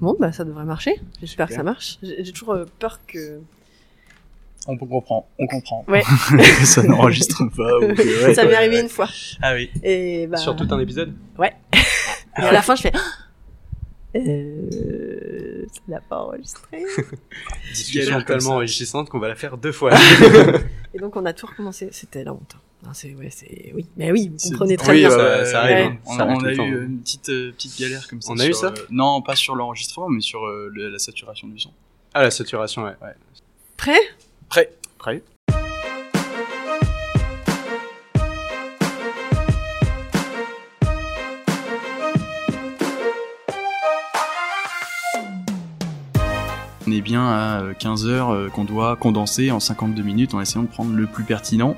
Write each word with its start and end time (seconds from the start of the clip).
Bon, 0.00 0.16
bah 0.18 0.32
ça 0.32 0.44
devrait 0.44 0.64
marcher. 0.64 1.00
J'espère 1.20 1.48
que 1.48 1.54
ça 1.54 1.62
marche. 1.62 1.98
J'ai 2.02 2.32
toujours 2.32 2.54
euh, 2.54 2.64
peur 2.78 3.00
que 3.06 3.40
On 4.66 4.76
comprend, 4.76 5.28
on 5.38 5.46
comprend. 5.46 5.84
Ouais. 5.88 6.02
que 6.30 6.42
ça 6.66 6.82
n'enregistre 6.82 7.44
pas. 7.56 7.78
ou 7.78 7.94
que- 7.94 8.26
ouais. 8.26 8.34
ça 8.34 8.44
m'est 8.44 8.54
arrivé 8.54 8.80
une 8.80 8.88
fois. 8.88 9.08
Ah 9.42 9.54
oui. 9.54 9.70
Et 9.82 10.26
bah, 10.26 10.36
Sur 10.36 10.56
tout 10.56 10.66
un 10.70 10.78
épisode 10.78 11.14
et 12.38 12.42
à 12.42 12.52
la 12.52 12.62
fin, 12.62 12.74
je 12.74 12.82
fais. 12.82 12.92
Euh, 14.16 15.66
ça 15.70 15.80
n'a 15.86 16.00
pas 16.00 16.22
enregistré. 16.22 16.82
Discussion 17.74 18.22
tellement 18.22 18.52
enrichissante 18.54 19.10
qu'on 19.10 19.18
va 19.18 19.28
la 19.28 19.34
faire 19.34 19.58
deux 19.58 19.70
fois. 19.70 19.92
Et 20.94 20.98
donc 20.98 21.14
on 21.14 21.26
a 21.26 21.34
tout 21.34 21.46
recommencé. 21.46 21.90
C'était 21.92 22.24
la 22.24 22.32
honte. 22.32 22.56
Non, 22.84 22.90
c'est 22.94 23.12
ouais, 23.14 23.28
c'est 23.30 23.72
oui, 23.74 23.86
mais 23.96 24.12
oui, 24.12 24.30
vous 24.30 24.50
comprenez 24.50 24.76
très 24.76 24.92
oui, 24.92 24.98
bien. 25.00 25.08
ouais, 25.10 25.16
Ça- 25.16 25.38
ouais, 25.38 25.44
ça 25.46 25.64
ouais. 25.64 25.72
arrive, 25.72 25.86
hein. 25.92 25.98
On, 26.06 26.16
Ça 26.16 26.22
a- 26.22 26.24
arrive 26.26 26.36
on 26.36 26.40
tout 26.40 26.46
a 26.46 26.50
le 26.50 26.56
temps. 26.56 26.64
eu 26.66 26.84
une 26.86 26.98
petite 27.00 27.28
euh, 27.30 27.50
petite 27.52 27.78
galère 27.80 28.08
comme 28.08 28.22
ça. 28.22 28.32
On 28.32 28.38
a 28.38 28.46
eu 28.46 28.52
ça 28.52 28.68
euh, 28.68 28.74
Non, 28.90 29.20
pas 29.20 29.34
sur 29.34 29.56
l'enregistrement, 29.56 30.08
mais 30.08 30.20
sur 30.20 30.44
euh, 30.46 30.70
le- 30.72 30.88
la 30.90 30.98
saturation 31.00 31.48
du 31.48 31.58
son. 31.58 31.72
Ah, 32.14 32.22
la 32.22 32.30
saturation, 32.30 32.84
ouais. 32.84 32.92
Prêt? 33.76 33.98
Prêt. 34.48 34.72
Prêt 34.98 35.22
On 46.86 46.90
est 46.90 47.00
bien 47.02 47.26
à 47.26 47.62
15 47.78 48.06
heures 48.06 48.50
qu'on 48.52 48.64
doit 48.64 48.96
condenser 48.96 49.50
en 49.50 49.60
52 49.60 50.02
minutes 50.02 50.32
en 50.34 50.40
essayant 50.40 50.62
de 50.62 50.68
prendre 50.68 50.94
le 50.94 51.06
plus 51.06 51.24
pertinent. 51.24 51.76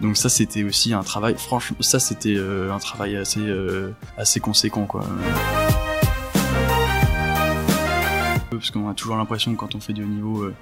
Donc 0.00 0.16
ça 0.16 0.28
c'était 0.28 0.64
aussi 0.64 0.92
un 0.92 1.02
travail, 1.02 1.36
franchement, 1.38 1.76
ça 1.80 2.00
c'était 2.00 2.34
euh, 2.36 2.72
un 2.72 2.78
travail 2.78 3.16
assez 3.16 3.40
euh, 3.40 3.90
assez 4.16 4.40
conséquent 4.40 4.84
quoi. 4.84 5.02
Parce 8.50 8.70
qu'on 8.70 8.88
a 8.88 8.94
toujours 8.94 9.16
l'impression 9.16 9.52
que 9.52 9.58
quand 9.58 9.74
on 9.74 9.80
fait 9.80 9.92
du 9.92 10.02
haut 10.02 10.06
niveau, 10.06 10.42
euh, 10.42 10.52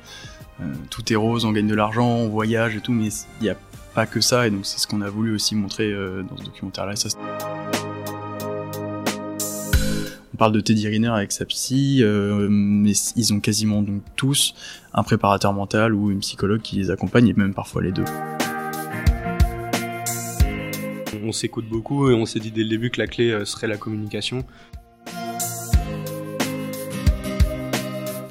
tout 0.90 1.10
est 1.12 1.16
rose, 1.16 1.44
on 1.44 1.52
gagne 1.52 1.66
de 1.66 1.74
l'argent, 1.74 2.06
on 2.06 2.28
voyage 2.28 2.76
et 2.76 2.80
tout, 2.80 2.92
mais 2.92 3.08
il 3.40 3.44
n'y 3.44 3.48
a 3.48 3.56
pas 3.94 4.06
que 4.06 4.20
ça, 4.20 4.46
et 4.46 4.50
donc 4.50 4.66
c'est 4.66 4.78
ce 4.78 4.86
qu'on 4.86 5.00
a 5.00 5.08
voulu 5.08 5.34
aussi 5.34 5.54
montrer 5.54 5.92
dans 5.92 6.36
ce 6.36 6.44
documentaire-là. 6.44 6.94
on 10.32 10.36
parle 10.36 10.52
de 10.52 10.60
Teddy 10.60 10.86
Riner 10.86 11.08
avec 11.08 11.32
sa 11.32 11.44
psy, 11.46 12.04
mais 12.04 12.92
ils 13.16 13.32
ont 13.34 13.40
quasiment 13.40 13.82
donc 13.82 14.02
tous 14.16 14.54
un 14.94 15.02
préparateur 15.02 15.52
mental 15.52 15.94
ou 15.94 16.10
une 16.10 16.20
psychologue 16.20 16.60
qui 16.60 16.76
les 16.76 16.90
accompagne, 16.90 17.26
et 17.26 17.34
même 17.34 17.54
parfois 17.54 17.82
les 17.82 17.90
deux. 17.90 18.04
On 21.30 21.32
s'écoute 21.32 21.68
beaucoup 21.68 22.10
et 22.10 22.14
on 22.14 22.26
s'est 22.26 22.40
dit 22.40 22.50
dès 22.50 22.64
le 22.64 22.68
début 22.70 22.90
que 22.90 23.00
la 23.00 23.06
clé 23.06 23.30
euh, 23.30 23.44
serait 23.44 23.68
la 23.68 23.76
communication. 23.76 24.42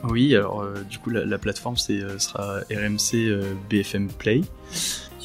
Oui, 0.03 0.35
alors 0.35 0.63
euh, 0.63 0.73
du 0.89 0.97
coup 0.99 1.09
la, 1.09 1.23
la 1.23 1.37
plateforme 1.37 1.77
c'est 1.77 2.01
euh, 2.01 2.19
sera 2.19 2.57
RMC 2.69 3.13
euh, 3.15 3.53
BFM 3.69 4.09
Play. 4.09 4.41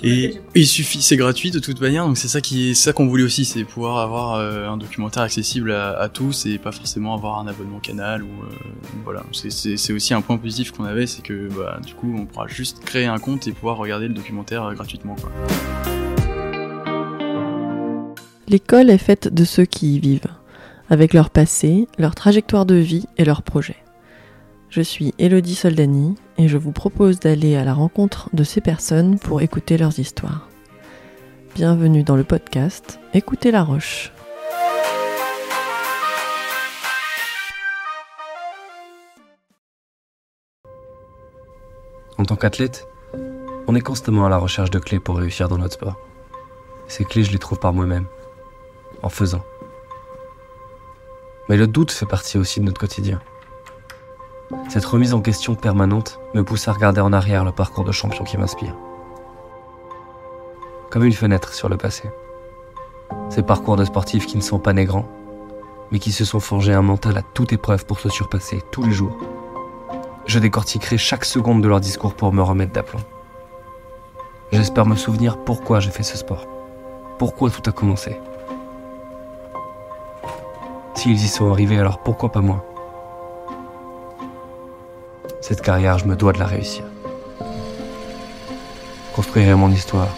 Et 0.04 0.36
il 0.54 0.66
suffit, 0.68 1.02
c'est 1.02 1.16
gratuit 1.16 1.50
de 1.50 1.58
toute 1.58 1.80
manière, 1.80 2.06
donc 2.06 2.16
c'est 2.16 2.28
ça 2.28 2.40
qui 2.40 2.70
est 2.70 2.74
ça 2.74 2.92
qu'on 2.92 3.06
voulait 3.08 3.22
aussi, 3.24 3.44
c'est 3.44 3.64
pouvoir 3.64 3.98
avoir 3.98 4.34
euh, 4.34 4.68
un 4.68 4.76
documentaire 4.76 5.22
accessible 5.24 5.72
à, 5.72 5.98
à 5.98 6.08
tous 6.08 6.46
et 6.46 6.58
pas 6.58 6.70
forcément 6.72 7.12
avoir 7.14 7.40
un 7.40 7.48
abonnement 7.48 7.80
canal 7.80 8.22
ou 8.22 8.26
euh, 8.44 8.54
voilà. 9.04 9.24
C'est- 9.32 9.50
C'est 9.50 9.76
c'est 9.76 9.92
aussi 9.92 10.14
un 10.14 10.20
point 10.20 10.36
positif 10.36 10.70
qu'on 10.70 10.84
avait, 10.84 11.06
c'est 11.08 11.22
que 11.22 11.48
bah, 11.56 11.80
du 11.84 11.94
coup 11.94 12.14
on 12.16 12.26
pourra 12.26 12.46
juste 12.46 12.84
créer 12.84 13.06
un 13.06 13.18
compte 13.18 13.48
et 13.48 13.52
pouvoir 13.52 13.78
regarder 13.78 14.06
le 14.06 14.14
documentaire 14.14 14.62
euh, 14.62 14.74
gratuitement. 14.74 15.16
Quoi. 15.16 15.32
L'école 18.46 18.90
est 18.90 18.98
faite 18.98 19.32
de 19.32 19.42
ceux 19.42 19.64
qui 19.64 19.96
y 19.96 19.98
vivent, 19.98 20.28
avec 20.90 21.14
leur 21.14 21.30
passé, 21.30 21.88
leur 21.96 22.14
trajectoire 22.14 22.66
de 22.66 22.74
vie 22.74 23.06
et 23.16 23.24
leurs 23.24 23.42
projets. 23.42 23.82
Je 24.68 24.82
suis 24.82 25.14
Elodie 25.18 25.54
Soldani 25.54 26.14
et 26.36 26.46
je 26.46 26.58
vous 26.58 26.72
propose 26.72 27.20
d'aller 27.20 27.56
à 27.56 27.64
la 27.64 27.72
rencontre 27.72 28.28
de 28.34 28.44
ces 28.44 28.60
personnes 28.60 29.18
pour 29.18 29.40
écouter 29.40 29.78
leurs 29.78 29.98
histoires. 29.98 30.50
Bienvenue 31.54 32.02
dans 32.02 32.16
le 32.16 32.24
podcast 32.24 33.00
Écoutez 33.14 33.50
la 33.50 33.62
Roche. 33.62 34.12
En 42.18 42.24
tant 42.24 42.36
qu'athlète, 42.36 42.86
on 43.66 43.74
est 43.74 43.80
constamment 43.80 44.26
à 44.26 44.28
la 44.28 44.36
recherche 44.36 44.70
de 44.70 44.78
clés 44.78 45.00
pour 45.00 45.16
réussir 45.16 45.48
dans 45.48 45.56
notre 45.56 45.74
sport. 45.74 45.96
Ces 46.88 47.04
clés, 47.04 47.24
je 47.24 47.32
les 47.32 47.38
trouve 47.38 47.58
par 47.58 47.72
moi-même, 47.72 48.06
en 49.04 49.08
faisant. 49.08 49.42
Mais 51.48 51.56
le 51.56 51.66
doute 51.66 51.92
fait 51.92 52.06
partie 52.06 52.38
aussi 52.38 52.60
de 52.60 52.64
notre 52.64 52.80
quotidien. 52.80 53.20
Cette 54.70 54.84
remise 54.84 55.14
en 55.14 55.20
question 55.20 55.54
permanente 55.54 56.18
me 56.34 56.42
pousse 56.42 56.68
à 56.68 56.72
regarder 56.72 57.00
en 57.00 57.12
arrière 57.12 57.44
le 57.44 57.52
parcours 57.52 57.84
de 57.84 57.92
champion 57.92 58.24
qui 58.24 58.38
m'inspire. 58.38 58.74
Comme 60.90 61.04
une 61.04 61.12
fenêtre 61.12 61.52
sur 61.52 61.68
le 61.68 61.76
passé. 61.76 62.10
Ces 63.28 63.42
parcours 63.42 63.76
de 63.76 63.84
sportifs 63.84 64.26
qui 64.26 64.36
ne 64.36 64.42
sont 64.42 64.58
pas 64.58 64.72
nés 64.72 64.84
grands, 64.84 65.08
mais 65.90 65.98
qui 65.98 66.12
se 66.12 66.24
sont 66.24 66.40
forgés 66.40 66.72
un 66.72 66.82
mental 66.82 67.16
à 67.18 67.22
toute 67.22 67.52
épreuve 67.52 67.84
pour 67.84 68.00
se 68.00 68.08
surpasser 68.08 68.62
tous 68.70 68.82
les 68.82 68.92
jours. 68.92 69.16
Je 70.26 70.38
décortiquerai 70.38 70.96
chaque 70.96 71.24
seconde 71.24 71.62
de 71.62 71.68
leur 71.68 71.80
discours 71.80 72.14
pour 72.14 72.32
me 72.32 72.42
remettre 72.42 72.72
d'aplomb. 72.72 73.00
J'espère 74.52 74.86
me 74.86 74.96
souvenir 74.96 75.36
pourquoi 75.36 75.80
j'ai 75.80 75.90
fait 75.90 76.02
ce 76.02 76.16
sport. 76.16 76.46
Pourquoi 77.18 77.50
tout 77.50 77.68
a 77.68 77.72
commencé. 77.72 78.18
S'ils 81.04 81.22
y 81.22 81.28
sont 81.28 81.52
arrivés, 81.52 81.76
alors 81.76 81.98
pourquoi 81.98 82.32
pas 82.32 82.40
moi 82.40 82.64
Cette 85.42 85.60
carrière, 85.60 85.98
je 85.98 86.06
me 86.06 86.16
dois 86.16 86.32
de 86.32 86.38
la 86.38 86.46
réussir. 86.46 86.82
Construirai 89.14 89.54
mon 89.54 89.70
histoire, 89.70 90.08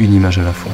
une 0.00 0.12
image 0.12 0.40
à 0.40 0.42
la 0.42 0.52
fois. 0.52 0.72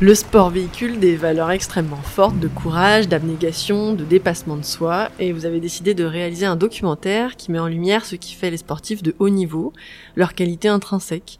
Le 0.00 0.14
sport 0.14 0.50
véhicule 0.50 1.00
des 1.00 1.16
valeurs 1.16 1.50
extrêmement 1.50 1.96
fortes 1.96 2.38
de 2.38 2.48
courage, 2.48 3.08
d'abnégation, 3.08 3.94
de 3.94 4.04
dépassement 4.04 4.58
de 4.58 4.62
soi, 4.62 5.08
et 5.18 5.32
vous 5.32 5.46
avez 5.46 5.60
décidé 5.60 5.94
de 5.94 6.04
réaliser 6.04 6.44
un 6.44 6.56
documentaire 6.56 7.36
qui 7.36 7.52
met 7.52 7.58
en 7.58 7.68
lumière 7.68 8.04
ce 8.04 8.16
qui 8.16 8.34
fait 8.34 8.50
les 8.50 8.58
sportifs 8.58 9.02
de 9.02 9.14
haut 9.18 9.30
niveau, 9.30 9.72
leurs 10.14 10.34
qualités 10.34 10.68
intrinsèques. 10.68 11.38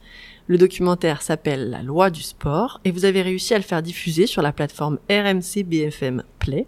Le 0.50 0.58
documentaire 0.58 1.22
s'appelle 1.22 1.70
La 1.70 1.80
loi 1.80 2.10
du 2.10 2.22
sport, 2.22 2.80
et 2.84 2.90
vous 2.90 3.04
avez 3.04 3.22
réussi 3.22 3.54
à 3.54 3.56
le 3.56 3.62
faire 3.62 3.84
diffuser 3.84 4.26
sur 4.26 4.42
la 4.42 4.50
plateforme 4.50 4.98
RMC 5.08 5.62
BFM 5.64 6.24
Play. 6.40 6.66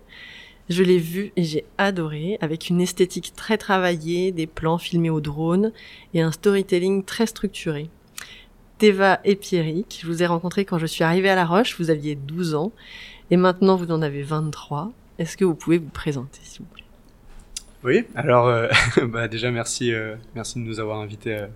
Je 0.68 0.84
l'ai 0.84 0.98
vu 0.98 1.32
et 1.34 1.42
j'ai 1.42 1.64
adoré, 1.78 2.38
avec 2.40 2.68
une 2.68 2.80
esthétique 2.80 3.32
très 3.34 3.58
travaillée, 3.58 4.30
des 4.30 4.46
plans 4.46 4.78
filmés 4.78 5.10
au 5.10 5.20
drone, 5.20 5.72
et 6.14 6.20
un 6.20 6.30
storytelling 6.30 7.02
très 7.02 7.26
structuré. 7.26 7.90
Théva 8.78 9.18
et 9.24 9.34
Pierrick. 9.34 9.98
Je 10.00 10.06
vous 10.06 10.22
ai 10.22 10.26
rencontrés 10.26 10.64
quand 10.64 10.78
je 10.78 10.86
suis 10.86 11.02
arrivée 11.02 11.30
à 11.30 11.34
La 11.34 11.44
Roche, 11.44 11.76
vous 11.76 11.90
aviez 11.90 12.14
12 12.14 12.54
ans, 12.54 12.70
et 13.32 13.36
maintenant 13.36 13.74
vous 13.74 13.90
en 13.90 14.00
avez 14.00 14.22
23. 14.22 14.92
Est-ce 15.18 15.36
que 15.36 15.44
vous 15.44 15.56
pouvez 15.56 15.78
vous 15.78 15.90
présenter, 15.90 16.38
s'il 16.44 16.60
vous 16.60 16.68
plaît? 16.72 16.81
Oui, 17.84 18.04
alors 18.14 18.46
euh, 18.46 18.68
bah, 19.08 19.26
déjà 19.26 19.50
merci, 19.50 19.92
euh, 19.92 20.14
merci 20.36 20.60
de 20.60 20.64
nous 20.64 20.78
avoir 20.78 21.00
invités 21.00 21.36
euh, 21.36 21.46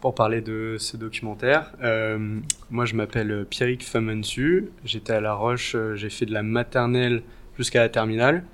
pour 0.00 0.16
parler 0.16 0.40
de 0.40 0.76
ce 0.80 0.96
documentaire. 0.96 1.72
Euh, 1.80 2.40
moi 2.70 2.86
je 2.86 2.96
m'appelle 2.96 3.46
Pierrick 3.48 3.84
Famansu, 3.84 4.70
j'étais 4.84 5.12
à 5.12 5.20
La 5.20 5.34
Roche, 5.34 5.76
euh, 5.76 5.94
j'ai 5.94 6.10
fait 6.10 6.26
de 6.26 6.32
la 6.32 6.42
maternelle 6.42 7.22
jusqu'à 7.56 7.82
la 7.82 7.88
terminale 7.88 8.44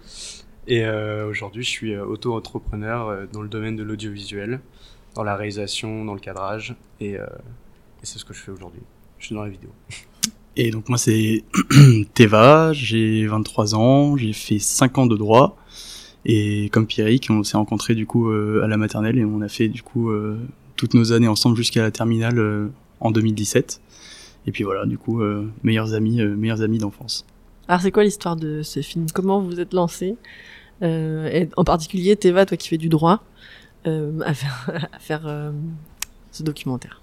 et 0.67 0.85
euh, 0.85 1.27
aujourd'hui 1.27 1.65
je 1.65 1.71
suis 1.71 1.95
euh, 1.95 2.05
auto-entrepreneur 2.05 3.09
euh, 3.09 3.25
dans 3.33 3.41
le 3.41 3.49
domaine 3.49 3.77
de 3.77 3.83
l'audiovisuel, 3.83 4.61
dans 5.15 5.25
la 5.25 5.35
réalisation, 5.35 6.05
dans 6.05 6.15
le 6.15 6.21
cadrage 6.21 6.75
et, 7.01 7.17
euh, 7.19 7.25
et 8.03 8.05
c'est 8.05 8.19
ce 8.19 8.27
que 8.27 8.35
je 8.35 8.41
fais 8.41 8.53
aujourd'hui. 8.53 8.83
Je 9.19 9.27
suis 9.27 9.35
dans 9.35 9.45
la 9.45 9.51
vidéo. 9.51 9.71
Et 10.57 10.71
donc 10.71 10.91
moi 10.91 10.99
c'est 10.99 11.45
Teva, 12.13 12.75
j'ai 12.75 13.27
23 13.27 13.75
ans, 13.75 14.19
j'ai 14.19 14.35
fait 14.35 14.59
5 14.59 14.99
ans 14.99 15.07
de 15.07 15.17
droit 15.17 15.57
et 16.25 16.69
comme 16.71 16.87
Pierrick, 16.87 17.29
on 17.31 17.43
s'est 17.43 17.57
rencontrés 17.57 17.95
du 17.95 18.07
coup 18.07 18.31
euh, 18.31 18.63
à 18.63 18.69
la 18.69 18.77
maternelle 18.77 19.19
et 19.19 19.25
on 19.25 19.41
a 19.41 19.49
fait 19.49 19.69
du 19.69 19.83
coup 19.83 20.11
euh, 20.11 20.39
toutes 20.77 20.95
nos 20.95 21.13
années 21.13 21.29
ensemble 21.29 21.57
jusqu'à 21.57 21.83
la 21.83 21.91
terminale 21.91 22.39
euh, 22.39 22.69
en 23.01 23.11
2017. 23.11 23.81
Et 24.47 24.53
puis 24.53 24.65
voilà, 24.65 24.87
du 24.87 24.99
coup 24.99 25.23
meilleurs 25.63 25.95
amis, 25.95 26.21
meilleurs 26.21 26.63
amis 26.63 26.79
d'enfance. 26.79 27.25
Alors 27.69 27.81
c'est 27.81 27.93
quoi 27.93 28.03
l'histoire 28.03 28.35
de 28.35 28.63
ce 28.63 28.81
film? 28.83 29.07
Comment 29.15 29.41
vous 29.41 29.61
êtes 29.61 29.73
lancé 29.73 30.17
Euh, 30.83 31.29
et 31.29 31.49
En 31.57 31.63
particulier, 31.63 32.17
Théva, 32.17 32.45
toi 32.45 32.57
qui 32.57 32.69
fais 32.69 32.77
du 32.77 32.89
droit, 32.89 33.23
euh, 33.87 34.19
à 34.25 34.35
faire, 34.35 34.89
à 34.93 34.99
faire 34.99 35.23
euh, 35.27 35.53
ce 36.33 36.43
documentaire. 36.43 37.01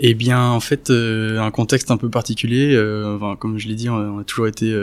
Eh 0.00 0.14
bien, 0.14 0.50
en 0.50 0.58
fait, 0.58 0.90
un 0.90 1.50
contexte 1.52 1.92
un 1.92 1.96
peu 1.96 2.10
particulier. 2.10 2.76
enfin, 3.06 3.36
comme 3.36 3.58
je 3.58 3.68
l'ai 3.68 3.76
dit, 3.76 3.88
on 3.88 4.18
a 4.18 4.24
toujours 4.24 4.48
été 4.48 4.74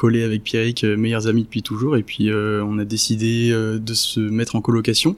collés 0.00 0.22
avec 0.22 0.42
Pierrick, 0.42 0.82
euh, 0.82 0.96
meilleurs 0.96 1.26
amis 1.26 1.42
depuis 1.42 1.62
toujours. 1.62 1.94
Et 1.94 2.02
puis, 2.02 2.30
euh, 2.30 2.64
on 2.64 2.78
a 2.78 2.86
décidé 2.86 3.50
euh, 3.52 3.78
de 3.78 3.92
se 3.92 4.18
mettre 4.18 4.56
en 4.56 4.62
colocation. 4.62 5.14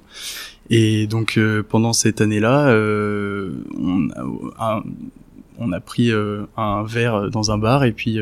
Et 0.71 1.07
donc, 1.07 1.39
pendant 1.69 1.93
cette 1.93 2.21
année-là, 2.21 2.75
on, 3.77 4.09
a, 5.73 5.81
pris 5.81 6.11
un 6.57 6.83
verre 6.85 7.31
dans 7.31 7.51
un 7.51 7.59
bar. 7.59 7.85
Et 7.85 7.93
puis, 7.93 8.19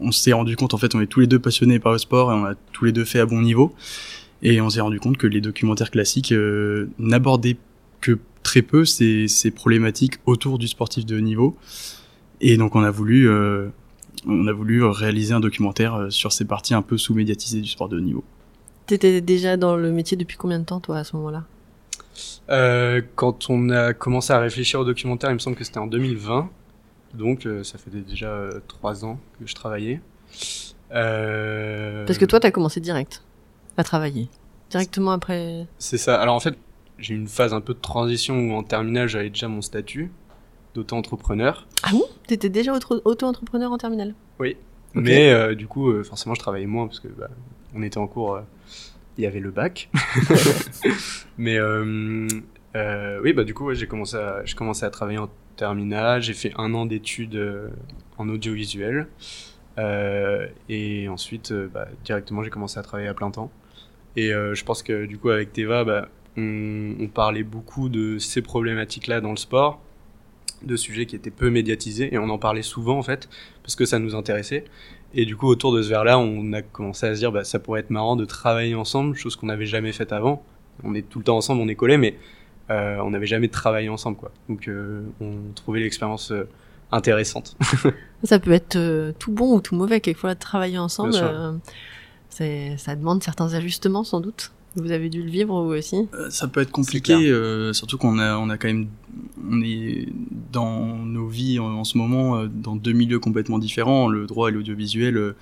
on 0.00 0.10
s'est 0.10 0.32
rendu 0.32 0.56
compte, 0.56 0.72
en 0.72 0.78
fait, 0.78 0.94
on 0.94 1.00
est 1.02 1.06
tous 1.06 1.20
les 1.20 1.26
deux 1.26 1.38
passionnés 1.38 1.78
par 1.78 1.92
le 1.92 1.98
sport 1.98 2.32
et 2.32 2.34
on 2.34 2.46
a 2.46 2.54
tous 2.72 2.86
les 2.86 2.92
deux 2.92 3.04
fait 3.04 3.18
à 3.18 3.26
bon 3.26 3.42
niveau. 3.42 3.74
Et 4.42 4.60
on 4.62 4.70
s'est 4.70 4.80
rendu 4.80 5.00
compte 5.00 5.18
que 5.18 5.26
les 5.26 5.42
documentaires 5.42 5.90
classiques 5.90 6.32
n'abordaient 6.98 7.58
que 8.00 8.18
très 8.42 8.62
peu 8.62 8.86
ces, 8.86 9.28
problématiques 9.54 10.14
autour 10.24 10.58
du 10.58 10.68
sportif 10.68 11.04
de 11.04 11.18
haut 11.18 11.20
niveau. 11.20 11.56
Et 12.40 12.56
donc 12.56 12.74
on 12.74 12.82
a 12.82 12.90
voulu, 12.90 13.28
on 14.26 14.46
a 14.46 14.52
voulu 14.52 14.84
réaliser 14.84 15.34
un 15.34 15.40
documentaire 15.40 15.94
euh, 15.94 16.10
sur 16.10 16.32
ces 16.32 16.44
parties 16.44 16.74
un 16.74 16.82
peu 16.82 16.98
sous-médiatisées 16.98 17.60
du 17.60 17.68
sport 17.68 17.88
de 17.88 17.96
haut 17.96 18.00
niveau. 18.00 18.24
T'étais 18.86 19.20
déjà 19.20 19.56
dans 19.56 19.76
le 19.76 19.90
métier 19.90 20.16
depuis 20.16 20.36
combien 20.36 20.58
de 20.60 20.64
temps, 20.64 20.80
toi, 20.80 20.98
à 20.98 21.04
ce 21.04 21.16
moment-là? 21.16 21.44
Euh, 22.50 23.02
Quand 23.14 23.50
on 23.50 23.70
a 23.70 23.92
commencé 23.92 24.32
à 24.32 24.38
réfléchir 24.38 24.80
au 24.80 24.84
documentaire, 24.84 25.30
il 25.30 25.34
me 25.34 25.38
semble 25.38 25.56
que 25.56 25.64
c'était 25.64 25.78
en 25.78 25.86
2020. 25.86 26.48
Donc 27.14 27.46
euh, 27.46 27.64
ça 27.64 27.78
fait 27.78 27.90
déjà 27.90 28.28
euh, 28.28 28.60
trois 28.68 29.04
ans 29.04 29.18
que 29.40 29.46
je 29.46 29.54
travaillais. 29.54 30.00
Parce 30.90 32.18
que 32.18 32.24
toi, 32.24 32.40
tu 32.40 32.46
as 32.46 32.50
commencé 32.50 32.80
direct 32.80 33.22
à 33.76 33.84
travailler. 33.84 34.28
Directement 34.70 35.12
après 35.12 35.66
C'est 35.78 35.98
ça. 35.98 36.20
Alors 36.20 36.34
en 36.34 36.40
fait, 36.40 36.56
j'ai 36.98 37.14
eu 37.14 37.16
une 37.16 37.28
phase 37.28 37.52
un 37.54 37.60
peu 37.60 37.74
de 37.74 37.80
transition 37.80 38.38
où 38.38 38.52
en 38.54 38.62
terminale, 38.62 39.08
j'avais 39.08 39.30
déjà 39.30 39.48
mon 39.48 39.62
statut 39.62 40.10
d'auto-entrepreneur. 40.76 41.66
Ah 41.82 41.90
bon? 41.92 42.04
T'étais 42.26 42.48
déjà 42.50 42.72
auto-entrepreneur 43.04 43.72
en 43.72 43.78
terminale? 43.78 44.14
Oui. 44.38 44.56
Mais 44.94 45.30
euh, 45.30 45.54
du 45.54 45.66
coup, 45.66 45.90
euh, 45.90 46.04
forcément, 46.04 46.34
je 46.34 46.40
travaillais 46.40 46.66
moins 46.66 46.86
parce 46.86 47.00
que 47.00 47.08
bah, 47.08 47.28
on 47.74 47.82
était 47.82 47.98
en 47.98 48.06
cours, 48.06 48.36
euh, 48.36 48.42
il 49.18 49.24
y 49.24 49.26
avait 49.26 49.40
le 49.40 49.50
bac. 49.50 49.90
Mais 51.38 51.58
oui, 51.60 53.32
bah 53.32 53.44
du 53.44 53.54
coup, 53.54 53.72
j'ai 53.74 53.86
commencé 53.86 54.16
à, 54.16 54.42
commencé 54.56 54.84
à 54.84 54.90
travailler 54.90 55.18
en 55.18 55.30
terminale. 55.56 56.22
J'ai 56.22 56.34
fait 56.34 56.52
un 56.56 56.74
an 56.74 56.86
d'études 56.86 57.70
en 58.18 58.28
audiovisuel. 58.28 59.08
et 60.68 61.08
ensuite, 61.08 61.52
bah, 61.52 61.88
directement, 62.04 62.42
j'ai 62.42 62.50
commencé 62.50 62.78
à 62.78 62.82
travailler 62.82 63.08
à 63.08 63.14
plein 63.14 63.30
temps. 63.30 63.50
Et 64.16 64.30
je 64.30 64.64
pense 64.64 64.82
que 64.82 65.06
du 65.06 65.18
coup, 65.18 65.30
avec 65.30 65.52
Teva, 65.52 65.84
bah, 65.84 66.08
on, 66.36 66.94
on 67.00 67.08
parlait 67.08 67.42
beaucoup 67.42 67.88
de 67.88 68.18
ces 68.18 68.42
problématiques-là 68.42 69.22
dans 69.22 69.30
le 69.30 69.38
sport 69.38 69.80
de 70.62 70.76
sujets 70.76 71.06
qui 71.06 71.16
étaient 71.16 71.30
peu 71.30 71.50
médiatisés 71.50 72.12
et 72.14 72.18
on 72.18 72.28
en 72.28 72.38
parlait 72.38 72.62
souvent 72.62 72.98
en 72.98 73.02
fait 73.02 73.28
parce 73.62 73.76
que 73.76 73.84
ça 73.84 73.98
nous 73.98 74.14
intéressait. 74.14 74.64
Et 75.14 75.24
du 75.24 75.36
coup 75.36 75.46
autour 75.46 75.72
de 75.72 75.82
ce 75.82 75.88
verre 75.88 76.04
là 76.04 76.18
on 76.18 76.52
a 76.52 76.62
commencé 76.62 77.06
à 77.06 77.14
se 77.14 77.20
dire 77.20 77.32
bah 77.32 77.44
ça 77.44 77.58
pourrait 77.58 77.80
être 77.80 77.90
marrant 77.90 78.16
de 78.16 78.24
travailler 78.24 78.74
ensemble 78.74 79.14
chose 79.16 79.36
qu'on 79.36 79.46
n'avait 79.46 79.66
jamais 79.66 79.92
faite 79.92 80.12
avant. 80.12 80.42
On 80.84 80.94
est 80.94 81.08
tout 81.08 81.18
le 81.18 81.24
temps 81.24 81.36
ensemble 81.36 81.60
on 81.60 81.68
est 81.68 81.74
collés 81.74 81.98
mais 81.98 82.16
euh, 82.70 82.98
on 82.98 83.10
n'avait 83.10 83.26
jamais 83.26 83.48
travaillé 83.48 83.88
ensemble 83.88 84.16
quoi. 84.16 84.30
Donc 84.48 84.68
euh, 84.68 85.02
on 85.20 85.52
trouvait 85.54 85.80
l'expérience 85.80 86.32
euh, 86.32 86.48
intéressante. 86.92 87.56
Ça 88.24 88.38
peut 88.38 88.52
être 88.52 89.12
tout 89.18 89.32
bon 89.32 89.56
ou 89.56 89.60
tout 89.60 89.74
mauvais 89.74 90.00
quelquefois 90.00 90.34
de 90.34 90.40
travailler 90.40 90.78
ensemble 90.78 91.14
ça 92.28 92.94
demande 92.96 93.22
certains 93.22 93.54
ajustements 93.54 94.04
sans 94.04 94.20
doute 94.20 94.52
vous 94.76 94.92
avez 94.92 95.08
dû 95.08 95.22
le 95.22 95.30
vivre 95.30 95.62
vous 95.62 95.72
aussi 95.72 96.08
euh, 96.14 96.30
Ça 96.30 96.48
peut 96.48 96.60
être 96.60 96.70
compliqué, 96.70 97.14
euh, 97.14 97.72
surtout 97.72 97.98
qu'on 97.98 98.18
a, 98.18 98.36
on 98.36 98.50
a 98.50 98.58
quand 98.58 98.68
même, 98.68 98.88
on 99.50 99.62
est 99.62 100.08
dans 100.52 100.96
nos 100.96 101.26
vies 101.26 101.58
en, 101.58 101.84
ce 101.84 101.96
moment 101.98 102.36
euh, 102.36 102.46
dans 102.46 102.76
deux 102.76 102.92
milieux 102.92 103.18
complètement 103.18 103.58
différents. 103.58 104.08
Le 104.08 104.26
droit 104.26 104.50
et 104.50 104.52
l'audiovisuel, 104.52 105.34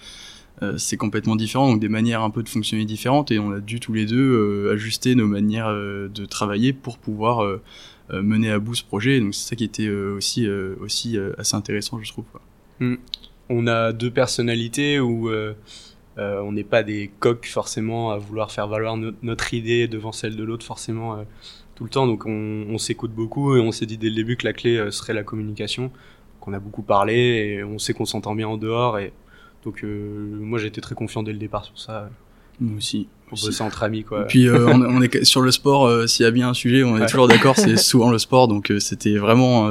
c'est 0.78 0.96
complètement 0.96 1.36
différent, 1.36 1.68
donc 1.72 1.80
des 1.80 1.88
manières 1.88 2.22
un 2.22 2.30
peu 2.30 2.42
de 2.42 2.48
fonctionner 2.48 2.86
différentes, 2.86 3.30
et 3.30 3.38
on 3.38 3.50
a 3.52 3.60
dû 3.60 3.80
tous 3.80 3.92
les 3.92 4.06
deux 4.06 4.70
ajuster 4.72 5.14
nos 5.14 5.26
manières 5.26 5.68
de 5.68 6.24
travailler 6.24 6.72
pour 6.72 6.96
pouvoir 6.96 7.58
mener 8.10 8.50
à 8.50 8.58
bout 8.58 8.74
ce 8.74 8.84
projet. 8.84 9.20
Donc 9.20 9.34
c'est 9.34 9.48
ça 9.50 9.56
qui 9.56 9.64
était 9.64 9.90
aussi, 9.90 10.48
aussi 10.80 11.18
assez 11.36 11.54
intéressant, 11.54 12.00
je 12.00 12.10
trouve. 12.10 12.24
Hmm. 12.80 12.94
On 13.50 13.66
a 13.66 13.92
deux 13.92 14.10
personnalités 14.10 15.00
où 15.00 15.28
euh, 16.16 16.40
on 16.40 16.52
n'est 16.52 16.64
pas 16.64 16.82
des 16.82 17.10
coqs 17.18 17.46
forcément 17.46 18.12
à 18.12 18.18
vouloir 18.18 18.52
faire 18.52 18.68
valoir 18.68 18.96
notre 18.96 19.52
idée 19.52 19.88
devant 19.88 20.12
celle 20.12 20.36
de 20.36 20.44
l'autre 20.44 20.64
forcément 20.64 21.14
euh, 21.14 21.22
tout 21.74 21.84
le 21.84 21.90
temps. 21.90 22.06
Donc 22.06 22.24
on, 22.26 22.78
s'écoute 22.78 23.12
beaucoup 23.12 23.56
et 23.56 23.60
on 23.60 23.72
s'est 23.72 23.86
dit 23.86 23.98
dès 23.98 24.10
le 24.10 24.14
début 24.14 24.36
que 24.36 24.46
la 24.46 24.52
clé 24.52 24.76
euh, 24.76 24.90
serait 24.90 25.14
la 25.14 25.24
communication. 25.24 25.90
qu'on 26.40 26.52
a 26.52 26.60
beaucoup 26.60 26.82
parlé 26.82 27.14
et 27.14 27.64
on 27.64 27.78
sait 27.78 27.94
qu'on 27.94 28.04
s'entend 28.04 28.34
bien 28.34 28.46
en 28.46 28.56
dehors. 28.56 28.98
Et 28.98 29.12
donc 29.64 29.82
moi 29.82 30.58
j'ai 30.58 30.68
été 30.68 30.80
très 30.80 30.94
confiant 30.94 31.22
dès 31.22 31.32
le 31.32 31.38
départ 31.38 31.64
sur 31.64 31.78
ça. 31.78 32.08
Nous 32.60 32.76
aussi. 32.76 33.08
Pour 33.26 33.38
bosser 33.38 33.64
entre 33.64 33.82
amis 33.82 34.04
quoi. 34.04 34.22
Et 34.22 34.26
puis 34.26 34.48
on, 34.50 35.02
est 35.02 35.24
sur 35.24 35.40
le 35.40 35.50
sport. 35.50 36.08
S'il 36.08 36.24
y 36.24 36.28
a 36.28 36.30
bien 36.30 36.50
un 36.50 36.54
sujet, 36.54 36.84
on 36.84 36.96
est 36.98 37.06
toujours 37.06 37.26
d'accord. 37.26 37.56
C'est 37.56 37.76
souvent 37.76 38.10
le 38.10 38.18
sport. 38.18 38.46
Donc 38.46 38.72
c'était 38.78 39.16
vraiment 39.16 39.68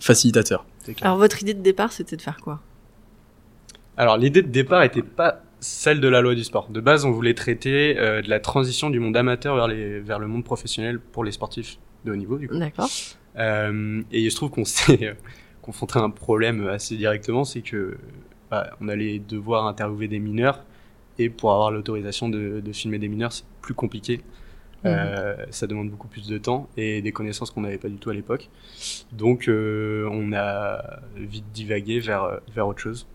facilitateur. 0.00 0.64
Alors 1.02 1.18
votre 1.18 1.40
idée 1.42 1.54
de 1.54 1.60
départ, 1.60 1.92
c'était 1.92 2.16
de 2.16 2.22
faire 2.22 2.38
quoi? 2.38 2.60
Alors 3.96 4.16
l'idée 4.16 4.42
de 4.42 4.48
départ 4.48 4.82
était 4.82 5.02
pas 5.02 5.42
celle 5.62 6.00
de 6.00 6.08
la 6.08 6.20
loi 6.20 6.34
du 6.34 6.42
sport. 6.42 6.68
De 6.68 6.80
base, 6.80 7.04
on 7.04 7.12
voulait 7.12 7.34
traiter 7.34 7.96
euh, 7.96 8.20
de 8.20 8.28
la 8.28 8.40
transition 8.40 8.90
du 8.90 8.98
monde 8.98 9.16
amateur 9.16 9.54
vers, 9.54 9.68
les, 9.68 10.00
vers 10.00 10.18
le 10.18 10.26
monde 10.26 10.44
professionnel 10.44 10.98
pour 10.98 11.24
les 11.24 11.30
sportifs 11.30 11.78
de 12.04 12.12
haut 12.12 12.16
niveau. 12.16 12.36
Du 12.36 12.48
coup. 12.48 12.58
D'accord. 12.58 12.88
Euh, 13.38 14.02
et 14.10 14.20
il 14.20 14.30
se 14.30 14.36
trouve 14.36 14.50
qu'on 14.50 14.64
s'est 14.66 15.06
euh, 15.06 15.14
confronté 15.62 15.98
à 15.98 16.02
un 16.02 16.10
problème 16.10 16.66
assez 16.66 16.96
directement, 16.96 17.44
c'est 17.44 17.62
que 17.62 17.96
bah, 18.50 18.70
on 18.80 18.88
allait 18.88 19.20
devoir 19.20 19.66
interviewer 19.66 20.08
des 20.08 20.18
mineurs 20.18 20.64
et 21.18 21.30
pour 21.30 21.52
avoir 21.52 21.70
l'autorisation 21.70 22.28
de, 22.28 22.60
de, 22.60 22.72
filmer 22.72 22.98
des 22.98 23.08
mineurs, 23.08 23.32
c'est 23.32 23.44
plus 23.60 23.74
compliqué. 23.74 24.18
Mmh. 24.84 24.88
Euh, 24.88 25.36
ça 25.50 25.68
demande 25.68 25.90
beaucoup 25.90 26.08
plus 26.08 26.26
de 26.26 26.38
temps 26.38 26.68
et 26.76 27.02
des 27.02 27.12
connaissances 27.12 27.52
qu'on 27.52 27.60
n'avait 27.60 27.78
pas 27.78 27.88
du 27.88 27.98
tout 27.98 28.10
à 28.10 28.14
l'époque. 28.14 28.50
Donc, 29.12 29.48
on 29.48 30.32
a 30.32 31.00
vite 31.14 31.44
divagué 31.54 32.00
vers, 32.00 32.40
vers 32.52 32.66
autre 32.66 32.80
chose 32.80 33.06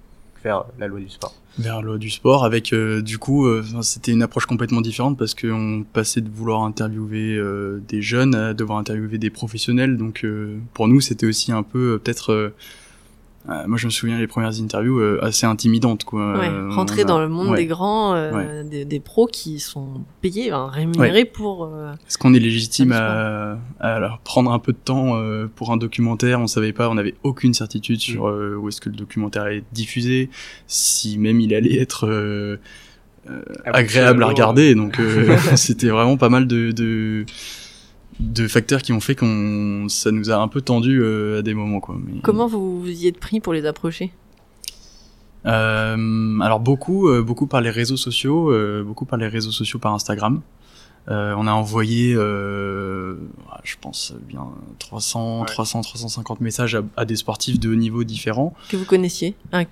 vers 0.43 0.65
la 0.79 0.87
loi 0.87 0.99
du 0.99 1.09
sport. 1.09 1.33
Vers 1.59 1.77
la 1.77 1.81
loi 1.81 1.97
du 1.97 2.09
sport, 2.09 2.45
avec 2.45 2.71
euh, 2.71 3.01
du 3.01 3.17
coup, 3.17 3.47
euh, 3.47 3.63
c'était 3.81 4.11
une 4.11 4.21
approche 4.21 4.45
complètement 4.45 4.81
différente 4.81 5.17
parce 5.17 5.33
qu'on 5.33 5.83
passait 5.91 6.21
de 6.21 6.29
vouloir 6.29 6.61
interviewer 6.63 7.35
euh, 7.35 7.81
des 7.87 8.01
jeunes 8.01 8.35
à 8.35 8.53
devoir 8.53 8.77
interviewer 8.77 9.17
des 9.17 9.29
professionnels. 9.29 9.97
Donc 9.97 10.25
pour 10.73 10.87
nous, 10.87 11.01
c'était 11.01 11.25
aussi 11.25 11.51
un 11.51 11.63
peu 11.63 11.99
peut-être 12.03 12.53
euh, 13.49 13.63
moi, 13.65 13.77
je 13.77 13.85
me 13.85 13.91
souviens 13.91 14.17
les 14.17 14.27
premières 14.27 14.59
interviews 14.59 14.99
euh, 14.99 15.19
assez 15.21 15.45
intimidantes, 15.45 16.03
quoi. 16.03 16.37
Ouais, 16.37 16.49
euh, 16.49 16.69
rentrer 16.69 17.05
dans 17.05 17.19
le 17.19 17.29
monde 17.29 17.55
des 17.55 17.65
grands, 17.65 18.15
des, 18.63 18.83
des, 18.83 18.99
pros 18.99 19.25
qui 19.25 19.59
sont 19.59 20.01
payés, 20.21 20.51
rémunérés 20.51 21.25
pour. 21.25 21.71
Est-ce 22.07 22.17
qu'on 22.17 22.33
est 22.33 22.39
légitime 22.39 22.91
à, 22.91 23.57
à, 23.79 24.19
prendre 24.23 24.51
un 24.51 24.59
peu 24.59 24.73
de 24.73 24.77
temps 24.77 25.13
pour 25.55 25.71
un 25.71 25.77
documentaire? 25.77 26.41
On 26.41 26.47
savait 26.47 26.73
pas, 26.73 26.89
on 26.89 26.95
n'avait 26.95 27.15
aucune 27.23 27.53
certitude 27.53 27.99
sur 27.99 28.27
mm. 28.27 28.55
où 28.57 28.67
est-ce 28.67 28.81
que 28.81 28.89
le 28.89 28.95
documentaire 28.95 29.43
allait 29.43 29.57
être 29.57 29.71
diffusé, 29.71 30.29
si 30.67 31.17
même 31.17 31.39
il 31.39 31.53
allait 31.53 31.79
être 31.79 32.59
agréable 33.65 34.23
à 34.23 34.27
regarder. 34.27 34.75
Donc, 34.75 34.99
c'était 35.55 35.89
vraiment 35.89 36.17
pas 36.17 36.29
mal 36.29 36.47
de, 36.47 36.71
de 36.71 37.25
de 38.19 38.47
facteurs 38.47 38.81
qui 38.81 38.93
ont 38.93 38.99
fait 38.99 39.15
qu'on 39.15 39.87
ça 39.89 40.11
nous 40.11 40.29
a 40.31 40.35
un 40.35 40.47
peu 40.47 40.61
tendu 40.61 41.01
euh, 41.01 41.39
à 41.39 41.41
des 41.41 41.53
moments 41.53 41.79
quoi. 41.79 41.97
Mais... 42.03 42.19
Comment 42.21 42.47
vous, 42.47 42.81
vous 42.81 42.89
y 42.89 43.07
êtes 43.07 43.19
pris 43.19 43.39
pour 43.39 43.53
les 43.53 43.65
approcher? 43.65 44.11
Euh, 45.45 46.39
Alors 46.41 46.59
beaucoup 46.59 47.07
euh, 47.07 47.21
beaucoup 47.21 47.47
par 47.47 47.61
les 47.61 47.69
réseaux 47.69 47.97
sociaux, 47.97 48.51
euh, 48.51 48.83
beaucoup 48.83 49.05
par 49.05 49.17
les 49.17 49.27
réseaux 49.27 49.51
sociaux 49.51 49.79
par 49.79 49.93
Instagram. 49.93 50.41
Euh, 51.09 51.33
on 51.37 51.47
a 51.47 51.51
envoyé, 51.51 52.13
euh, 52.17 53.15
je 53.63 53.75
pense 53.79 54.13
bien 54.27 54.45
300, 54.79 55.45
300, 55.45 55.81
350 55.81 56.41
messages 56.41 56.77
à, 56.97 57.05
des 57.05 57.15
sportifs 57.15 57.59
de 57.59 57.69
haut 57.69 57.75
niveau 57.75 58.03
différents. 58.03 58.53
Que 58.69 58.75
vous 58.75 58.83
connaissiez 58.83 59.33
ah, 59.53 59.63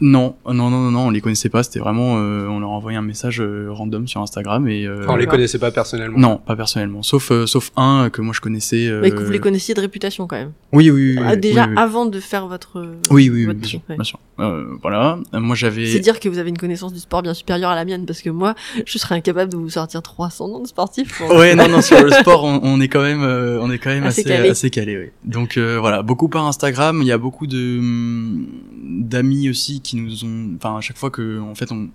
Non, 0.00 0.34
non, 0.46 0.70
non, 0.70 0.70
non, 0.70 0.90
non, 0.90 1.06
on 1.06 1.10
les 1.10 1.20
connaissait 1.20 1.48
pas. 1.48 1.62
C'était 1.62 1.78
vraiment, 1.78 2.16
euh, 2.18 2.48
on 2.48 2.58
leur 2.58 2.70
envoyait 2.70 2.98
un 2.98 3.02
message 3.02 3.40
random 3.68 4.08
sur 4.08 4.20
Instagram 4.20 4.66
et. 4.66 4.88
on 5.08 5.16
les 5.16 5.26
connaissait 5.26 5.60
pas 5.60 5.70
personnellement. 5.70 6.18
Non, 6.18 6.36
pas 6.38 6.56
personnellement. 6.56 7.02
Sauf, 7.02 7.30
sauf 7.46 7.70
un 7.76 8.10
que 8.10 8.20
moi 8.20 8.34
je 8.34 8.40
connaissais. 8.40 8.90
Mais 9.00 9.10
que 9.10 9.22
vous 9.22 9.32
les 9.32 9.40
connaissiez 9.40 9.74
de 9.74 9.80
réputation 9.80 10.26
quand 10.26 10.36
même. 10.36 10.52
Oui, 10.72 10.90
oui, 10.90 11.16
oui. 11.16 11.24
Ah, 11.24 11.36
déjà 11.36 11.68
avant 11.76 12.06
de 12.06 12.18
faire 12.18 12.48
votre. 12.48 12.84
Oui, 13.10 13.30
oui, 13.30 13.46
oui 13.46 13.54
bien 13.54 13.68
sûr. 13.68 13.80
Bien 13.88 14.04
sûr. 14.04 14.18
voilà. 14.82 15.18
Moi 15.32 15.54
j'avais. 15.54 15.86
C'est 15.86 16.00
dire 16.00 16.18
que 16.18 16.28
vous 16.28 16.38
avez 16.38 16.48
une 16.48 16.58
connaissance 16.58 16.92
du 16.92 16.98
sport 16.98 17.22
bien 17.22 17.34
supérieure 17.34 17.70
à 17.70 17.76
la 17.76 17.84
mienne 17.84 18.06
parce 18.06 18.22
que 18.22 18.30
moi, 18.30 18.54
je 18.84 18.98
serais 18.98 19.14
incapable 19.14 19.52
de 19.52 19.56
vous 19.56 19.70
sortir 19.70 20.02
300 20.02 20.48
noms 20.48 20.63
sportif. 20.66 21.20
Ouais, 21.20 21.54
non, 21.54 21.68
non, 21.68 21.82
sur 21.82 22.02
le 22.02 22.10
sport, 22.20 22.44
on, 22.44 22.80
est 22.80 22.88
quand 22.88 23.02
même, 23.02 23.22
euh, 23.22 23.60
on 23.60 23.70
est 23.70 23.78
quand 23.78 23.90
même 23.90 24.04
assez, 24.04 24.30
assez 24.30 24.70
calé. 24.70 25.12
Donc 25.24 25.56
euh, 25.56 25.78
voilà, 25.78 26.02
beaucoup 26.02 26.28
par 26.28 26.46
Instagram. 26.46 27.00
Il 27.02 27.06
y 27.06 27.12
a 27.12 27.18
beaucoup 27.18 27.46
de 27.46 27.78
hum, 27.78 28.46
d'amis 28.82 29.48
aussi 29.48 29.80
qui 29.80 29.96
nous 29.96 30.24
ont, 30.24 30.56
enfin, 30.56 30.76
à 30.76 30.80
chaque 30.80 30.96
fois 30.96 31.10
que, 31.10 31.40
en 31.40 31.54
fait, 31.54 31.72
on, 31.72 31.88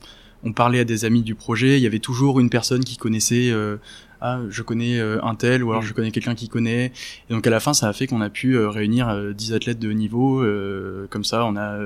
on 0.43 0.53
parlait 0.53 0.79
à 0.79 0.85
des 0.85 1.05
amis 1.05 1.21
du 1.21 1.35
projet, 1.35 1.77
il 1.77 1.83
y 1.83 1.87
avait 1.87 1.99
toujours 1.99 2.39
une 2.39 2.49
personne 2.49 2.83
qui 2.83 2.97
connaissait. 2.97 3.49
Euh, 3.51 3.77
ah, 4.21 4.39
je 4.49 4.63
connais 4.63 4.99
un 4.99 5.35
tel, 5.35 5.63
ou 5.63 5.71
alors 5.71 5.81
je 5.81 5.93
connais 5.93 6.11
quelqu'un 6.11 6.35
qui 6.35 6.49
connaît. 6.49 6.91
Et 7.29 7.33
donc 7.33 7.47
à 7.47 7.49
la 7.49 7.61
fin, 7.61 7.73
ça 7.73 7.87
a 7.87 7.93
fait 7.93 8.05
qu'on 8.05 8.19
a 8.19 8.29
pu 8.29 8.57
réunir 8.57 9.33
10 9.33 9.53
athlètes 9.53 9.79
de 9.79 9.89
haut 9.89 9.93
niveau. 9.93 10.43
comme 11.09 11.23
ça, 11.23 11.45
on 11.45 11.55
a 11.55 11.79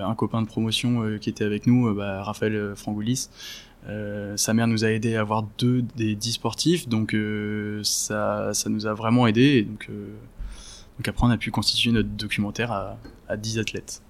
un 0.00 0.14
copain 0.14 0.40
de 0.40 0.46
promotion 0.46 1.18
qui 1.20 1.28
était 1.28 1.44
avec 1.44 1.66
nous, 1.66 1.94
bah, 1.94 2.22
Raphaël 2.22 2.72
Frangoulis. 2.74 3.28
Euh, 3.88 4.36
sa 4.36 4.52
mère 4.52 4.66
nous 4.66 4.84
a 4.84 4.90
aidé 4.90 5.16
à 5.16 5.20
avoir 5.20 5.44
deux 5.58 5.82
des 5.96 6.14
dix 6.14 6.32
sportifs, 6.32 6.88
donc 6.88 7.14
euh, 7.14 7.80
ça, 7.84 8.52
ça 8.52 8.68
nous 8.68 8.86
a 8.86 8.92
vraiment 8.92 9.26
aidé. 9.26 9.66
Euh, 9.88 10.08
donc 10.98 11.08
après, 11.08 11.26
on 11.26 11.30
a 11.30 11.38
pu 11.38 11.50
constituer 11.50 11.92
notre 11.92 12.08
documentaire 12.08 12.72
à, 13.28 13.36
10 13.36 13.58
athlètes. 13.58 14.02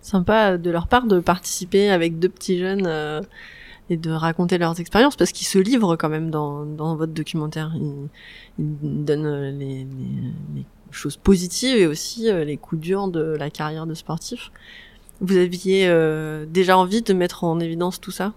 Sympa 0.00 0.56
de 0.56 0.70
leur 0.70 0.88
part 0.88 1.06
de 1.06 1.20
participer 1.20 1.90
avec 1.90 2.18
deux 2.18 2.28
petits 2.28 2.58
jeunes 2.58 2.88
et 3.90 3.96
de 3.96 4.10
raconter 4.10 4.56
leurs 4.56 4.80
expériences 4.80 5.16
parce 5.16 5.30
qu'ils 5.32 5.46
se 5.46 5.58
livrent 5.58 5.96
quand 5.96 6.08
même 6.08 6.30
dans, 6.30 6.96
votre 6.96 7.12
documentaire. 7.12 7.72
Ils, 7.76 9.04
donnent 9.04 9.58
les, 9.58 9.86
choses 10.90 11.16
positives 11.16 11.76
et 11.76 11.86
aussi 11.86 12.32
les 12.32 12.56
coups 12.56 12.80
durs 12.80 13.08
de 13.08 13.36
la 13.38 13.50
carrière 13.50 13.86
de 13.86 13.94
sportif. 13.94 14.50
Vous 15.20 15.36
aviez 15.36 15.86
déjà 16.48 16.78
envie 16.78 17.02
de 17.02 17.12
mettre 17.12 17.44
en 17.44 17.60
évidence 17.60 18.00
tout 18.00 18.10
ça? 18.10 18.32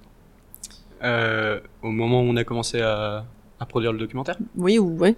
Euh, 1.03 1.59
Au 1.81 1.91
moment 1.91 2.21
où 2.21 2.25
on 2.25 2.35
a 2.35 2.43
commencé 2.43 2.81
à, 2.81 3.25
à 3.59 3.65
produire 3.65 3.91
le 3.93 3.99
documentaire 3.99 4.37
Oui, 4.55 4.79
ou 4.79 4.97
ouais. 4.97 5.15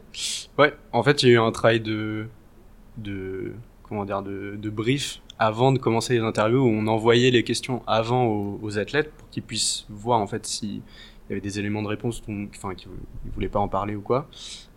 Ouais, 0.58 0.74
en 0.92 1.04
fait, 1.04 1.24
il 1.24 1.30
y 1.30 1.32
a 1.32 1.36
eu 1.36 1.40
un 1.40 1.52
travail 1.52 1.80
de, 1.80 2.28
de 2.98 3.54
comment 3.84 4.06
dire, 4.06 4.22
de, 4.22 4.56
de 4.58 4.70
brief 4.70 5.22
avant 5.40 5.72
de 5.72 5.78
commencer 5.78 6.14
les 6.16 6.22
interviews 6.22 6.62
où 6.62 6.68
on 6.70 6.88
envoyait 6.88 7.30
les 7.32 7.44
questions 7.44 7.84
avant 7.86 8.26
aux, 8.26 8.60
aux 8.62 8.80
athlètes 8.80 9.12
pour 9.14 9.30
qu'ils 9.30 9.44
puissent 9.44 9.86
voir 9.90 10.20
en 10.20 10.26
fait 10.28 10.46
s'il 10.48 10.78
y 10.78 11.32
avait 11.32 11.42
des 11.42 11.60
éléments 11.60 11.84
de 11.84 11.88
réponse, 11.88 12.24
enfin, 12.56 12.74
qu'ils 12.74 12.90
ne 12.90 13.32
voulaient 13.32 13.50
pas 13.50 13.60
en 13.60 13.68
parler 13.68 13.96
ou 13.96 14.02
quoi. 14.02 14.28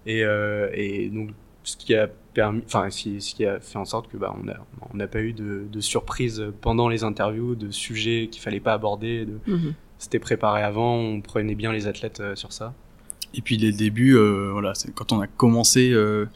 Et, 0.06 0.22
euh, 0.24 0.68
et 0.74 1.08
donc, 1.08 1.30
ce 1.62 1.76
qui 1.76 1.94
a 1.94 2.08
permis, 2.34 2.62
enfin, 2.66 2.90
ce 2.90 3.34
qui 3.34 3.44
a 3.46 3.60
fait 3.60 3.78
en 3.78 3.84
sorte 3.84 4.10
que 4.10 4.16
bah, 4.16 4.34
on 4.42 4.48
a, 4.48 4.56
on 4.92 4.96
n'a 4.96 5.06
pas 5.06 5.20
eu 5.20 5.32
de, 5.32 5.66
de 5.70 5.80
surprise 5.80 6.44
pendant 6.60 6.88
les 6.88 7.04
interviews, 7.04 7.54
de 7.54 7.70
sujets 7.70 8.28
qu'il 8.30 8.42
fallait 8.42 8.60
pas 8.60 8.72
aborder. 8.74 9.26
De... 9.26 9.38
Mhm. 9.46 9.74
C'était 10.00 10.18
préparé 10.18 10.62
avant, 10.62 10.96
on 10.96 11.20
prenait 11.20 11.54
bien 11.54 11.72
les 11.72 11.86
athlètes 11.86 12.18
euh, 12.18 12.34
sur 12.34 12.52
ça. 12.52 12.74
Et 13.34 13.42
puis 13.42 13.56
les 13.56 13.70
débuts, 13.70 14.16
euh, 14.16 14.50
voilà, 14.50 14.74
c'est 14.74 14.92
quand 14.92 15.12
on 15.12 15.20
a 15.20 15.28
commencé 15.28 15.92
euh, 15.92 16.26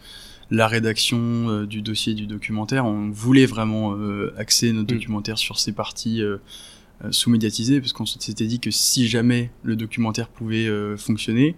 la 0.53 0.69
rédaction 0.69 1.65
du 1.65 1.83
dossier 1.83 2.15
du 2.15 2.29
documentaire, 2.29 2.85
on 2.85 3.11
voulait 3.11 3.47
vraiment 3.47 3.97
axer 4.39 4.73
notre 4.73 4.95
Mm. 4.95 4.99
documentaire 4.99 5.39
sur 5.39 5.59
ces 5.59 5.73
parties 5.73 6.23
euh, 6.23 7.11
sous-médiatisées, 7.11 7.81
parce 7.81 7.93
qu'on 7.93 8.07
s'était 8.07 8.47
dit 8.47 8.61
que 8.61 8.71
si 8.71 9.09
jamais 9.09 9.51
le 9.65 9.75
documentaire 9.75 10.29
pouvait 10.29 10.69
euh, 10.69 10.97
fonctionner, 10.97 11.57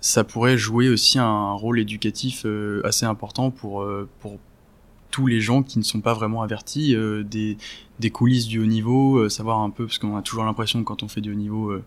ça 0.00 0.24
pourrait 0.24 0.58
jouer 0.58 0.88
aussi 0.88 1.18
un 1.18 1.52
rôle 1.52 1.78
éducatif 1.80 2.42
euh, 2.44 2.80
assez 2.84 3.06
important 3.06 3.50
pour, 3.50 3.82
euh, 3.82 4.08
pour 4.20 4.38
tous 5.10 5.26
les 5.26 5.40
gens 5.40 5.62
qui 5.62 5.78
ne 5.78 5.84
sont 5.84 6.00
pas 6.00 6.14
vraiment 6.14 6.42
avertis 6.42 6.94
euh, 6.94 7.22
des, 7.22 7.56
des 7.98 8.10
coulisses 8.10 8.46
du 8.46 8.60
haut 8.60 8.66
niveau, 8.66 9.16
euh, 9.18 9.28
savoir 9.28 9.58
un 9.60 9.70
peu, 9.70 9.86
parce 9.86 9.98
qu'on 9.98 10.16
a 10.16 10.22
toujours 10.22 10.44
l'impression 10.44 10.80
que 10.80 10.84
quand 10.84 11.02
on 11.02 11.08
fait 11.08 11.20
du 11.20 11.32
haut 11.32 11.36
niveau, 11.36 11.70
euh, 11.70 11.82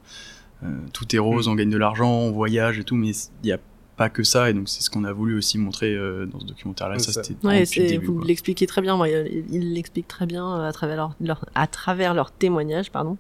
euh, 0.64 0.68
tout 0.94 1.16
est 1.16 1.20
rose, 1.20 1.48
Mm. 1.48 1.52
on 1.52 1.56
gagne 1.56 1.70
de 1.70 1.78
l'argent, 1.78 2.10
on 2.12 2.32
voyage 2.32 2.80
et 2.80 2.84
tout, 2.84 2.96
mais 2.96 3.10
il 3.10 3.46
n'y 3.46 3.52
a 3.52 3.60
pas 3.96 4.10
que 4.10 4.24
ça, 4.24 4.50
et 4.50 4.54
donc 4.54 4.70
c'est 4.70 4.82
ce 4.82 4.90
qu'on 4.90 5.04
a 5.04 5.14
voulu 5.14 5.38
aussi 5.38 5.58
montrer 5.60 5.94
euh, 5.94 6.26
dans 6.26 6.40
ce 6.40 6.46
documentaire-là. 6.46 6.98
Ça, 7.00 7.12
ça. 7.12 7.22
Ouais, 7.44 7.64
début, 7.76 8.06
vous 8.08 8.22
l'expliquez 8.22 8.66
très 8.66 8.82
bien. 8.82 8.98
ouais, 9.00 9.44
Ils 9.52 9.74
l'expliquent 9.74 10.08
très 10.08 10.26
bien 10.26 10.64
à 10.64 10.72
travers 10.74 10.96
leur, 10.98 11.16
leur- 11.22 11.46
à 11.54 11.68
travers 11.68 12.14
leur 12.16 12.32
témoignage, 12.32 12.92
pardon. 12.92 13.18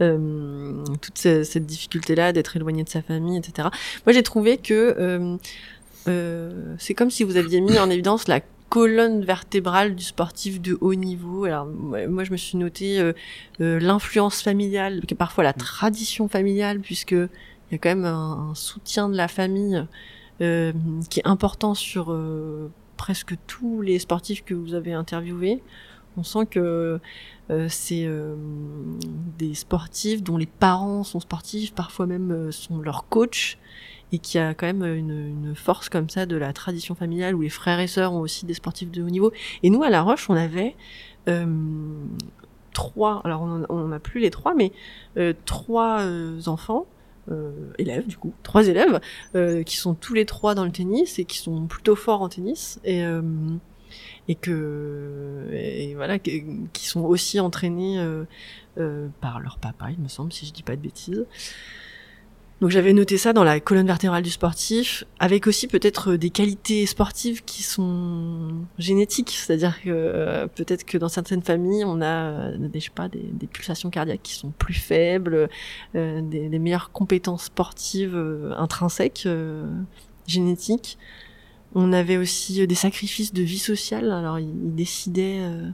Euh, 0.00 0.84
toute 1.02 1.18
ce- 1.18 1.42
cette 1.42 1.66
difficulté-là 1.66 2.32
d'être 2.32 2.56
éloigné 2.56 2.84
de 2.84 2.88
sa 2.88 3.02
famille, 3.02 3.36
etc. 3.36 3.68
Moi, 4.06 4.12
j'ai 4.12 4.22
trouvé 4.22 4.56
que 4.56 4.94
euh, 4.96 5.36
euh, 6.06 6.76
c'est 6.78 6.94
comme 6.94 7.10
si 7.10 7.24
vous 7.24 7.36
aviez 7.36 7.60
mis 7.60 7.78
en 7.80 7.90
évidence 7.90 8.28
la 8.28 8.40
colonne 8.68 9.24
vertébrale 9.24 9.94
du 9.94 10.04
sportif 10.04 10.60
de 10.60 10.76
haut 10.80 10.94
niveau. 10.94 11.44
Alors 11.44 11.66
moi, 11.66 12.24
je 12.24 12.32
me 12.32 12.36
suis 12.36 12.58
noté 12.58 13.00
euh, 13.00 13.12
euh, 13.60 13.78
l'influence 13.80 14.42
familiale, 14.42 15.02
parfois 15.16 15.44
la 15.44 15.52
tradition 15.52 16.28
familiale, 16.28 16.80
puisque 16.80 17.16
il 17.70 17.74
y 17.74 17.74
a 17.74 17.78
quand 17.78 17.90
même 17.90 18.04
un, 18.04 18.52
soutien 18.54 19.08
de 19.08 19.16
la 19.16 19.28
famille 19.28 19.84
euh, 20.40 20.72
qui 21.10 21.20
est 21.20 21.26
important 21.26 21.74
sur 21.74 22.12
euh, 22.12 22.70
presque 22.96 23.34
tous 23.46 23.82
les 23.82 23.98
sportifs 23.98 24.44
que 24.44 24.54
vous 24.54 24.74
avez 24.74 24.92
interviewés. 24.92 25.62
On 26.16 26.22
sent 26.22 26.46
que 26.50 26.98
euh, 27.50 27.66
c'est 27.68 28.08
des 29.38 29.54
sportifs 29.54 30.22
dont 30.22 30.36
les 30.36 30.46
parents 30.46 31.04
sont 31.04 31.20
sportifs, 31.20 31.74
parfois 31.74 32.06
même 32.06 32.50
sont 32.50 32.78
leurs 32.78 33.06
coachs, 33.08 33.58
et 34.12 34.18
qui 34.18 34.38
a 34.38 34.54
quand 34.54 34.66
même 34.66 34.84
une, 34.84 35.28
une 35.28 35.54
force 35.54 35.88
comme 35.88 36.08
ça 36.08 36.26
de 36.26 36.36
la 36.36 36.52
tradition 36.52 36.94
familiale 36.94 37.34
où 37.34 37.42
les 37.42 37.48
frères 37.48 37.80
et 37.80 37.86
sœurs 37.86 38.12
ont 38.12 38.20
aussi 38.20 38.46
des 38.46 38.54
sportifs 38.54 38.90
de 38.90 39.02
haut 39.02 39.10
niveau. 39.10 39.32
Et 39.62 39.70
nous, 39.70 39.82
à 39.82 39.90
La 39.90 40.02
Roche, 40.02 40.30
on 40.30 40.34
avait 40.34 40.76
euh, 41.28 41.46
trois, 42.72 43.20
alors 43.24 43.42
on 43.68 43.88
n'a 43.88 43.98
plus 43.98 44.20
les 44.20 44.30
trois, 44.30 44.54
mais 44.54 44.72
euh, 45.16 45.32
trois 45.44 46.00
euh, 46.00 46.40
enfants, 46.46 46.86
euh, 47.30 47.50
élèves 47.78 48.06
du 48.06 48.16
coup, 48.16 48.32
trois 48.42 48.68
élèves, 48.68 49.00
euh, 49.34 49.62
qui 49.62 49.76
sont 49.76 49.94
tous 49.94 50.14
les 50.14 50.24
trois 50.24 50.54
dans 50.54 50.64
le 50.64 50.72
tennis 50.72 51.18
et 51.18 51.24
qui 51.24 51.38
sont 51.38 51.66
plutôt 51.66 51.96
forts 51.96 52.22
en 52.22 52.28
tennis. 52.28 52.80
Et, 52.84 53.04
euh, 53.04 53.22
et 54.28 54.34
que 54.34 55.48
et 55.50 55.94
voilà 55.94 56.18
qui 56.18 56.44
sont 56.74 57.00
aussi 57.00 57.40
entraînés 57.40 57.98
par 59.22 59.40
leur 59.40 59.56
papa 59.56 59.90
il 59.90 59.98
me 59.98 60.08
semble 60.08 60.30
si 60.30 60.44
je 60.44 60.52
dis 60.52 60.62
pas 60.62 60.76
de 60.76 60.82
bêtises 60.82 61.24
donc 62.60 62.70
j'avais 62.70 62.92
noté 62.92 63.18
ça 63.18 63.32
dans 63.32 63.44
la 63.44 63.60
colonne 63.60 63.86
vertébrale 63.86 64.22
du 64.22 64.30
sportif 64.30 65.04
avec 65.18 65.46
aussi 65.46 65.68
peut-être 65.68 66.16
des 66.16 66.30
qualités 66.30 66.86
sportives 66.86 67.44
qui 67.44 67.62
sont 67.62 68.64
génétiques 68.78 69.30
c'est-à-dire 69.30 69.80
que 69.82 69.90
euh, 69.90 70.46
peut-être 70.46 70.84
que 70.84 70.98
dans 70.98 71.08
certaines 71.08 71.42
familles 71.42 71.84
on 71.84 72.00
a 72.00 72.06
euh, 72.06 72.56
des 72.58 72.80
je 72.80 72.86
sais 72.86 72.90
pas 72.94 73.08
des, 73.08 73.24
des 73.32 73.46
pulsations 73.46 73.90
cardiaques 73.90 74.22
qui 74.22 74.34
sont 74.34 74.50
plus 74.58 74.74
faibles 74.74 75.48
euh, 75.94 76.20
des, 76.22 76.48
des 76.48 76.58
meilleures 76.58 76.90
compétences 76.92 77.44
sportives 77.44 78.16
euh, 78.16 78.52
intrinsèques 78.56 79.24
euh, 79.26 79.70
génétiques 80.26 80.98
on 81.74 81.92
avait 81.92 82.16
aussi 82.16 82.62
euh, 82.62 82.66
des 82.66 82.74
sacrifices 82.74 83.32
de 83.32 83.42
vie 83.42 83.58
sociale. 83.58 84.10
Alors, 84.10 84.38
ils, 84.38 84.48
ils 84.48 84.74
décidaient, 84.74 85.38
euh, 85.40 85.70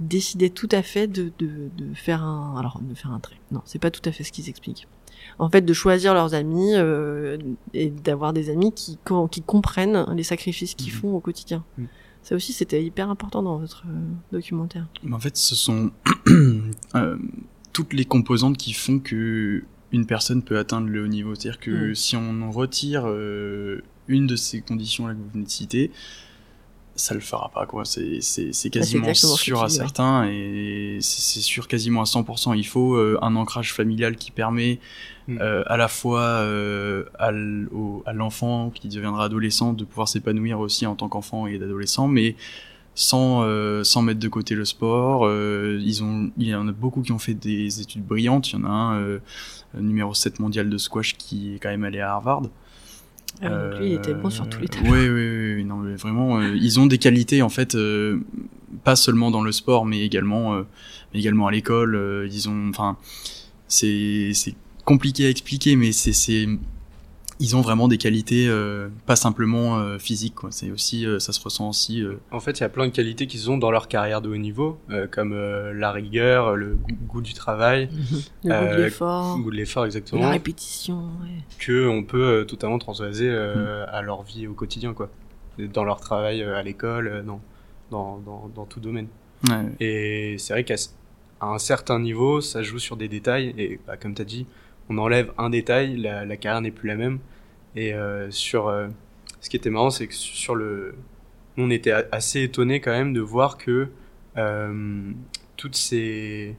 ils 0.00 0.08
décidaient 0.08 0.50
tout 0.50 0.68
à 0.72 0.82
fait 0.82 1.06
de, 1.06 1.32
de, 1.38 1.70
de 1.76 1.94
faire 1.94 2.22
un, 2.22 2.56
alors 2.58 2.80
de 2.80 2.94
faire 2.94 3.12
un 3.12 3.20
trait. 3.20 3.36
Non, 3.50 3.62
c'est 3.64 3.78
pas 3.78 3.90
tout 3.90 4.06
à 4.08 4.12
fait 4.12 4.24
ce 4.24 4.32
qu'ils 4.32 4.48
expliquent. 4.48 4.88
En 5.38 5.48
fait, 5.50 5.62
de 5.62 5.72
choisir 5.72 6.14
leurs 6.14 6.34
amis 6.34 6.72
euh, 6.74 7.38
et 7.74 7.90
d'avoir 7.90 8.32
des 8.32 8.50
amis 8.50 8.72
qui, 8.72 8.98
qui 9.30 9.42
comprennent 9.42 10.06
les 10.14 10.22
sacrifices 10.22 10.74
qu'ils 10.74 10.92
Mhm. 10.92 10.98
font 11.00 11.14
au 11.14 11.20
quotidien. 11.20 11.64
Mhm. 11.78 11.86
Ça 12.22 12.36
aussi, 12.36 12.52
c'était 12.52 12.82
hyper 12.84 13.10
important 13.10 13.42
dans 13.42 13.58
votre 13.58 13.84
euh, 13.88 14.00
documentaire. 14.30 14.86
Mais 15.02 15.14
en 15.14 15.18
fait, 15.18 15.36
ce 15.36 15.54
sont 15.56 15.90
euh, 16.94 17.16
toutes 17.72 17.92
les 17.92 18.04
composantes 18.04 18.56
qui 18.56 18.72
font 18.72 18.98
que 18.98 19.64
une 19.90 20.06
personne 20.06 20.42
peut 20.42 20.58
atteindre 20.58 20.88
le 20.88 21.04
haut 21.04 21.08
niveau. 21.08 21.34
C'est-à-dire 21.34 21.60
que 21.60 21.92
si 21.94 22.16
on 22.16 22.50
retire 22.50 23.04
euh, 23.06 23.82
une 24.08 24.26
de 24.26 24.36
ces 24.36 24.60
conditions-là 24.62 25.14
que 25.14 25.18
vous 25.18 25.28
venez 25.32 25.44
de 25.44 25.50
citer, 25.50 25.90
ça 26.94 27.14
le 27.14 27.20
fera 27.20 27.50
pas, 27.50 27.66
quoi. 27.66 27.84
C'est, 27.84 28.20
c'est, 28.20 28.52
c'est 28.52 28.70
quasiment 28.70 29.12
sûr 29.14 29.62
à 29.62 29.66
dis, 29.66 29.72
ouais. 29.74 29.78
certains 29.78 30.24
et 30.28 30.98
c'est, 31.00 31.20
c'est 31.20 31.40
sûr 31.40 31.66
quasiment 31.68 32.02
à 32.02 32.04
100%. 32.04 32.56
Il 32.56 32.66
faut 32.66 32.94
euh, 32.94 33.18
un 33.22 33.34
ancrage 33.36 33.72
familial 33.74 34.16
qui 34.16 34.30
permet 34.30 34.78
Mm. 35.28 35.38
euh, 35.40 35.62
à 35.66 35.76
la 35.76 35.88
fois 35.88 36.22
euh, 36.22 37.04
à, 37.18 37.30
l'enfant 38.12 38.70
qui 38.70 38.88
deviendra 38.88 39.26
adolescent 39.26 39.72
de 39.72 39.84
pouvoir 39.84 40.08
s'épanouir 40.08 40.58
aussi 40.58 40.84
en 40.86 40.96
tant 40.96 41.08
qu'enfant 41.08 41.46
et 41.46 41.58
d'adolescent, 41.58 42.08
mais 42.08 42.34
sans, 42.94 43.42
euh, 43.42 43.84
sans 43.84 44.02
mettre 44.02 44.20
de 44.20 44.28
côté 44.28 44.54
le 44.54 44.64
sport. 44.64 45.22
Euh, 45.24 45.78
ils 45.82 46.02
ont, 46.02 46.30
il 46.36 46.48
y 46.48 46.54
en 46.54 46.68
a 46.68 46.72
beaucoup 46.72 47.02
qui 47.02 47.12
ont 47.12 47.18
fait 47.18 47.34
des 47.34 47.80
études 47.80 48.04
brillantes. 48.04 48.50
Il 48.50 48.58
y 48.58 48.62
en 48.62 48.64
a 48.64 48.68
un, 48.68 49.00
euh, 49.00 49.18
numéro 49.78 50.12
7 50.14 50.40
mondial 50.40 50.68
de 50.68 50.78
squash, 50.78 51.14
qui 51.16 51.54
est 51.54 51.58
quand 51.58 51.70
même 51.70 51.84
allé 51.84 52.00
à 52.00 52.12
Harvard. 52.12 52.42
Ah, 53.40 53.48
donc 53.48 53.80
lui, 53.80 53.88
il 53.88 53.92
était 53.94 54.14
bon 54.14 54.28
sur 54.28 54.48
tous 54.48 54.60
les 54.60 54.68
tableaux. 54.68 54.92
Oui, 54.92 55.08
oui, 55.08 55.54
oui, 55.56 55.64
non, 55.64 55.76
mais 55.76 55.96
vraiment, 55.96 56.42
ils 56.42 56.78
ont 56.78 56.86
des 56.86 56.98
qualités 56.98 57.40
en 57.40 57.48
fait, 57.48 57.76
pas 58.84 58.94
seulement 58.94 59.30
dans 59.30 59.42
le 59.42 59.52
sport, 59.52 59.86
mais 59.86 60.00
également, 60.00 60.54
mais 61.12 61.20
également 61.20 61.46
à 61.46 61.50
l'école. 61.50 62.28
ils 62.30 62.48
ont, 62.50 62.68
enfin, 62.68 62.98
c'est 63.68 64.32
compliqué 64.84 65.26
à 65.26 65.30
expliquer, 65.30 65.76
mais 65.76 65.92
c'est, 65.92 66.12
c'est, 66.12 66.46
ils 67.40 67.56
ont 67.56 67.60
vraiment 67.60 67.88
des 67.88 67.98
qualités, 67.98 68.46
euh, 68.48 68.88
pas 69.06 69.16
simplement 69.16 69.78
euh, 69.78 69.98
physiques. 69.98 70.34
Quoi. 70.36 70.50
C'est 70.52 70.70
aussi, 70.70 71.06
euh, 71.06 71.18
ça 71.18 71.32
se 71.32 71.40
ressent 71.42 71.68
aussi. 71.68 72.02
euh, 72.02 72.20
En 72.30 72.40
fait, 72.40 72.58
il 72.58 72.60
y 72.60 72.64
a 72.64 72.68
plein 72.68 72.86
de 72.86 72.92
qualités 72.92 73.26
qu'ils 73.26 73.50
ont 73.50 73.58
dans 73.58 73.70
leur 73.70 73.88
carrière 73.88 74.20
de 74.20 74.28
haut 74.28 74.36
niveau, 74.36 74.78
euh, 74.90 75.06
comme 75.10 75.32
euh, 75.32 75.72
la 75.72 75.90
rigueur, 75.92 76.54
le 76.56 76.74
goût, 76.76 76.94
goût 77.08 77.20
du 77.22 77.32
travail, 77.34 77.88
Le 78.44 78.50
goût 78.68 78.76
de 78.76 78.82
l'effort, 78.82 79.36
le 79.38 79.42
goût 79.42 79.50
de 79.50 79.56
l'effort 79.56 79.82
la 79.82 79.86
exactement, 79.88 80.30
répétition. 80.30 80.98
ouais. 81.22 81.38
que 81.58 81.88
on 81.88 82.02
peut 82.04 82.22
euh, 82.22 82.44
totalement 82.44 82.78
transvaser 82.78 83.28
Mm. 83.28 83.34
euh, 83.34 83.86
à 83.88 84.02
leur 84.02 84.22
vie 84.22 84.46
au 84.46 84.54
quotidien, 84.54 84.94
quoi, 84.94 85.10
dans 85.58 85.84
leur 85.84 86.00
travail 86.00 86.42
euh, 86.42 86.56
à 86.56 86.62
l'école, 86.62 87.06
euh, 87.08 87.22
dans, 87.22 87.40
dans, 87.90 88.18
dans, 88.18 88.50
dans 88.54 88.64
tout 88.66 88.80
domaine. 88.80 89.08
ouais. 89.48 89.66
Et 89.80 90.36
c'est 90.38 90.52
vrai 90.54 90.64
qu'à 90.64 90.76
un 91.40 91.58
certain 91.58 91.98
niveau, 91.98 92.40
ça 92.40 92.62
joue 92.62 92.78
sur 92.78 92.96
des 92.96 93.08
détails. 93.08 93.52
Et 93.58 93.80
bah, 93.86 93.96
comme 93.96 94.14
tu 94.14 94.22
as 94.22 94.24
dit, 94.24 94.46
on 94.92 94.98
enlève 94.98 95.32
un 95.38 95.50
détail, 95.50 95.96
la, 95.96 96.36
carrière 96.36 96.60
n'est 96.60 96.70
plus 96.70 96.88
la 96.88 96.96
même. 96.96 97.18
Et 97.74 97.94
euh, 97.94 98.30
sur, 98.30 98.68
euh, 98.68 98.88
ce 99.40 99.48
qui 99.48 99.56
était 99.56 99.70
marrant, 99.70 99.90
c'est 99.90 100.06
que 100.06 100.14
sur 100.14 100.54
le, 100.54 100.94
on 101.56 101.70
était 101.70 101.92
assez 102.12 102.42
étonnés 102.42 102.80
quand 102.80 102.90
même 102.90 103.12
de 103.12 103.20
voir 103.20 103.56
que 103.56 103.88
euh, 104.36 105.12
toutes 105.56 105.76
ces 105.76 106.56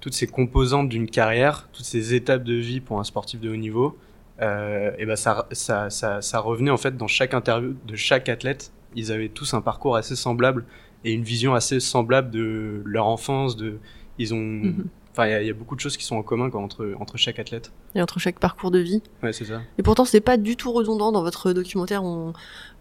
toutes 0.00 0.14
ces 0.14 0.26
composantes 0.26 0.88
d'une 0.88 1.10
carrière, 1.10 1.68
toutes 1.74 1.84
ces 1.84 2.14
étapes 2.14 2.42
de 2.42 2.54
vie 2.54 2.80
pour 2.80 2.98
un 3.00 3.04
sportif 3.04 3.38
de 3.38 3.50
haut 3.50 3.56
niveau, 3.56 3.98
et 4.40 5.04
ben 5.04 5.16
ça, 5.16 5.46
ça, 5.50 5.90
ça, 5.90 6.38
revenait 6.38 6.70
en 6.70 6.78
fait 6.78 6.96
dans 6.96 7.06
chaque 7.06 7.34
interview 7.34 7.74
de 7.86 7.96
chaque 7.96 8.30
athlète. 8.30 8.72
Ils 8.94 9.12
avaient 9.12 9.28
tous 9.28 9.52
un 9.52 9.60
parcours 9.60 9.96
assez 9.96 10.16
semblable 10.16 10.64
et 11.04 11.12
une 11.12 11.22
vision 11.22 11.54
assez 11.54 11.80
semblable 11.80 12.30
de 12.30 12.80
leur 12.86 13.08
enfance. 13.08 13.56
De, 13.56 13.78
ils 14.16 14.32
ont, 14.32 14.38
Mhm. 14.38 14.86
Enfin, 15.18 15.26
il 15.28 15.30
y 15.32 15.34
a- 15.34 15.42
il 15.42 15.46
y, 15.46 15.50
a 15.50 15.54
beaucoup 15.54 15.74
de 15.74 15.80
choses 15.80 15.96
qui 15.96 16.04
sont 16.04 16.14
en 16.16 16.22
commun 16.22 16.48
quoi, 16.50 16.60
entre 16.60 16.94
entre 17.00 17.16
chaque 17.16 17.38
athlète. 17.40 17.72
Et 17.94 18.00
entre 18.02 18.18
chaque 18.20 18.38
parcours 18.38 18.70
de 18.70 18.78
vie. 18.78 19.02
Ouais, 19.22 19.32
c'est 19.32 19.44
ça. 19.46 19.62
Et 19.78 19.82
pourtant, 19.82 20.04
c'est 20.04 20.20
pas 20.20 20.36
du 20.36 20.54
tout 20.56 20.70
redondant 20.72 21.10
dans 21.10 21.22
votre 21.22 21.52
documentaire. 21.52 22.04
On, 22.04 22.32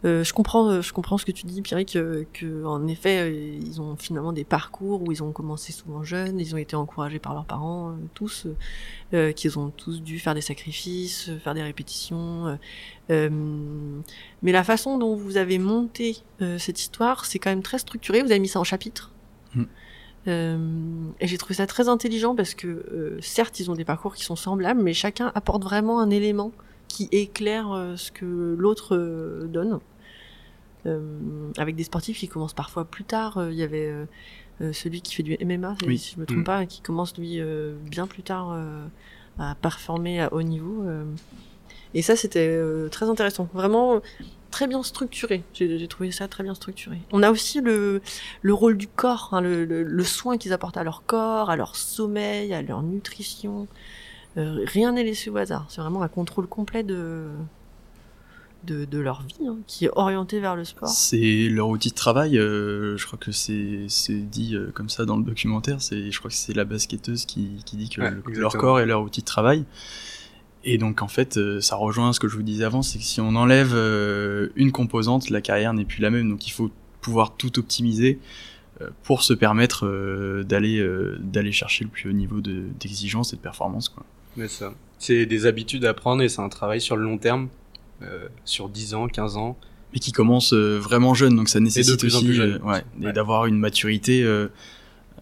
euh, 0.05 0.23
je 0.23 0.33
comprends, 0.33 0.69
euh, 0.69 0.81
je 0.81 0.93
comprends 0.93 1.17
ce 1.17 1.25
que 1.25 1.31
tu 1.31 1.45
dis, 1.47 1.61
Pierre, 1.63 1.83
que, 1.85 2.25
que 2.33 2.63
en 2.65 2.85
effet, 2.87 3.21
euh, 3.21 3.29
ils 3.31 3.81
ont 3.81 3.95
finalement 3.95 4.33
des 4.33 4.43
parcours 4.43 5.01
où 5.01 5.11
ils 5.11 5.23
ont 5.23 5.31
commencé 5.31 5.71
souvent 5.71 6.03
jeunes, 6.03 6.39
ils 6.39 6.53
ont 6.53 6.59
été 6.59 6.75
encouragés 6.75 7.19
par 7.19 7.33
leurs 7.33 7.45
parents, 7.45 7.89
euh, 7.89 7.93
tous, 8.13 8.45
euh, 9.15 9.31
qu'ils 9.31 9.57
ont 9.57 9.71
tous 9.71 10.03
dû 10.03 10.19
faire 10.19 10.35
des 10.35 10.41
sacrifices, 10.41 11.29
euh, 11.29 11.39
faire 11.39 11.55
des 11.55 11.63
répétitions. 11.63 12.47
euh, 12.47 12.55
euh, 13.09 13.29
mais 14.43 14.51
la 14.51 14.63
façon 14.63 14.97
dont 14.97 15.15
vous 15.15 15.37
avez 15.37 15.57
monté 15.59 16.17
euh, 16.41 16.57
cette 16.59 16.79
histoire, 16.79 17.25
c'est 17.25 17.39
quand 17.39 17.49
même 17.49 17.63
très 17.63 17.79
structuré. 17.79 18.21
Vous 18.21 18.31
avez 18.31 18.39
mis 18.39 18.47
ça 18.49 18.59
en 18.59 18.63
chapitres. 18.63 19.11
Mm. 19.55 19.63
Euh, 20.27 20.57
et 21.19 21.27
j'ai 21.27 21.37
trouvé 21.37 21.53
ça 21.55 21.67
très 21.67 21.87
intelligent 21.87 22.35
parce 22.35 22.53
que 22.53 22.67
euh, 22.67 23.17
certes 23.21 23.59
ils 23.59 23.71
ont 23.71 23.75
des 23.75 23.85
parcours 23.85 24.13
qui 24.15 24.23
sont 24.23 24.35
semblables, 24.35 24.81
mais 24.81 24.93
chacun 24.93 25.31
apporte 25.35 25.63
vraiment 25.63 25.99
un 26.01 26.09
élément 26.09 26.51
qui 26.87 27.07
éclaire 27.11 27.71
euh, 27.71 27.95
ce 27.95 28.11
que 28.11 28.55
l'autre 28.57 28.95
donne. 29.47 29.79
Avec 31.57 31.75
des 31.75 31.83
sportifs 31.83 32.17
qui 32.17 32.29
commencent 32.29 32.53
parfois 32.53 32.85
plus 32.85 33.03
tard. 33.03 33.45
Il 33.49 33.55
y 33.57 33.63
avait 33.63 33.91
celui 34.71 35.01
qui 35.01 35.13
fait 35.15 35.23
du 35.23 35.37
MMA, 35.43 35.75
Oui. 35.85 35.97
si 35.97 36.13
je 36.15 36.19
me 36.21 36.25
trompe 36.25 36.39
Mm. 36.39 36.43
pas, 36.45 36.65
qui 36.65 36.79
commence 36.79 37.17
lui 37.17 37.41
bien 37.91 38.07
plus 38.07 38.23
tard 38.23 38.57
à 39.37 39.55
performer 39.55 40.21
à 40.21 40.31
haut 40.33 40.43
niveau. 40.43 40.85
Et 41.93 42.01
ça 42.01 42.15
c'était 42.15 42.57
très 42.89 43.09
intéressant, 43.09 43.49
vraiment 43.53 43.99
très 44.51 44.67
bien 44.67 44.81
structuré. 44.83 45.43
J'ai 45.53 45.87
trouvé 45.87 46.11
ça 46.11 46.27
très 46.27 46.43
bien 46.43 46.55
structuré. 46.55 46.97
On 47.11 47.23
a 47.23 47.31
aussi 47.31 47.61
le, 47.61 48.01
le 48.41 48.53
rôle 48.53 48.77
du 48.77 48.87
corps, 48.87 49.29
hein, 49.33 49.41
le, 49.41 49.65
le- 49.65 49.83
le 49.83 50.03
soin 50.03 50.37
qu'ils 50.37 50.53
apportent 50.53 50.77
à 50.77 50.83
leur 50.83 51.03
corps, 51.05 51.49
à 51.49 51.55
leur 51.55 51.75
sommeil, 51.75 52.53
à 52.53 52.61
leur 52.61 52.81
nutrition. 52.83 53.67
Euh, 54.37 54.63
rien 54.65 54.91
n'est 54.91 55.03
laissé 55.03 55.29
au 55.29 55.37
hasard. 55.37 55.65
C'est 55.69 55.81
vraiment 55.81 56.01
un 56.03 56.07
contrôle 56.07 56.47
complet 56.47 56.83
de, 56.83 57.25
de, 58.65 58.85
de 58.85 58.97
leur 58.99 59.21
vie, 59.23 59.47
hein, 59.47 59.57
qui 59.67 59.85
est 59.85 59.91
orienté 59.95 60.39
vers 60.39 60.55
le 60.55 60.65
sport. 60.65 60.89
C'est 60.89 61.47
leur 61.49 61.69
outil 61.69 61.89
de 61.89 61.95
travail, 61.95 62.37
euh, 62.37 62.97
je 62.97 63.05
crois 63.05 63.17
que 63.19 63.31
c'est 63.31 63.85
c'est 63.87 64.13
dit 64.19 64.55
euh, 64.55 64.71
comme 64.73 64.89
ça 64.89 65.05
dans 65.05 65.17
le 65.17 65.23
documentaire, 65.23 65.81
c'est 65.81 66.11
je 66.11 66.19
crois 66.19 66.29
que 66.29 66.35
c'est 66.35 66.53
la 66.53 66.65
basketteuse 66.65 67.25
qui, 67.25 67.61
qui 67.65 67.77
dit 67.77 67.89
que 67.89 68.01
Ouais, 68.01 68.09
le- 68.11 68.17
exactement. 68.17 68.39
leur 68.41 68.57
corps 68.57 68.79
est 68.79 68.85
leur 68.85 69.01
outil 69.01 69.21
de 69.21 69.25
travail. 69.25 69.63
Et 70.63 70.77
donc 70.77 71.01
en 71.01 71.07
fait, 71.07 71.37
euh, 71.37 71.61
ça 71.61 71.75
rejoint 71.75 72.11
ce 72.13 72.19
que 72.19 72.27
je 72.27 72.35
vous 72.35 72.43
disais 72.43 72.63
avant, 72.65 72.81
c'est 72.81 72.97
que 72.99 73.03
si 73.05 73.21
on 73.21 73.35
enlève 73.35 73.71
euh, 73.73 74.49
une 74.55 74.71
composante, 74.71 75.29
la 75.29 75.41
carrière 75.41 75.73
n'est 75.73 75.85
plus 75.85 76.01
la 76.01 76.09
même, 76.09 76.29
donc 76.29 76.47
il 76.47 76.51
faut 76.51 76.71
pouvoir 77.01 77.35
tout 77.37 77.57
optimiser 77.59 78.19
euh, 78.81 78.89
pour 79.03 79.23
se 79.23 79.33
permettre 79.33 79.87
d'aller 80.43 80.85
d'aller 81.19 81.51
chercher 81.51 81.83
le 81.85 81.89
plus 81.89 82.09
haut 82.09 82.13
niveau 82.13 82.41
de- 82.41 82.65
d'exigence 82.79 83.33
et 83.33 83.35
de 83.37 83.41
performance. 83.41 83.89
Quoi. 83.89 84.03
Mais 84.35 84.47
ça. 84.47 84.73
C'est 84.99 85.25
des 85.25 85.45
habitudes 85.45 85.85
à 85.85 85.93
prendre 85.93 86.21
et 86.23 86.29
c'est 86.29 86.41
un 86.41 86.49
travail 86.49 86.81
sur 86.81 86.95
le 86.97 87.03
long 87.03 87.17
terme, 87.19 87.49
euh, 88.01 88.27
sur 88.45 88.67
10 88.67 88.93
ans, 88.95 89.07
15 89.07 89.37
ans. 89.37 89.55
mais 89.93 89.99
qui 89.99 90.11
commence 90.11 90.53
vraiment 90.53 91.13
jeune, 91.13 91.35
donc 91.35 91.49
ça 91.49 91.59
nécessite 91.59 92.03
aussi 92.03 92.39
euh, 92.41 92.57
Ouais. 92.63 92.83
d'avoir 93.13 93.45
une 93.45 93.57
maturité. 93.57 94.23
euh, 94.23 94.47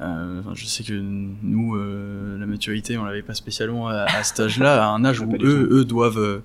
euh, 0.01 0.41
je 0.53 0.65
sais 0.65 0.83
que 0.83 0.93
nous, 0.93 1.75
euh, 1.75 2.37
la 2.37 2.45
maturité, 2.45 2.97
on 2.97 3.05
l'avait 3.05 3.21
pas 3.21 3.33
spécialement 3.33 3.87
à, 3.87 4.03
à 4.03 4.23
cet 4.23 4.39
âge-là, 4.41 4.85
à 4.85 4.89
un 4.89 5.05
âge 5.05 5.19
Ah, 5.21 5.25
où 5.25 5.35
eux, 5.41 5.69
eux 5.71 5.85
doivent 5.85 6.17
euh, 6.19 6.39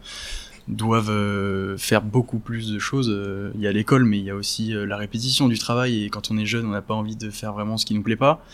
doivent 0.69 1.11
euh, 1.11 1.76
faire 1.76 2.00
beaucoup 2.02 2.38
plus 2.38 2.73
de 2.73 2.78
choses. 2.78 3.09
Il 3.57 3.61
y 3.61 3.66
a 3.66 3.73
l'école, 3.73 4.04
mais 4.04 4.19
il 4.19 4.25
y 4.25 4.30
a 4.30 4.37
aussi 4.37 4.75
euh, 4.75 4.87
la 4.87 4.97
répétition 4.97 5.49
du 5.49 5.59
travail. 5.59 6.04
Et 6.04 6.11
quand 6.11 6.30
on 6.30 6.38
est 6.38 6.47
jeune, 6.47 6.64
on 6.66 6.71
n'a 6.71 6.83
pas 6.83 6.95
envie 6.95 7.16
de 7.16 7.30
faire 7.30 7.52
vraiment 7.52 7.76
ce 7.76 7.85
qui 7.87 7.95
nous 7.95 8.02
plaît 8.02 8.16
pas. 8.16 8.45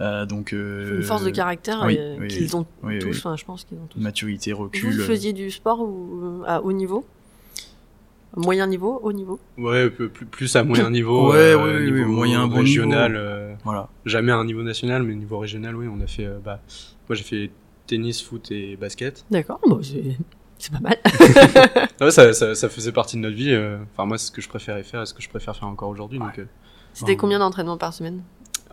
Euh, 0.00 0.26
donc 0.26 0.52
euh, 0.52 0.98
Une 0.98 1.02
force 1.02 1.24
de 1.24 1.30
caractère 1.30 1.82
oui, 1.84 1.96
euh, 1.98 2.16
oui, 2.20 2.28
qu'ils 2.28 2.56
ont 2.56 2.64
oui, 2.84 3.00
tous. 3.00 3.08
oui. 3.08 3.16
Enfin, 3.16 3.34
je 3.36 3.44
pense 3.44 3.64
qu'ils 3.64 3.78
ont 3.78 3.86
tous. 3.90 3.98
maturité, 3.98 4.52
recul. 4.52 4.92
vous 4.92 5.02
faisiez 5.02 5.32
du 5.32 5.50
sport 5.50 5.80
ou, 5.80 6.44
à 6.46 6.62
haut 6.62 6.72
niveau? 6.72 7.04
Moyen 8.36 8.66
niveau 8.66 9.00
Haut 9.02 9.12
niveau 9.12 9.40
Ouais, 9.56 9.88
plus, 9.90 10.08
plus 10.10 10.54
à 10.56 10.62
moyen 10.62 10.90
niveau. 10.90 11.30
Ouais, 11.32 11.36
euh, 11.38 11.56
ouais, 11.56 11.74
ouais, 11.74 11.90
niveau 11.90 12.10
moyen, 12.12 12.46
bon 12.46 12.56
régional. 12.58 13.12
niveau. 13.12 13.22
euh, 13.24 13.54
Voilà. 13.64 13.88
jamais 14.04 14.32
à 14.32 14.36
un 14.36 14.44
niveau 14.44 14.62
national, 14.62 15.02
mais 15.02 15.14
niveau 15.14 15.38
régional, 15.38 15.74
oui, 15.76 15.86
on 15.92 16.00
a 16.02 16.06
fait. 16.06 16.26
euh, 16.26 16.38
bah, 16.44 16.60
moi, 17.08 17.16
j'ai 17.16 17.24
fait 17.24 17.50
tennis, 17.86 18.22
foot 18.22 18.50
et 18.50 18.76
basket. 18.76 19.24
D'accord, 19.30 19.58
bon, 19.66 19.80
c'est 19.82 20.72
pas 20.72 20.80
mal. 20.80 20.98
Ouais, 22.00 22.10
ça, 22.12 22.32
ça, 22.32 22.54
ça 22.54 22.68
faisait 22.68 22.92
partie 22.92 23.16
de 23.16 23.22
notre 23.22 23.34
vie. 23.36 23.50
euh, 23.52 23.78
Enfin, 23.94 24.06
moi, 24.06 24.18
c'est 24.18 24.26
ce 24.26 24.32
que 24.32 24.40
je 24.42 24.48
préférais 24.48 24.82
faire 24.84 25.02
et 25.02 25.06
ce 25.06 25.14
que 25.14 25.22
je 25.22 25.28
préfère 25.28 25.56
faire 25.56 25.66
encore 25.68 25.88
aujourd'hui. 25.88 26.18
Donc, 26.20 26.38
euh, 26.38 26.44
C'était 26.92 27.12
Ouais. 27.12 27.16
combien 27.16 27.38
d'entraînements 27.40 27.78
par 27.78 27.92
semaine? 27.94 28.22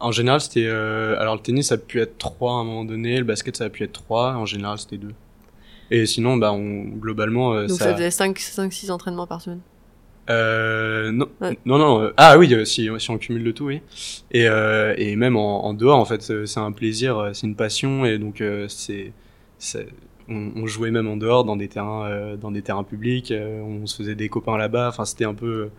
en 0.02 0.12
général, 0.12 0.42
c'était. 0.42 0.66
euh, 0.68 1.18
alors, 1.20 1.36
le 1.36 1.42
tennis, 1.42 1.70
ça 1.70 1.76
a 1.76 1.78
pu 1.78 2.02
être 2.02 2.18
3 2.18 2.52
à 2.52 2.56
un 2.56 2.64
moment 2.66 2.84
donné. 2.86 3.18
Le 3.18 3.24
basket, 3.24 3.56
ça 3.56 3.64
a 3.64 3.70
pu 3.70 3.84
être 3.84 3.94
3. 3.94 4.34
En 4.34 4.46
général, 4.46 4.78
c'était 4.78 4.98
2. 4.98 5.08
Et 5.92 6.06
sinon, 6.06 6.38
bah, 6.38 6.52
on, 6.52 6.84
globalement, 6.84 7.54
euh, 7.54 7.68
Donc 7.68 7.78
ça. 7.78 7.86
ça 7.86 7.96
faisait 7.96 8.10
5-6 8.10 8.92
entraînements 8.92 9.28
par 9.28 9.42
semaine. 9.42 9.60
Euh, 10.30 11.12
non, 11.12 11.28
Ouais. 11.42 11.58
non, 11.66 11.78
non. 11.78 12.02
euh, 12.02 12.14
ah 12.18 12.38
oui, 12.38 12.52
euh, 12.54 12.66
si, 12.66 12.90
si 12.98 13.12
on 13.12 13.18
cumule 13.18 13.44
le 13.44 13.54
tout, 13.54 13.66
oui. 13.66 13.82
Et, 14.32 14.48
euh, 14.48 14.96
et 14.98 15.16
même 15.16 15.36
en, 15.38 15.66
en 15.66 15.74
dehors, 15.74 16.00
en 16.00 16.06
fait, 16.06 16.22
c'est 16.46 16.60
un 16.60 16.72
plaisir, 16.72 17.30
c'est 17.34 17.46
une 17.46 17.56
passion, 17.56 18.06
et 18.06 18.18
donc 18.18 18.42
euh, 18.42 18.68
c'est, 18.68 19.14
on, 20.28 20.52
on 20.56 20.66
jouait 20.66 20.90
même 20.92 21.08
en 21.08 21.18
dehors 21.18 21.44
dans 21.44 21.56
des 21.56 21.68
terrains, 21.68 22.06
euh, 22.08 22.36
dans 22.38 22.50
des 22.52 22.64
terrains 22.64 22.84
publics. 22.84 23.30
euh, 23.32 23.62
on 23.62 23.86
se 23.86 23.96
faisait 23.96 24.16
des 24.16 24.30
copains 24.30 24.58
là-bas. 24.58 24.90
Enfin, 24.90 25.06
c'était 25.06 25.26
un 25.26 25.36
peu 25.36 25.70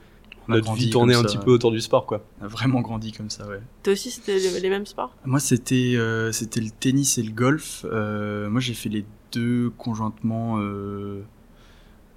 notre 0.49 0.73
vie 0.75 0.91
tournait 0.91 1.15
un 1.17 1.23
ça, 1.23 1.25
petit 1.25 1.39
ouais. 1.39 1.45
peu 1.45 1.51
autour 1.51 1.73
du 1.73 1.81
sport, 1.81 2.07
quoi. 2.07 2.25
On 2.41 2.45
a 2.45 2.49
vraiment 2.49 2.81
grandi 2.81 3.11
comme 3.11 3.31
ça, 3.31 3.49
ouais. 3.49 3.59
Toi 3.83 3.95
aussi, 3.95 4.13
c'était 4.13 4.39
les, 4.39 4.61
les 4.61 4.71
mêmes 4.71 4.87
sports? 4.87 5.13
Moi, 5.25 5.41
c'était 5.41 5.95
euh, 5.97 6.31
c'était 6.31 6.61
le 6.61 6.71
tennis 6.71 7.19
et 7.19 7.25
le 7.25 7.33
golf. 7.33 7.85
Euh, 7.91 8.49
moi, 8.49 8.61
j'ai 8.61 8.75
fait 8.75 8.89
les 8.89 9.05
deux 9.37 9.71
conjointement 9.77 10.57
euh, 10.59 11.23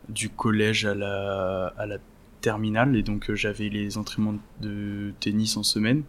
du 0.07 0.29
collège 0.29 0.85
à 0.85 0.95
la, 0.95 1.73
à 1.77 1.85
la 1.85 1.97
terminale. 2.41 2.95
Et 2.95 3.03
donc, 3.03 3.29
euh, 3.29 3.35
j'avais 3.35 3.69
les 3.69 3.97
entraînements 3.97 4.35
de 4.61 5.11
tennis 5.19 5.57
en 5.57 5.63
semaine 5.63 6.03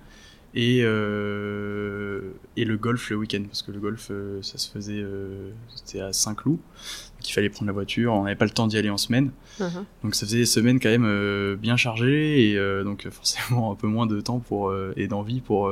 et, 0.55 0.81
euh, 0.83 2.33
et 2.57 2.65
le 2.65 2.77
golf 2.77 3.11
le 3.11 3.17
week-end. 3.17 3.43
Parce 3.47 3.63
que 3.63 3.73
le 3.73 3.81
golf, 3.81 4.09
euh, 4.11 4.41
ça 4.43 4.59
se 4.59 4.71
faisait 4.71 5.01
euh, 5.01 5.51
c'était 5.75 6.01
à 6.01 6.13
Saint-Cloud. 6.13 6.57
Donc, 6.57 7.29
il 7.29 7.33
fallait 7.33 7.51
prendre 7.51 7.67
la 7.67 7.73
voiture. 7.73 8.13
On 8.13 8.25
n'avait 8.25 8.37
pas 8.37 8.47
le 8.47 8.51
temps 8.51 8.67
d'y 8.67 8.77
aller 8.77 8.91
en 8.91 8.99
semaine. 8.99 9.31
Mhm. 9.59 9.85
Donc 10.05 10.15
ça 10.15 10.27
faisait 10.27 10.39
des 10.39 10.47
semaines 10.47 10.81
quand 10.81 10.89
même 10.89 11.57
bien 11.57 11.77
chargées 11.77 12.51
et 12.51 12.83
donc 12.83 13.09
forcément 13.11 13.73
un 13.73 13.75
peu 13.75 13.87
moins 13.87 14.07
de 14.07 14.21
temps 14.21 14.39
pour 14.39 14.73
et 14.97 15.07
d'envie 15.07 15.41
pour 15.41 15.71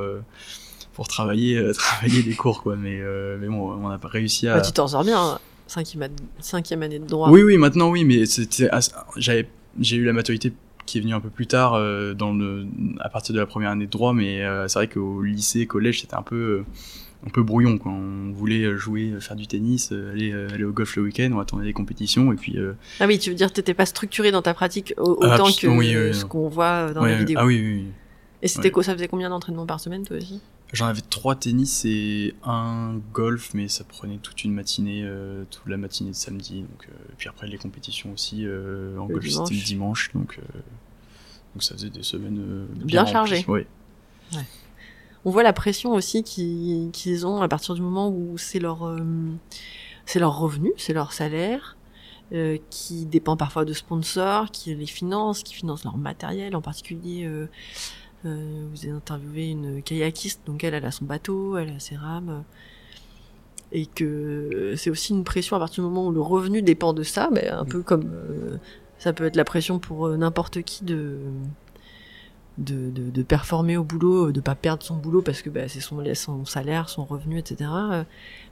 pour 0.98 1.06
travailler 1.06 1.56
euh, 1.56 1.72
travailler 1.78 2.22
les 2.22 2.34
cours 2.34 2.60
quoi. 2.64 2.74
Mais 2.74 2.98
euh, 3.00 3.38
mais 3.40 3.46
bon, 3.46 3.70
on 3.72 3.88
n'a 3.88 3.98
pas 3.98 4.08
réussi 4.08 4.48
à. 4.48 4.56
Bah, 4.56 4.60
Tu 4.62 4.72
t'en 4.72 4.88
sors 4.88 5.04
bien, 5.04 5.16
hein. 5.16 5.38
cinquième, 5.68 6.08
cinquième 6.40 6.82
année 6.82 6.98
de 6.98 7.06
droit. 7.06 7.30
oui 7.30 7.42
oui 7.44 7.56
maintenant 7.56 7.88
oui 7.90 8.02
mais 8.04 8.26
c'était 8.26 8.68
j'avais 9.16 9.48
j'ai 9.80 9.94
eu 9.96 10.04
la 10.04 10.12
maturité 10.12 10.52
qui 10.86 10.98
est 10.98 11.00
venue 11.00 11.14
un 11.14 11.20
peu 11.20 11.28
plus 11.28 11.46
tard 11.46 11.74
euh, 11.74 12.14
dans 12.14 12.32
le 12.32 12.66
à 12.98 13.08
partir 13.10 13.32
de 13.32 13.38
la 13.38 13.46
première 13.46 13.70
année 13.70 13.86
de 13.86 13.90
droit 13.90 14.12
mais 14.12 14.42
c'est 14.66 14.76
vrai 14.80 14.88
qu'au 14.88 15.22
lycée 15.22 15.66
collège 15.66 16.00
c'était 16.00 16.16
un 16.16 16.22
peu 16.22 16.64
un 17.26 17.30
peu 17.30 17.42
brouillon 17.44 17.78
quoi. 17.78 17.92
On 17.92 18.32
voulait 18.32 18.76
jouer, 18.76 19.12
faire 19.20 19.36
du 19.36 19.46
tennis, 19.46 19.92
aller, 19.92 20.32
aller 20.32 20.64
au 20.64 20.72
golf 20.72 20.96
le 20.96 21.02
week-end, 21.02 21.30
on 21.32 21.38
attendait 21.38 21.64
les 21.66 21.72
compétitions 21.72 22.32
et 22.32 22.36
puis 22.36 22.56
euh, 22.58 22.72
Ah 22.98 23.06
oui, 23.06 23.20
tu 23.20 23.30
veux 23.30 23.36
dire 23.36 23.48
que 23.48 23.54
t'étais 23.54 23.74
pas 23.74 23.86
structuré 23.86 24.32
dans 24.32 24.42
ta 24.42 24.52
pratique 24.54 24.94
Ah, 24.96 25.02
autant 25.02 25.44
que 25.44 25.50
absolument, 25.50 25.78
oui, 25.78 25.96
oui, 25.96 26.14
ce 26.14 26.24
qu'on 26.24 26.48
voit 26.48 26.92
dans 26.92 27.02
ouais, 27.02 27.12
la 27.12 27.18
vidéo. 27.18 27.38
ah 27.40 27.46
oui 27.46 27.60
oui, 27.60 27.74
oui. 27.82 27.86
Et 28.42 28.46
c'était 28.48 28.64
ouais. 28.64 28.70
quoi 28.70 28.82
Ça 28.84 28.94
faisait 28.94 29.08
combien 29.08 29.30
d'entraînements 29.30 29.66
par 29.66 29.80
semaine, 29.80 30.04
toi 30.06 30.16
aussi? 30.16 30.40
J'en 30.72 30.86
avais 30.86 31.00
trois 31.00 31.34
tennis 31.34 31.84
et 31.86 32.34
un 32.44 33.00
golf, 33.12 33.54
mais 33.54 33.68
ça 33.68 33.84
prenait 33.84 34.18
toute 34.18 34.44
une 34.44 34.52
matinée, 34.52 35.02
euh, 35.02 35.44
toute 35.50 35.66
la 35.66 35.78
matinée 35.78 36.10
de 36.10 36.14
samedi. 36.14 36.60
Donc, 36.60 36.88
euh, 36.88 37.12
et 37.12 37.14
puis 37.16 37.28
après 37.28 37.46
les 37.46 37.56
compétitions 37.56 38.12
aussi, 38.12 38.44
euh, 38.44 38.98
en 38.98 39.06
Le 39.06 39.14
golf 39.14 39.26
c'était 39.26 39.54
le 39.54 39.64
dimanche. 39.64 40.12
donc, 40.12 40.38
donc 41.54 41.62
ça 41.62 41.74
faisait 41.74 41.90
des 41.90 42.02
semaines 42.02 42.66
Bien 42.84 43.06
chargées. 43.06 43.44
Ouais. 43.48 43.66
On 45.24 45.30
voit 45.30 45.42
la 45.42 45.54
pression 45.54 45.92
aussi 45.92 46.22
qu'ils 46.22 47.26
ont 47.26 47.40
à 47.40 47.48
partir 47.48 47.74
du 47.74 47.80
moment 47.80 48.08
où 48.08 48.36
c'est 48.36 48.60
leur, 48.60 48.94
c'est 50.04 50.18
leur 50.18 50.38
revenu, 50.38 50.72
c'est 50.76 50.92
leur 50.92 51.12
salaire, 51.12 51.78
euh, 52.30 52.58
qui 52.68 53.06
dépend 53.06 53.38
parfois 53.38 53.64
de 53.64 53.72
sponsors, 53.72 54.50
qui 54.50 54.74
les 54.74 54.84
financent, 54.84 55.42
qui 55.42 55.54
financent 55.54 55.84
leur 55.84 55.96
matériel. 55.96 56.54
En 56.56 56.60
particulier, 56.60 57.24
euh, 57.24 57.48
euh, 58.24 58.66
vous 58.72 58.84
avez 58.84 58.94
interviewé 58.94 59.50
une 59.50 59.82
kayakiste, 59.82 60.40
donc 60.46 60.64
elle, 60.64 60.74
elle 60.74 60.84
a 60.84 60.90
son 60.90 61.04
bateau, 61.04 61.56
elle 61.56 61.70
a 61.70 61.78
ses 61.78 61.96
rames. 61.96 62.42
Et 63.70 63.86
que 63.86 64.74
c'est 64.76 64.90
aussi 64.90 65.12
une 65.12 65.24
pression 65.24 65.54
à 65.56 65.58
partir 65.58 65.84
du 65.84 65.90
moment 65.90 66.06
où 66.06 66.12
le 66.12 66.20
revenu 66.20 66.62
dépend 66.62 66.94
de 66.94 67.02
ça, 67.02 67.28
mais 67.30 67.48
un 67.48 67.66
peu 67.66 67.82
comme 67.82 68.10
euh, 68.12 68.56
ça 68.98 69.12
peut 69.12 69.26
être 69.26 69.36
la 69.36 69.44
pression 69.44 69.78
pour 69.78 70.06
euh, 70.06 70.16
n'importe 70.16 70.62
qui 70.62 70.84
de, 70.84 71.18
de, 72.56 72.90
de, 72.90 73.10
de 73.10 73.22
performer 73.22 73.76
au 73.76 73.84
boulot, 73.84 74.32
de 74.32 74.40
pas 74.40 74.54
perdre 74.54 74.82
son 74.82 74.96
boulot 74.96 75.20
parce 75.20 75.42
que 75.42 75.50
bah, 75.50 75.68
c'est 75.68 75.80
son, 75.80 76.02
son 76.14 76.46
salaire, 76.46 76.88
son 76.88 77.04
revenu, 77.04 77.38
etc. 77.38 77.70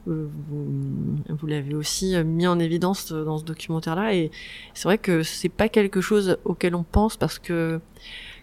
Vous, 0.04 0.28
vous 0.46 1.46
l'avez 1.46 1.74
aussi 1.74 2.14
mis 2.22 2.46
en 2.46 2.58
évidence 2.58 3.10
dans 3.10 3.38
ce 3.38 3.44
documentaire-là 3.44 4.14
et 4.14 4.30
c'est 4.74 4.84
vrai 4.84 4.98
que 4.98 5.22
c'est 5.22 5.48
pas 5.48 5.68
quelque 5.68 6.00
chose 6.02 6.36
auquel 6.44 6.74
on 6.74 6.84
pense 6.84 7.16
parce 7.16 7.38
que 7.38 7.80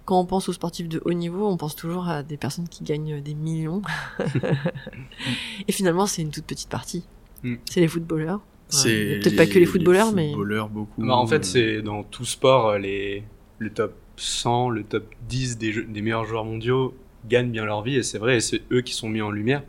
quand 0.05 0.19
on 0.19 0.25
pense 0.25 0.49
aux 0.49 0.53
sportifs 0.53 0.89
de 0.89 1.01
haut 1.05 1.13
niveau, 1.13 1.47
on 1.47 1.57
pense 1.57 1.75
toujours 1.75 2.07
à 2.07 2.23
des 2.23 2.37
personnes 2.37 2.67
qui 2.67 2.83
gagnent 2.83 3.21
des 3.21 3.33
millions. 3.33 3.81
et 5.67 5.71
finalement, 5.71 6.05
c'est 6.05 6.21
une 6.21 6.31
toute 6.31 6.45
petite 6.45 6.69
partie. 6.69 7.03
Mm. 7.43 7.55
C'est 7.69 7.79
les 7.79 7.87
footballeurs. 7.87 8.41
C'est 8.69 9.19
peut-être 9.21 9.35
pas 9.35 9.45
que 9.45 9.59
les 9.59 9.65
footballeurs, 9.65 10.11
mais- 10.13 10.31
footballeurs, 10.31 10.69
beaucoup. 10.69 11.01
Bah, 11.05 11.15
en 11.15 11.27
fait, 11.27 11.45
c'est 11.45 11.81
dans 11.81 12.03
tout 12.03 12.25
sport, 12.25 12.69
euh, 12.69 12.77
les, 12.79 13.23
le 13.59 13.69
top 13.71 13.93
100, 14.17 14.69
le 14.71 14.83
top 14.83 15.05
10 15.29 15.57
des, 15.57 15.71
jeux- 15.71 15.85
des 15.85 16.01
meilleurs 16.01 16.25
joueurs 16.25 16.45
mondiaux 16.45 16.95
gagnent 17.29 17.51
bien 17.51 17.65
leur 17.65 17.83
vie, 17.83 17.97
et 17.97 18.03
c'est 18.03 18.17
vrai, 18.17 18.37
et 18.37 18.39
c'est 18.41 18.61
eux 18.71 18.81
qui 18.81 18.93
sont 18.93 19.09
mis 19.09 19.21
en 19.21 19.29
lumière. 19.29 19.63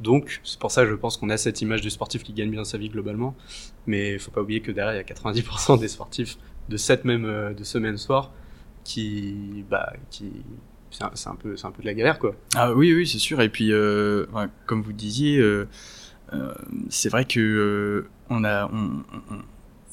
Donc, 0.00 0.40
c'est 0.42 0.58
pour 0.58 0.70
ça 0.70 0.84
que 0.84 0.90
je 0.90 0.94
pense 0.94 1.16
qu'on 1.16 1.30
a 1.30 1.36
cette 1.36 1.60
image 1.62 1.80
du 1.80 1.90
sportif 1.90 2.22
qui 2.22 2.32
gagne 2.32 2.50
bien 2.50 2.64
sa 2.64 2.78
vie 2.78 2.88
globalement. 2.88 3.34
Mais 3.86 4.14
il 4.14 4.18
faut 4.18 4.30
pas 4.30 4.42
oublier 4.42 4.60
que 4.60 4.72
derrière, 4.72 4.94
il 4.94 4.96
y 4.96 5.00
a 5.00 5.04
90% 5.04 5.78
des 5.78 5.88
sportifs 5.88 6.38
de, 6.68 6.76
cette 6.76 7.04
même, 7.04 7.24
euh, 7.24 7.52
de 7.54 7.64
ce 7.64 7.78
même 7.78 7.96
sport 7.96 8.32
qui. 8.86 9.64
Bah, 9.70 9.92
qui 10.10 10.30
c'est 10.90 11.04
un, 11.04 11.32
un 11.32 11.34
peu, 11.34 11.56
c'est 11.56 11.66
un 11.66 11.70
peu 11.72 11.82
de 11.82 11.86
la 11.86 11.94
galère, 11.94 12.18
quoi. 12.18 12.34
Ah 12.54 12.72
oui, 12.72 12.94
oui, 12.94 13.06
c'est 13.06 13.18
sûr. 13.18 13.40
Et 13.42 13.48
puis, 13.48 13.72
euh, 13.72 14.24
comme 14.66 14.82
vous 14.82 14.92
disiez, 14.94 15.38
euh, 15.38 15.68
euh, 16.32 16.54
c'est 16.88 17.08
vrai 17.10 17.24
que 17.26 18.06
on 18.30 18.44
a, 18.44 18.70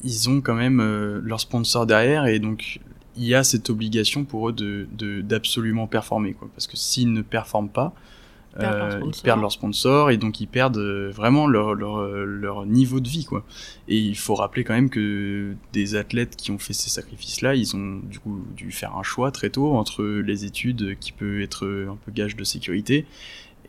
ils 0.03 0.29
ont 0.29 0.39
quand 0.41 0.56
même 0.56 0.82
leur 1.23 1.39
sponsor 1.39 1.86
derrière, 1.86 2.25
et 2.27 2.39
donc 2.39 2.79
il 3.15 3.25
y 3.25 3.36
a 3.36 3.43
cette 3.43 3.69
obligation 3.69 4.23
pour 4.23 4.49
eux 4.49 4.53
de- 4.53 4.88
d'absolument 5.21 5.88
performer, 5.88 6.34
quoi. 6.34 6.47
Parce 6.56 6.67
que 6.67 6.77
s'ils 6.77 7.12
ne 7.12 7.21
performent 7.21 7.69
pas, 7.69 7.93
Ils 8.56 8.60
perdent 8.60 8.78
leur 8.78 8.92
euh, 8.92 9.02
ils 9.06 9.16
sponsor. 9.16 9.24
perdent 9.24 9.42
leur 9.42 9.52
sponsor 9.52 10.12
et 10.12 10.18
donc 10.18 10.39
ils 10.39 10.48
perdent 10.48 10.78
euh, 10.78 11.10
vraiment 11.12 11.48
leur, 11.48 11.74
leur, 11.76 12.02
leur 12.26 12.66
niveau 12.66 13.00
de 13.00 13.08
vie 13.10 13.26
quoi. 13.26 13.46
Et 13.88 13.98
il 13.98 14.16
faut 14.18 14.36
rappeler 14.36 14.63
quand 14.63 14.74
même 14.74 14.89
que 14.89 15.56
des 15.74 15.96
athlètes 15.96 16.36
qui 16.36 16.52
ont 16.52 16.60
fait 16.60 16.74
ces 16.74 16.89
sacrifices-là, 16.89 17.56
ils 17.56 17.76
ont 17.76 18.00
du 18.04 18.20
coup 18.20 18.44
dû 18.56 18.72
faire 18.72 18.96
un 18.96 19.04
choix 19.04 19.32
très 19.32 19.50
tôt 19.50 19.74
entre 19.76 20.04
les 20.04 20.46
études 20.46 20.98
qui 21.00 21.12
peut 21.12 21.42
être 21.42 21.66
un 21.89 21.98
peu 22.06 22.12
gage 22.12 22.36
de 22.36 22.44
sécurité 22.44 23.06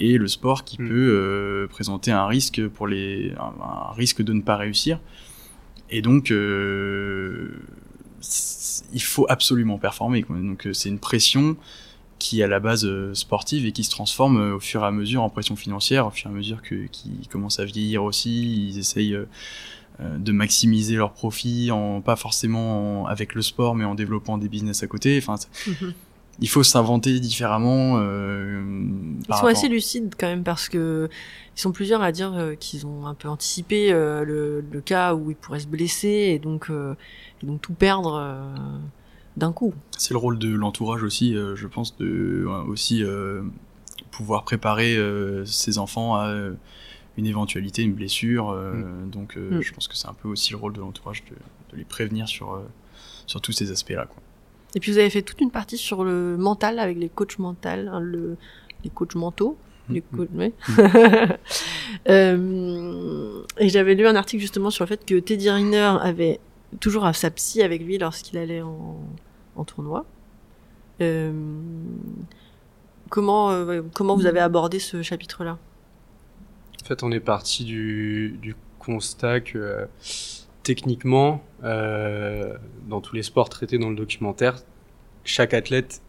et 0.01 0.19
le 0.19 0.27
sport 0.29 0.65
qui 0.65 0.83
Mm. 0.83 0.89
peut 0.89 0.95
euh, 1.13 1.67
présenter 1.69 2.11
un 2.11 2.27
risque 2.27 2.67
pour 2.67 2.87
les 2.89 3.33
un, 3.39 3.55
un 3.63 3.93
risque 3.93 4.23
de 4.23 4.33
ne 4.33 4.43
pas 4.43 4.57
réussir. 4.57 4.99
Et 5.91 6.03
donc 6.03 6.31
euh, 6.31 7.51
il 8.93 9.03
faut 9.03 9.27
absolument 9.29 9.79
performer 9.79 10.23
quoi. 10.23 10.37
Donc 10.37 10.69
c'est 10.73 10.89
une 10.89 10.99
pression 10.99 11.57
qui 12.25 12.41
est 12.41 12.45
à 12.45 12.47
la 12.49 12.61
base 12.61 12.85
euh, 12.87 13.13
sportive 13.15 13.67
et 13.67 13.73
qui 13.73 13.85
se 13.85 13.91
transforme 13.91 14.37
euh, 14.39 14.57
au 14.57 14.61
fur 14.61 14.83
et 14.83 14.87
à 14.87 14.91
mesure 14.91 15.23
en 15.23 15.29
pression 15.31 15.57
financière, 15.57 16.07
au 16.07 16.11
fur 16.11 16.31
et 16.31 16.33
à 16.33 16.37
mesure 16.37 16.63
que 16.63 16.87
qu'ils 16.87 17.29
commencent 17.31 17.61
à 17.61 17.65
vieillir 17.67 18.03
aussi, 18.05 18.69
ils 18.69 18.79
essayent 18.79 19.15
euh, 19.15 19.27
de 20.19 20.33
maximiser 20.33 20.97
leurs 20.97 21.13
profits 21.13 21.71
en 21.71 22.01
pas 22.01 22.17
forcément 22.17 23.03
en- 23.03 23.07
avec 23.07 23.35
le 23.35 23.43
sport 23.43 23.75
mais 23.75 23.85
en 23.85 23.95
développant 23.95 24.39
des 24.39 24.49
business 24.49 24.83
à 24.83 24.87
côté. 24.87 25.19
Enfin, 25.23 25.37
Mhm. 25.69 25.93
il 26.41 26.49
faut 26.49 26.65
s'inventer 26.65 27.21
différemment. 27.21 27.99
Euh, 27.99 28.63
Ils 29.21 29.27
par 29.29 29.39
sont 29.39 29.47
rapport- 29.47 29.59
assez 29.59 29.69
lucides 29.69 30.15
quand 30.19 30.27
même 30.27 30.43
parce 30.45 30.69
que 30.69 31.09
ils 31.57 31.61
sont 31.61 31.71
plusieurs 31.73 32.03
à 32.03 32.11
dire 32.11 32.33
euh, 32.35 32.55
qu'ils 32.57 32.87
ont 32.87 33.07
un 33.07 33.15
peu 33.15 33.29
anticipé 33.29 33.93
euh, 33.93 34.25
le, 34.25 34.65
le 34.73 34.81
cas 34.81 35.15
où 35.15 35.31
ils 35.31 35.37
pourraient 35.37 35.61
se 35.61 35.69
blesser 35.69 36.33
et 36.35 36.39
donc 36.41 36.71
et 37.43 37.47
donc 37.47 37.61
tout 37.61 37.75
perdre 37.75 38.15
d'un 39.37 39.53
coup. 39.53 39.75
C'est 39.97 40.13
le 40.15 40.19
rôle 40.19 40.39
de 40.39 40.49
l'entourage 40.55 41.03
aussi, 41.03 41.37
euh, 41.37 41.57
je 41.57 41.67
pense, 41.67 41.97
de 41.97 42.45
euh, 42.47 42.63
aussi 42.65 43.03
euh, 43.03 43.43
pouvoir 44.11 44.45
préparer 44.45 44.97
euh, 44.97 45.45
ses 45.45 45.79
enfants 45.79 46.15
à 46.17 46.29
euh, 46.29 46.53
une 47.17 47.27
éventualité, 47.27 47.83
une 47.83 47.95
blessure. 47.95 48.51
euh, 48.51 49.05
Donc, 49.07 49.37
euh, 49.37 49.59
Mm. 49.59 49.63
je 49.63 49.73
pense 49.75 49.89
que 49.89 49.97
c'est 49.97 50.09
un 50.09 50.15
peu 50.15 50.29
aussi 50.29 50.53
le 50.53 50.59
rôle 50.59 50.73
de 50.73 50.81
l'entourage 50.81 51.25
de, 51.25 51.35
de 51.73 51.77
les 51.79 51.85
prévenir 51.85 52.29
sur, 52.29 52.55
euh, 52.55 52.61
sur 53.27 53.41
tous 53.41 53.53
ces 53.53 53.71
aspects-là. 53.71 54.07
Et 54.77 54.81
puis 54.81 54.91
vous 54.93 54.99
avez 54.99 55.11
fait 55.11 55.23
toute 55.23 55.41
une 55.41 55.51
partie 55.53 55.79
sur 55.79 56.03
le 56.05 56.37
mental 56.37 56.79
avec 56.81 56.97
les 56.99 57.09
coachs 57.09 57.39
mentaux, 57.39 57.69
hein, 57.69 58.01
le, 58.01 58.37
les 58.85 58.91
coachs 58.91 59.15
mentaux. 59.15 59.57
Les 59.91 60.03
Mhm. 60.13 60.19
coachs, 60.19 60.31
ouais. 60.35 60.53
Euh, 62.09 63.43
et 63.59 63.69
j'avais 63.69 63.95
lu 63.95 64.07
un 64.07 64.17
article 64.17 64.41
justement 64.41 64.71
sur 64.71 64.85
le 64.85 64.89
fait 64.89 65.05
que 65.05 65.19
Teddy 65.19 65.51
Riner 65.51 65.97
avait 66.03 66.41
toujours 66.81 67.09
sa 67.15 67.31
psy 67.31 67.63
avec 67.63 67.83
lui 67.83 67.99
lorsqu'il 67.99 68.39
allait 68.39 68.63
en, 68.63 68.99
en 69.57 69.65
tournoi. 69.65 70.05
Euh, 71.01 71.33
comment, 73.11 73.51
euh, 73.51 73.83
comment 73.95 74.17
vous 74.17 74.27
avez 74.27 74.41
abordé 74.41 74.79
ce 74.79 75.03
chapitre-là? 75.03 75.59
En 76.83 76.87
fait, 76.87 77.03
on 77.03 77.11
est 77.13 77.21
parti 77.21 77.65
du, 77.65 78.57
constat 78.79 79.41
que 79.41 79.59
euh, 79.59 79.87
techniquement, 80.63 81.43
dans 81.63 83.01
tous 83.01 83.17
les 83.17 83.23
sports 83.23 83.49
traités 83.49 83.79
dans 83.79 83.89
le 83.89 83.97
documentaire, 83.97 84.57
chaque 85.25 85.55
athlète 85.55 86.03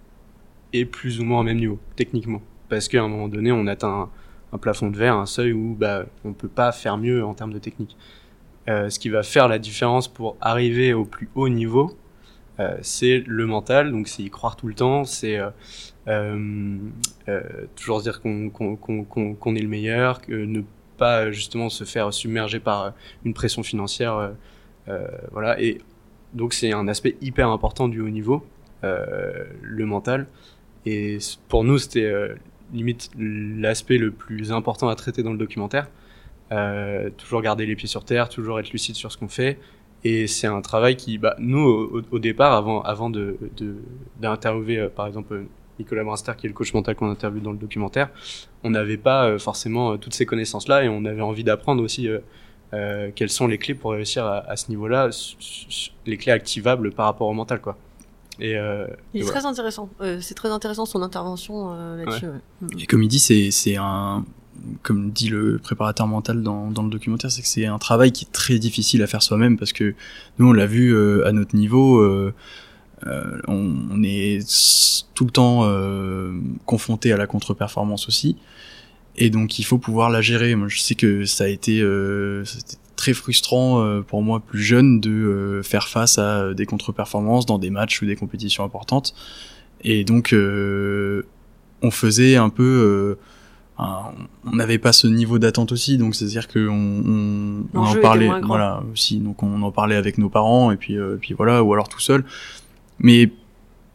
est 0.74 0.84
plus 0.84 1.22
ou 1.22 1.24
moins 1.24 1.40
au 1.40 1.44
même 1.44 1.60
niveau, 1.60 1.80
techniquement. 1.96 2.42
Parce 2.68 2.90
qu'à 2.90 3.02
un 3.02 3.08
moment 3.08 3.30
donné, 3.30 3.52
on 3.54 3.66
atteint 3.68 4.10
un, 4.52 4.58
plafond 4.58 4.90
de 4.90 4.98
verre, 4.98 5.16
un 5.16 5.26
seuil 5.26 5.54
où 5.54 5.76
bah, 5.78 6.06
on 6.24 6.34
peut 6.34 6.50
pas 6.50 6.72
faire 6.72 6.98
mieux 6.98 7.24
en 7.24 7.34
termes 7.34 7.54
de 7.54 7.60
technique. 7.60 7.96
Ce 8.68 8.98
qui 8.98 9.10
va 9.10 9.22
faire 9.22 9.48
la 9.48 9.60
différence 9.60 10.08
pour 10.08 10.38
arriver 10.42 10.94
au 10.94 11.06
plus 11.06 11.30
haut 11.36 11.50
niveau, 11.50 11.96
c'est 12.82 13.24
le 13.26 13.46
mental, 13.46 13.92
donc 13.92 14.08
c'est 14.08 14.24
y 14.24 14.30
croire 14.30 14.56
tout 14.56 14.68
le 14.68 14.74
temps, 14.74 15.04
c'est 15.04 15.38
euh, 15.38 15.50
euh, 16.08 16.78
euh, 17.28 17.42
toujours 17.76 18.02
dire 18.02 18.22
qu'on 18.22 19.56
est 19.56 19.62
le 19.62 19.68
meilleur, 19.68 20.22
que 20.22 20.32
ne 20.32 20.62
pas 20.98 21.26
euh, 21.26 21.32
justement 21.32 21.70
se 21.70 21.84
faire 21.84 22.14
submerger 22.14 22.60
par 22.60 22.84
euh, 22.84 22.90
une 23.26 23.34
pression 23.34 23.64
financière, 23.64 24.16
euh, 24.16 24.30
euh, 24.88 25.08
voilà. 25.32 25.60
Et 25.62 25.82
donc 26.34 26.54
c'est 26.54 26.72
un 26.74 26.88
aspect 26.88 27.16
hyper 27.22 27.50
important 27.50 27.88
du 27.88 28.02
haut 28.02 28.10
niveau, 28.10 28.46
euh, 28.84 29.46
le 29.62 29.86
mental. 29.86 30.28
Et 30.86 31.18
pour 31.50 31.64
nous, 31.64 31.78
c'était 31.78 32.06
euh, 32.06 32.36
limite 32.72 33.10
l'aspect 33.18 33.98
le 33.98 34.12
plus 34.12 34.52
important 34.52 34.88
à 34.88 34.96
traiter 34.96 35.24
dans 35.24 35.32
le 35.32 35.38
documentaire. 35.38 35.90
Euh, 36.52 37.10
toujours 37.18 37.42
garder 37.42 37.66
les 37.66 37.76
pieds 37.76 37.88
sur 37.88 38.06
terre, 38.06 38.30
toujours 38.30 38.60
être 38.60 38.72
lucide 38.72 38.96
sur 38.96 39.12
ce 39.12 39.18
qu'on 39.18 39.28
fait. 39.28 39.58
Et 40.08 40.28
c'est 40.28 40.46
un 40.46 40.62
travail 40.62 40.96
qui, 40.96 41.18
bah, 41.18 41.36
nous, 41.40 42.04
au, 42.12 42.20
départ, 42.20 42.54
avant, 42.54 42.82
avant 42.84 43.10
de, 43.10 43.38
de, 43.58 43.78
d'interviewer, 44.20 44.78
euh, 44.78 44.88
par 44.90 45.08
exemple, 45.08 45.34
euh, 45.34 45.44
Nicolas 45.80 46.04
Braster, 46.04 46.34
qui 46.38 46.46
est 46.46 46.50
le 46.50 46.54
coach 46.54 46.76
mental 46.76 46.96
qu'on 46.96 47.10
interviewe 47.10 47.42
dans 47.42 47.52
le 47.52 47.58
documentaire, 47.58 48.10
on 48.64 48.70
n'avait 48.70 48.98
pas 48.98 49.26
euh, 49.26 49.40
forcément 49.40 49.94
euh, 49.94 49.98
toutes 49.98 50.14
ces 50.14 50.28
connaissances-là 50.28 50.84
et 50.84 50.90
on 50.90 51.06
avait 51.06 51.24
envie 51.24 51.44
d'apprendre 51.44 51.84
aussi 51.84 52.08
euh, 52.08 52.20
euh, 52.74 53.10
quelles 53.16 53.32
sont 53.32 53.48
les 53.48 53.58
clés 53.58 53.74
pour 53.74 53.92
réussir 53.94 54.26
à, 54.26 54.38
à 54.48 54.56
ce 54.58 54.70
niveau-là, 54.70 55.10
les 56.06 56.18
clés 56.18 56.32
activables 56.32 56.92
par 56.92 57.08
rapport 57.08 57.28
au 57.28 57.34
mental, 57.34 57.60
quoi. 57.60 57.76
Et, 58.40 58.56
euh, 58.58 58.86
Il 59.14 59.18
et 59.18 59.22
est 59.22 59.24
voilà. 59.24 59.40
très 59.40 59.50
intéressant. 59.50 59.90
Euh, 60.02 60.20
c'est 60.22 60.36
très 60.36 60.50
intéressant 60.50 60.86
son 60.86 61.02
intervention 61.02 61.72
euh, 61.74 61.98
là-dessus. 61.98 62.28
ouais. 62.28 62.42
Mm. 62.62 62.80
Et 62.80 62.86
comme 62.86 63.02
il 63.02 63.08
dit, 63.08 63.20
c'est 63.52 63.76
un, 63.78 64.24
comme 64.84 65.12
dit 65.12 65.30
le 65.30 65.58
préparateur 65.58 66.08
mental 66.08 66.42
dans, 66.44 66.70
le 66.70 66.90
documentaire, 66.90 67.32
c'est 67.32 67.42
que 67.42 67.48
c'est 67.48 67.66
un 67.66 67.78
travail 67.78 68.12
qui 68.12 68.26
est 68.26 68.32
très 68.32 68.60
difficile 68.60 69.02
à 69.04 69.08
faire 69.08 69.22
soi-même 69.22 69.58
parce 69.58 69.74
que 69.74 69.96
nous, 70.40 70.50
on 70.50 70.54
l'a 70.54 70.66
vu 70.66 70.94
euh, 70.94 71.26
à 71.26 71.32
notre 71.32 71.56
niveau, 71.56 72.00
euh, 72.00 72.34
euh, 73.08 73.40
on, 73.48 74.04
est 74.04 74.40
tout 75.14 75.26
le 75.26 75.32
temps 75.32 75.70
confronté 76.66 77.12
à 77.12 77.18
la 77.18 77.28
contre-performance 77.28 78.08
aussi. 78.08 78.38
Et 79.18 79.30
donc, 79.30 79.60
il 79.60 79.64
faut 79.64 79.78
pouvoir 79.78 80.10
la 80.10 80.22
gérer. 80.22 80.56
Moi, 80.56 80.68
je 80.68 80.80
sais 80.80 80.96
que 80.96 81.26
ça 81.26 81.46
a 81.46 81.48
été, 81.48 81.84
très 82.96 83.14
frustrant 83.14 84.02
pour 84.08 84.24
moi, 84.24 84.40
plus 84.40 84.62
jeune, 84.62 85.00
de 85.00 85.62
faire 85.64 85.88
face 85.88 86.18
à 86.18 86.54
des 86.54 86.66
contre-performances 86.66 87.46
dans 87.46 87.60
des 87.60 87.70
matchs 87.70 88.02
ou 88.02 88.06
des 88.06 88.16
compétitions 88.16 88.64
importantes. 88.64 89.14
Et 89.84 90.04
donc, 90.04 90.36
on 91.82 91.92
faisait 91.92 92.36
un 92.36 92.50
peu 92.50 93.18
on 93.78 94.56
n'avait 94.56 94.78
pas 94.78 94.94
ce 94.94 95.08
niveau 95.08 95.38
d'attente 95.38 95.72
aussi 95.72 95.98
donc 95.98 96.16
c'est 96.16 96.26
à 96.26 96.28
dire 96.28 96.48
que 96.48 96.68
on, 96.70 97.66
on, 97.74 97.80
en 97.80 97.96
parlait 97.96 98.30
voilà 98.44 98.82
aussi 98.94 99.18
donc 99.18 99.44
on 99.44 99.62
en 99.62 99.72
parlait 99.72 99.98
avec 99.98 100.18
nos 100.18 100.30
parents 100.30 100.72
et 100.72 100.78
puis 100.78 100.98
euh, 100.98 101.18
puis 101.20 101.34
voilà 101.34 101.64
ou 101.64 101.74
alors 101.74 101.90
tout 101.90 102.00
seul. 102.00 102.24
Mais 103.00 103.30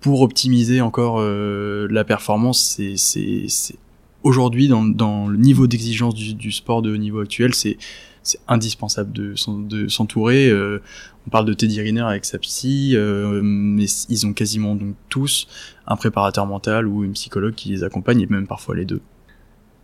pour 0.01 0.21
optimiser 0.21 0.83
encore 0.83 1.17
euh, 1.19 1.89
la 1.91 2.05
performance 2.05 2.79
c'est 2.97 3.75
aujourd'hui 4.23 4.69
dans 4.69 4.85
dans 4.85 5.29
le 5.29 5.39
niveau 5.39 5.67
d'exigence 5.67 6.15
du, 6.15 6.35
du 6.35 6.53
sport 6.53 6.83
de 6.83 6.93
haut 6.93 6.99
niveau 6.99 7.21
actuel 7.21 7.55
c'est 7.55 7.79
c'est 8.23 8.39
indispensable 8.49 9.13
de 9.13 9.35
de 9.67 9.89
s'entourer. 9.89 10.51
Euh, 10.51 10.83
on 11.27 11.31
parle 11.31 11.47
de 11.47 11.55
Teddy 11.55 11.81
Riner 11.81 12.03
avec 12.03 12.27
sa 12.27 12.39
psy 12.39 12.93
euh, 12.95 13.41
mais 13.43 13.87
ils 14.11 14.27
ont 14.27 14.35
quasiment 14.35 14.75
donc 14.75 14.95
tous 15.09 15.49
un 15.87 15.97
préparateur 15.97 16.45
mental 16.45 16.87
ou 16.87 17.03
une 17.03 17.13
psychologue 17.13 17.55
qui 17.55 17.71
les 17.71 17.83
accompagne 17.83 18.21
et 18.21 18.27
même 18.27 18.47
parfois 18.47 18.77
les 18.77 18.85
deux 18.85 19.01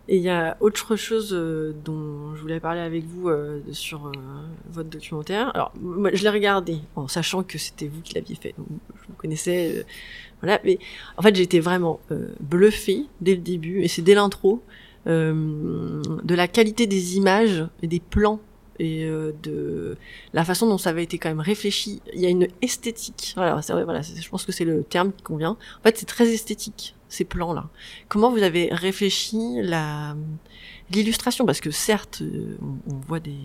Et 0.09 0.17
il 0.17 0.23
y 0.23 0.29
a 0.29 0.55
autre 0.61 0.95
chose 0.95 1.31
euh, 1.33 1.73
dont 1.83 2.33
je 2.35 2.41
voulais 2.41 2.61
parler 2.61 2.79
avec 2.79 3.03
vous 3.03 3.27
euh, 3.27 3.59
sur 3.71 4.07
euh, 4.07 4.11
votre 4.69 4.89
documentaire. 4.89 5.53
Alors, 5.53 5.73
moi, 5.81 6.11
je 6.13 6.23
l'ai 6.23 6.29
regardé 6.29 6.79
en 6.95 7.09
sachant 7.09 7.43
que 7.43 7.57
c'était 7.57 7.87
vous 7.87 8.01
qui 8.01 8.15
l'aviez 8.15 8.35
fait. 8.35 8.53
Donc, 8.57 8.67
je 8.95 9.07
vous 9.07 9.15
connaissais, 9.17 9.79
euh, 9.79 9.83
voilà. 10.41 10.61
Mais 10.63 10.79
en 11.17 11.21
fait, 11.21 11.35
j'ai 11.35 11.43
été 11.43 11.59
vraiment 11.59 11.99
euh, 12.11 12.29
bluffée 12.39 13.03
dès 13.19 13.35
le 13.35 13.41
début, 13.41 13.81
et 13.81 13.89
c'est 13.89 14.01
dès 14.01 14.15
l'intro, 14.15 14.63
euh, 15.07 16.01
de 16.23 16.35
la 16.35 16.47
qualité 16.47 16.87
des 16.87 17.17
images 17.17 17.65
et 17.81 17.87
des 17.87 17.99
plans 17.99 18.39
et 18.79 19.09
de 19.41 19.97
la 20.33 20.45
façon 20.45 20.67
dont 20.67 20.77
ça 20.77 20.91
avait 20.91 21.03
été 21.03 21.17
quand 21.17 21.29
même 21.29 21.39
réfléchi. 21.39 21.99
Il 22.13 22.21
y 22.21 22.27
a 22.27 22.29
une 22.29 22.47
esthétique. 22.61 23.33
Voilà, 23.35 23.59
c'est 23.63 23.73
vrai, 23.73 23.83
voilà, 23.83 24.01
je 24.01 24.29
pense 24.29 24.45
que 24.45 24.51
c'est 24.51 24.65
le 24.65 24.83
terme 24.83 25.11
qui 25.13 25.23
convient. 25.23 25.57
En 25.79 25.83
fait, 25.83 25.97
c'est 25.97 26.05
très 26.05 26.31
esthétique 26.31 26.93
ces 27.09 27.25
plans-là. 27.25 27.69
Comment 28.07 28.31
vous 28.31 28.43
avez 28.43 28.69
réfléchi 28.71 29.61
la 29.61 30.15
l'illustration? 30.91 31.45
Parce 31.45 31.59
que 31.59 31.71
certes, 31.71 32.21
euh, 32.21 32.57
on, 32.89 32.95
voit 32.95 33.19
des, 33.19 33.39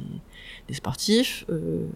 des 0.68 0.75
sportifs 0.75 1.44
euh, 1.51 1.87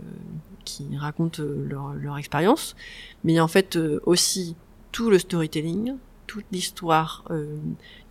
qui 0.64 0.96
racontent 0.96 1.42
leur, 1.42 1.94
leur 1.94 2.18
expérience, 2.18 2.74
mais 3.22 3.33
il 3.33 3.37
y 3.37 3.38
a 3.38 3.44
en 3.44 3.48
fait 3.48 3.79
aussi 4.05 4.57
tout 4.92 5.11
le 5.11 5.18
storytelling, 5.18 5.94
toute 6.26 6.44
l'histoire 6.52 7.24
euh, 7.31 7.57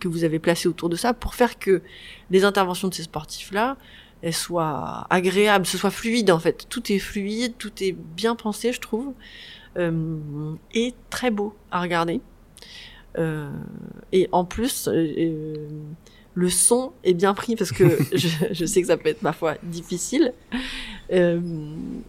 que 0.00 0.08
vous 0.08 0.24
avez 0.24 0.38
placée 0.38 0.68
autour 0.68 0.88
de 0.88 0.96
ça 0.96 1.14
pour 1.14 1.34
faire 1.34 1.58
que 1.58 1.82
les 2.30 2.44
interventions 2.44 2.88
de 2.88 2.94
ces 2.94 3.04
sportifs-là 3.04 3.76
elles 4.22 4.34
soient 4.34 5.06
agréables, 5.10 5.66
ce 5.66 5.76
soit 5.76 5.90
fluide 5.90 6.30
en 6.30 6.38
fait. 6.38 6.66
Tout 6.68 6.90
est 6.90 6.98
fluide, 6.98 7.54
tout 7.58 7.72
est 7.82 7.92
bien 7.92 8.34
pensé, 8.34 8.72
je 8.72 8.80
trouve, 8.80 9.12
euh, 9.76 10.16
et 10.72 10.94
très 11.10 11.30
beau 11.30 11.54
à 11.70 11.80
regarder. 11.82 12.20
Euh, 13.18 13.50
et 14.12 14.28
en 14.32 14.44
plus, 14.44 14.88
le 14.88 16.50
son 16.50 16.92
est 17.02 17.14
bien 17.14 17.34
pris 17.34 17.56
parce 17.56 17.72
que 17.72 17.98
je, 18.14 18.28
je, 18.50 18.66
sais 18.66 18.80
que 18.80 18.86
ça 18.88 18.96
peut 18.96 19.08
être 19.08 19.20
parfois 19.20 19.54
difficile. 19.62 20.34
Euh, 21.12 21.40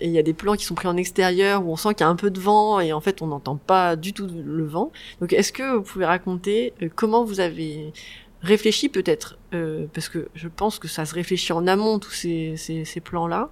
et 0.01 0.07
il 0.07 0.11
y 0.11 0.19
a 0.19 0.23
des 0.23 0.33
plans 0.33 0.55
qui 0.55 0.65
sont 0.65 0.75
pris 0.75 0.87
en 0.87 0.97
extérieur 0.97 1.65
où 1.65 1.71
on 1.71 1.75
sent 1.75 1.89
qu'il 1.89 2.01
y 2.01 2.03
a 2.03 2.09
un 2.09 2.15
peu 2.15 2.31
de 2.31 2.39
vent 2.39 2.79
et 2.79 2.93
en 2.93 3.01
fait 3.01 3.21
on 3.21 3.27
n'entend 3.27 3.55
pas 3.55 3.95
du 3.95 4.13
tout 4.13 4.27
le 4.27 4.65
vent. 4.65 4.91
Donc 5.21 5.33
est-ce 5.33 5.53
que 5.53 5.75
vous 5.77 5.83
pouvez 5.83 6.05
raconter 6.05 6.73
euh, 6.81 6.89
comment 6.93 7.23
vous 7.23 7.39
avez 7.39 7.93
réfléchi 8.41 8.89
peut-être 8.89 9.37
euh, 9.53 9.87
parce 9.93 10.09
que 10.09 10.29
je 10.35 10.47
pense 10.47 10.79
que 10.79 10.87
ça 10.87 11.05
se 11.05 11.13
réfléchit 11.15 11.53
en 11.53 11.67
amont 11.67 11.99
tous 11.99 12.11
ces, 12.11 12.55
ces, 12.57 12.85
ces 12.85 12.99
plans-là. 12.99 13.49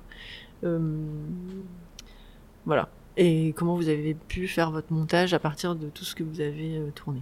Euh, 0.64 0.80
voilà. 2.66 2.90
Et 3.18 3.54
comment 3.56 3.76
vous 3.76 3.88
avez 3.88 4.14
pu 4.14 4.48
faire 4.48 4.72
votre 4.72 4.92
montage 4.92 5.34
à 5.34 5.40
partir 5.40 5.76
de 5.76 5.88
tout 5.90 6.04
ce 6.04 6.16
que 6.16 6.24
vous 6.24 6.42
avez 6.42 6.78
euh, 6.78 6.92
tourné? 6.94 7.22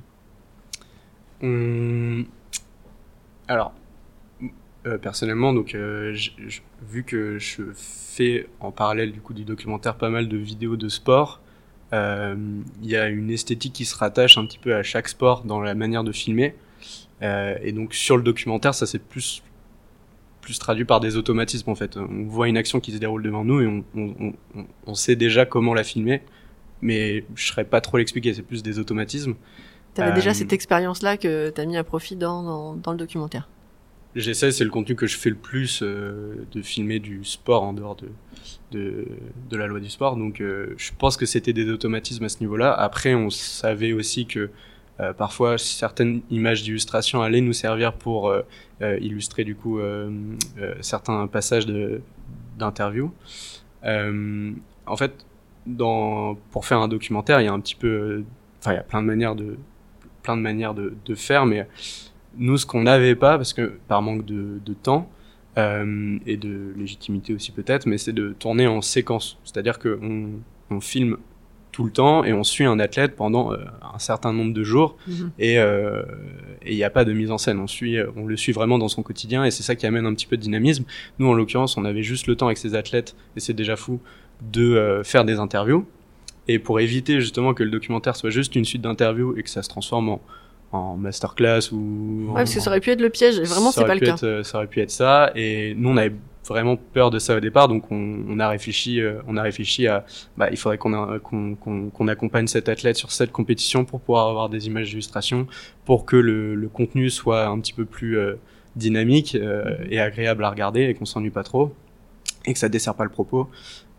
Hum, 1.43 2.25
Alors, 3.47 3.73
euh, 4.86 4.97
personnellement, 4.97 5.53
donc 5.53 5.75
euh, 5.75 6.13
vu 6.89 7.03
que 7.03 7.38
je 7.39 7.63
fais 7.73 8.47
en 8.60 8.71
parallèle 8.71 9.13
du 9.13 9.21
coup 9.21 9.34
du 9.34 9.45
documentaire 9.45 9.95
pas 9.95 10.10
mal 10.10 10.27
de 10.27 10.36
vidéos 10.36 10.75
de 10.75 10.89
sport, 10.89 11.39
euh, 11.93 12.36
il 12.82 12.89
y 12.89 12.97
a 12.97 13.08
une 13.08 13.29
esthétique 13.32 13.71
qui 13.71 13.86
se 13.86 13.95
rattache 13.95 14.38
un 14.38 14.45
petit 14.45 14.58
peu 14.58 14.75
à 14.75 14.84
chaque 14.84 15.08
sport 15.08 15.43
dans 15.45 15.62
la 15.62 15.73
manière 15.73 16.03
de 16.03 16.12
filmer. 16.12 16.56
et 17.21 17.71
donc 17.71 17.93
sur 17.93 18.17
le 18.17 18.23
documentaire, 18.23 18.73
ça 18.75 18.86
s'est 18.86 18.99
plus 18.99 19.41
plus 20.41 20.60
traduit 20.60 20.84
par 20.84 20.99
des 20.99 21.15
automatismes 21.15 21.69
en 21.69 21.75
fait. 21.75 21.95
On 21.95 22.25
voit 22.25 22.49
une 22.49 22.58
action 22.58 22.82
qui 22.82 22.91
se 22.91 22.97
déroule 22.97 23.23
devant 23.23 23.45
nous 23.45 23.62
et 23.62 23.84
on, 24.86 24.93
sait 24.95 25.15
déjà 25.15 25.45
comment 25.45 25.73
la 25.73 25.86
filmer, 25.86 26.21
mais 26.82 27.23
je 27.36 27.47
serais 27.47 27.63
pas 27.63 27.79
trop 27.79 27.97
l'expliquer. 27.97 28.34
C'est 28.34 28.41
plus 28.41 28.62
des 28.63 28.79
automatismes. 28.79 29.36
T'avais 29.93 30.12
euh, 30.12 30.15
déjà 30.15 30.34
cette 30.34 30.53
expérience-là 30.53 31.17
que 31.17 31.49
t'as 31.49 31.65
mis 31.65 31.77
à 31.77 31.84
profit 31.84 32.15
dans, 32.15 32.43
dans, 32.43 32.73
dans 32.75 32.91
le 32.91 32.97
documentaire. 32.97 33.47
J'essaie, 34.15 34.51
c'est 34.51 34.63
le 34.63 34.69
contenu 34.69 34.95
que 34.95 35.08
je 35.08 35.17
fais 35.17 35.32
le 35.32 35.36
plus 35.36 35.82
euh, 35.82 36.45
de 36.51 36.62
filmer 36.62 36.99
du 36.99 37.23
sport 37.23 37.63
en 37.63 37.73
dehors 37.73 37.95
de, 37.95 38.10
de, 38.71 39.08
de 39.49 39.58
la 39.58 39.65
loi 39.65 39.79
du 39.79 39.89
sport. 39.89 40.17
Donc 40.17 40.39
euh, 40.39 40.75
je 40.77 40.91
pense 40.97 41.17
que 41.17 41.25
c'était 41.25 41.53
des 41.53 41.69
automatismes 41.69 42.23
à 42.23 42.29
ce 42.29 42.39
niveau-là. 42.39 42.73
Après, 42.73 43.15
on 43.15 43.32
savait 43.32 43.91
aussi 43.91 44.27
que 44.27 44.51
euh, 44.99 45.13
parfois 45.13 45.58
certaines 45.58 46.21
images 46.29 46.62
d'illustration 46.62 47.23
allaient 47.23 47.41
nous 47.41 47.53
servir 47.53 47.93
pour 47.93 48.34
illustrer 48.99 49.45
du 49.45 49.56
coup 49.56 49.79
certains 50.82 51.25
passages 51.27 51.65
d'interview. 52.60 53.12
en 53.84 54.97
fait, 54.97 55.25
dans, 55.65 56.36
pour 56.51 56.65
faire 56.65 56.79
un 56.79 56.88
documentaire, 56.88 57.41
il 57.41 57.45
y 57.45 57.47
a 57.47 57.53
un 57.53 57.62
petit 57.62 57.75
peu, 57.75 58.23
enfin 58.60 58.73
il 58.73 58.75
y 58.75 58.79
a 58.79 58.84
plein 58.84 59.01
de 59.01 59.08
manières 59.08 59.36
de 59.36 59.58
plein 60.23 60.36
de 60.38 60.41
manières 60.41 60.73
de, 60.73 60.93
de 61.05 61.15
faire, 61.15 61.45
mais 61.45 61.67
nous, 62.38 62.57
ce 62.57 62.65
qu'on 62.65 62.81
n'avait 62.83 63.15
pas, 63.15 63.38
parce 63.38 63.53
que 63.53 63.73
par 63.88 64.01
manque 64.01 64.25
de, 64.25 64.59
de 64.65 64.73
temps 64.73 65.09
euh, 65.57 66.17
et 66.25 66.38
de 66.38 66.73
légitimité 66.75 67.33
aussi 67.36 67.51
peut-être, 67.51 67.86
mais 67.86 67.97
c'est 67.99 68.13
de 68.13 68.33
tourner 68.39 68.65
en 68.65 68.81
séquence. 68.81 69.38
C'est-à-dire 69.43 69.77
qu'on 69.77 70.31
on 70.71 70.79
filme 70.79 71.17
tout 71.71 71.83
le 71.83 71.91
temps 71.91 72.23
et 72.23 72.33
on 72.33 72.43
suit 72.43 72.65
un 72.65 72.79
athlète 72.79 73.15
pendant 73.15 73.51
euh, 73.51 73.57
un 73.95 73.97
certain 73.99 74.31
nombre 74.31 74.53
de 74.53 74.63
jours 74.63 74.95
Mhm. 75.07 75.31
et 75.39 75.59
euh, 75.59 76.03
il 76.65 76.75
n'y 76.75 76.83
a 76.83 76.89
pas 76.91 77.03
de 77.03 77.13
mise 77.13 77.31
en 77.31 77.38
scène. 77.39 77.59
On 77.59 77.67
suit, 77.67 77.97
on 78.15 78.25
le 78.25 78.38
suit 78.38 78.51
vraiment 78.51 78.77
dans 78.77 78.88
son 78.88 79.01
quotidien 79.03 79.43
et 79.43 79.51
c'est 79.51 79.63
ça 79.63 79.75
qui 79.75 79.86
amène 79.88 80.05
un 80.05 80.13
petit 80.13 80.27
peu 80.27 80.38
de 80.38 80.41
dynamisme. 80.41 80.86
Nous, 81.19 81.27
en 81.27 81.33
l'occurrence, 81.33 81.75
on 81.77 81.83
avait 81.86 82.03
juste 82.03 82.27
le 82.27 82.36
temps 82.36 82.45
avec 82.47 82.57
ces 82.59 82.75
athlètes 82.75 83.15
et 83.36 83.39
c'est 83.39 83.53
déjà 83.53 83.75
fou 83.75 83.99
de 84.51 84.63
euh, 84.75 85.03
faire 85.03 85.25
des 85.25 85.39
interviews. 85.39 85.86
Et 86.47 86.60
pour 86.60 86.79
éviter 86.79 87.19
justement 87.21 87.53
que 87.53 87.63
le 87.63 87.69
documentaire 87.71 88.15
soit 88.15 88.29
juste 88.29 88.56
une 88.56 88.65
suite 88.65 88.82
d'interviews 88.82 89.38
et 89.38 89.43
que 89.43 89.49
ça 89.49 89.63
se 89.63 89.69
transforme 89.69 90.10
en, 90.10 90.21
en 90.73 90.97
masterclass 90.97 91.71
ou 91.71 92.25
Ouais, 92.29 92.34
parce 92.41 92.53
que 92.53 92.60
ça 92.60 92.69
aurait 92.69 92.79
pu 92.82 92.89
être 92.91 93.01
le 93.01 93.10
piège, 93.10 93.39
et 93.39 93.43
vraiment, 93.43 93.71
c'est 93.71 93.86
pas 93.86 93.93
le 93.95 94.01
cas. 94.01 94.13
être, 94.13 94.23
euh, 94.25 94.43
ça 94.43 94.58
aurait 94.58 94.67
pu 94.67 94.82
être 94.82 94.91
ça. 94.91 95.32
Et 95.36 95.73
nous, 95.77 95.89
on 95.89 95.97
avait 95.97 96.13
vraiment 96.45 96.75
peur 96.75 97.10
de 97.12 97.19
ça 97.19 97.38
au 97.38 97.39
départ, 97.39 97.69
donc 97.69 97.89
on, 97.89 98.25
on 98.27 98.38
a 98.41 98.49
réfléchi, 98.49 98.99
euh, 98.99 99.21
on 99.29 99.38
a 99.38 99.41
réfléchi 99.41 99.88
à, 99.88 100.06
bah, 100.36 100.49
il 100.51 100.58
faudrait 100.58 100.77
qu'on 100.77 100.93
a- 100.93 101.19
qu'on 101.19 101.56
qu'on 101.56 101.89
qu'on 101.89 102.08
accompagne 102.10 102.47
cet 102.47 102.67
athlète 102.67 102.97
sur 102.97 103.12
cette 103.13 103.32
compétition 103.32 103.86
pour 103.86 104.01
pouvoir 104.01 104.27
avoir 104.27 104.49
des 104.49 104.67
images 104.67 104.89
d'illustration, 104.89 105.47
pour 105.86 106.06
que 106.06 106.17
le, 106.17 106.56
le 106.56 106.67
contenu 106.67 107.10
soit 107.10 107.45
un 107.45 107.58
petit 107.62 107.71
peu 107.71 107.86
plus 107.86 108.17
euh, 108.17 108.36
dynamique 108.75 109.36
euh, 109.36 109.63
et 109.89 110.01
agréable 110.01 110.43
à 110.43 110.49
regarder 110.49 110.82
et 110.89 110.93
qu'on 110.95 111.06
s'ennuie 111.06 111.29
pas 111.29 111.43
trop 111.43 111.73
et 112.45 112.51
que 112.51 112.60
ça 112.60 112.67
dessert 112.67 112.95
pas 112.95 113.06
le 113.06 113.10
propos. 113.12 113.47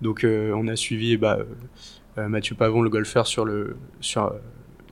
Donc 0.02 0.22
euh, 0.24 0.52
on 0.54 0.68
a 0.68 0.76
suivi 0.76 1.16
bah, 1.16 1.38
euh, 1.38 1.44
euh, 1.44 1.44
Mathieu 2.16 2.54
Pavon, 2.54 2.82
le 2.82 2.90
golfeur, 2.90 3.26
sur 3.26 3.44
le 3.44 3.76
sur 4.00 4.24
euh, 4.26 4.30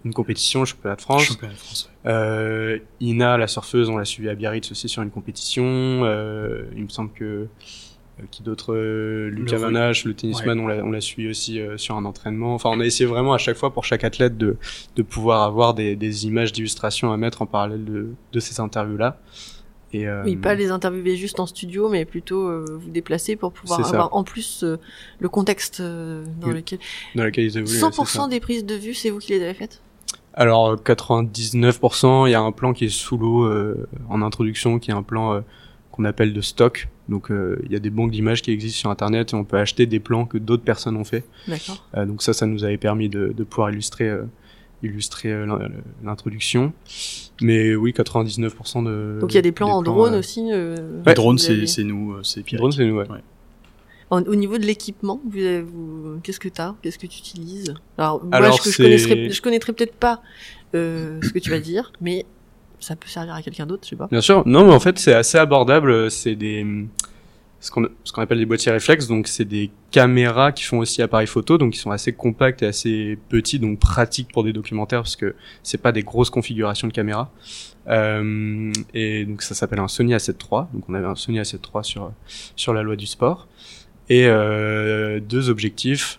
une 0.04 0.12
compétition, 0.12 0.64
championnat 0.64 0.96
de 0.96 1.00
France. 1.00 1.24
Championnat 1.24 1.52
de 1.52 1.58
France, 1.58 1.90
ouais. 2.04 2.10
Euh, 2.10 2.78
Ina, 3.00 3.38
la 3.38 3.46
surfeuse, 3.46 3.88
on 3.88 3.96
l'a 3.96 4.04
suivi 4.04 4.28
à 4.28 4.34
Biarritz 4.34 4.70
aussi 4.70 4.88
sur 4.88 5.02
une 5.02 5.10
compétition. 5.10 5.64
Euh, 5.64 6.64
il 6.76 6.82
me 6.82 6.88
semble 6.88 7.12
que 7.12 7.24
euh, 7.24 8.24
qui 8.30 8.42
d'autre 8.42 8.74
euh, 8.74 9.30
Lucas 9.30 9.52
Le 9.56 9.58
Van 9.62 9.66
volley. 9.68 9.80
Hache, 9.80 10.04
le 10.04 10.14
tennisman, 10.14 10.58
on 10.58 10.66
l'a 10.66 10.84
on 10.84 10.90
l'a 10.90 11.00
suivi 11.00 11.30
aussi 11.30 11.60
euh, 11.60 11.78
sur 11.78 11.96
un 11.96 12.04
entraînement. 12.04 12.54
Enfin, 12.54 12.70
on 12.72 12.80
a 12.80 12.84
essayé 12.84 13.08
vraiment 13.08 13.32
à 13.32 13.38
chaque 13.38 13.56
fois 13.56 13.72
pour 13.72 13.84
chaque 13.84 14.04
athlète 14.04 14.36
de 14.36 14.56
de 14.96 15.02
pouvoir 15.02 15.42
avoir 15.42 15.74
des, 15.74 15.94
des 15.96 16.26
images 16.26 16.52
d'illustration 16.52 17.12
à 17.12 17.16
mettre 17.16 17.42
en 17.42 17.46
parallèle 17.46 17.84
de 17.84 18.08
de 18.32 18.40
ces 18.40 18.60
interviews 18.60 18.96
là. 18.96 19.20
Et 19.94 20.08
euh, 20.08 20.22
Oui, 20.24 20.36
pas 20.36 20.54
les 20.54 20.70
interviewer 20.70 21.16
juste 21.16 21.38
en 21.40 21.46
studio, 21.46 21.88
mais 21.88 22.04
plutôt 22.04 22.48
euh, 22.48 22.64
vous 22.80 22.90
déplacer 22.90 23.36
pour 23.36 23.52
pouvoir 23.52 23.86
avoir 23.86 24.14
en 24.14 24.24
plus 24.24 24.62
euh, 24.64 24.76
le 25.20 25.28
contexte 25.28 25.82
dans 25.82 26.48
Oui, 26.48 26.54
lequel... 26.54 26.78
dans 27.14 27.24
laquelle 27.24 27.44
ils 27.44 27.58
évoluent. 27.58 27.82
ouais, 27.82 27.90
c'est 27.92 28.04
ça. 28.04 28.20
100% 28.26 28.30
des 28.30 28.40
prises 28.40 28.64
de 28.64 28.74
vue, 28.74 28.94
c'est 28.94 29.10
vous 29.10 29.18
qui 29.18 29.32
les 29.32 29.42
avez 29.42 29.54
faites? 29.54 29.80
Alors 30.34 30.70
euh, 30.70 30.76
99%, 30.76 32.26
il 32.26 32.30
y 32.30 32.34
a 32.34 32.40
un 32.40 32.52
plan 32.52 32.72
qui 32.72 32.86
est 32.86 32.88
sous 32.88 33.18
l'eau 33.18 33.50
en 34.08 34.22
introduction, 34.22 34.78
qui 34.78 34.90
est 34.90 34.94
un 34.94 35.02
plan 35.02 35.42
qu'on 35.90 36.04
appelle 36.04 36.32
de 36.32 36.40
stock. 36.40 36.88
Donc 37.08 37.28
il 37.30 37.70
y 37.70 37.76
a 37.76 37.78
des 37.78 37.90
banques 37.90 38.10
d'images 38.12 38.40
qui 38.42 38.50
existent 38.50 38.78
sur 38.80 38.90
Internet 38.90 39.32
et 39.32 39.36
on 39.36 39.44
peut 39.44 39.58
acheter 39.58 39.84
des 39.86 40.00
plans 40.00 40.24
que 40.24 40.38
d'autres 40.38 40.62
personnes 40.64 40.96
ont 40.96 41.04
fait. 41.04 41.24
D'accord. 41.48 41.84
Donc 42.06 42.22
ça, 42.22 42.32
ça 42.32 42.46
nous 42.46 42.64
avait 42.64 42.78
permis 42.78 43.08
de, 43.10 43.32
de 43.36 43.44
pouvoir 43.44 43.70
illustrer, 43.70 44.10
illustrer 44.82 45.30
euh, 45.32 45.46
l'in- 45.46 45.68
l'introduction. 46.04 46.72
Mais 47.40 47.74
oui, 47.74 47.92
99% 47.92 48.84
de. 48.84 49.18
Donc 49.20 49.32
il 49.32 49.36
y 49.36 49.38
a 49.38 49.42
des 49.42 49.52
plans 49.52 49.70
en 49.70 49.82
drone 49.82 50.14
euh, 50.14 50.18
aussi 50.18 50.48
euh, 50.52 51.02
que 51.04 51.12
drone, 51.14 51.38
c'est 51.38 51.52
avez- 51.52 51.66
c'est 51.66 51.84
nous, 51.84 52.22
c'est 52.22 52.42
Pierre. 52.42 52.60
Drone, 52.60 52.72
c'est 52.72 52.84
nous, 52.84 52.96
ouais. 52.96 53.06
En- 54.10 54.22
au 54.22 54.34
niveau 54.34 54.58
de 54.58 54.64
l'équipement, 54.66 55.20
vous, 55.28 55.38
avez- 55.38 55.62
vous- 55.62 56.18
qu'est-ce 56.22 56.40
que 56.40 56.48
t'as? 56.48 56.74
Qu'est-ce 56.82 56.98
que 56.98 57.06
tu 57.06 57.18
utilises 57.18 57.74
Alors, 57.96 58.22
moi, 58.24 58.36
Alors, 58.36 58.60
je, 58.62 58.70
je 58.70 58.76
connaîtrais, 58.76 59.30
je 59.30 59.42
connaîtrais 59.42 59.72
peut-être 59.72 59.94
pas 59.94 60.20
euh, 60.74 61.18
ce 61.22 61.30
que 61.30 61.38
tu 61.38 61.50
vas 61.50 61.60
dire, 61.60 61.92
mais 62.00 62.26
ça 62.78 62.94
peut 62.96 63.08
servir 63.08 63.34
à 63.34 63.42
quelqu'un 63.42 63.64
d'autre, 63.66 63.82
je 63.84 63.90
sais 63.90 63.96
pas. 63.96 64.08
Bien 64.10 64.20
sûr. 64.20 64.42
Non, 64.46 64.66
mais 64.66 64.72
en 64.72 64.80
fait, 64.80 64.98
c'est 64.98 65.14
assez 65.14 65.38
abordable. 65.38 66.10
C'est 66.10 66.34
des 66.34 66.66
ce 67.62 67.70
qu'on 68.12 68.22
appelle 68.22 68.38
des 68.38 68.46
boîtiers 68.46 68.72
réflexes. 68.72 69.06
Donc, 69.06 69.28
c'est 69.28 69.44
des 69.44 69.70
caméras 69.90 70.52
qui 70.52 70.64
font 70.64 70.78
aussi 70.78 71.00
appareil 71.00 71.26
photo, 71.26 71.58
donc 71.58 71.72
qui 71.72 71.78
sont 71.78 71.90
assez 71.90 72.12
compacts 72.12 72.62
et 72.62 72.66
assez 72.66 73.18
petits, 73.28 73.58
donc 73.58 73.78
pratiques 73.78 74.32
pour 74.32 74.44
des 74.44 74.52
documentaires 74.52 75.02
parce 75.02 75.16
que 75.16 75.34
c'est 75.62 75.80
pas 75.80 75.92
des 75.92 76.02
grosses 76.02 76.30
configurations 76.30 76.88
de 76.88 76.92
caméras. 76.92 77.30
Euh, 77.88 78.72
et 78.94 79.24
donc, 79.24 79.42
ça 79.42 79.54
s'appelle 79.54 79.78
un 79.78 79.88
Sony 79.88 80.14
A7 80.14 80.30
III. 80.30 80.64
Donc, 80.74 80.88
on 80.88 80.94
avait 80.94 81.06
un 81.06 81.14
Sony 81.14 81.38
A7 81.38 81.58
III 81.72 81.84
sur 81.84 82.12
sur 82.56 82.74
la 82.74 82.82
loi 82.82 82.96
du 82.96 83.06
sport 83.06 83.48
et 84.08 84.26
euh, 84.26 85.20
deux 85.20 85.48
objectifs. 85.48 86.18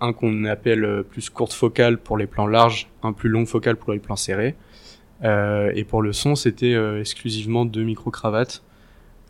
Un 0.00 0.12
qu'on 0.12 0.44
appelle 0.44 0.84
euh, 0.84 1.02
plus 1.02 1.28
courte 1.28 1.52
focale 1.52 1.98
pour 1.98 2.16
les 2.16 2.26
plans 2.26 2.46
larges, 2.46 2.88
un 3.02 3.12
plus 3.12 3.28
long 3.28 3.46
focale 3.46 3.76
pour 3.76 3.92
les 3.92 3.98
plans 3.98 4.16
serrés. 4.16 4.54
Euh, 5.24 5.72
et 5.74 5.84
pour 5.84 6.02
le 6.02 6.12
son, 6.12 6.36
c'était 6.36 6.74
euh, 6.74 7.00
exclusivement 7.00 7.64
deux 7.64 7.82
micro-cravates 7.82 8.62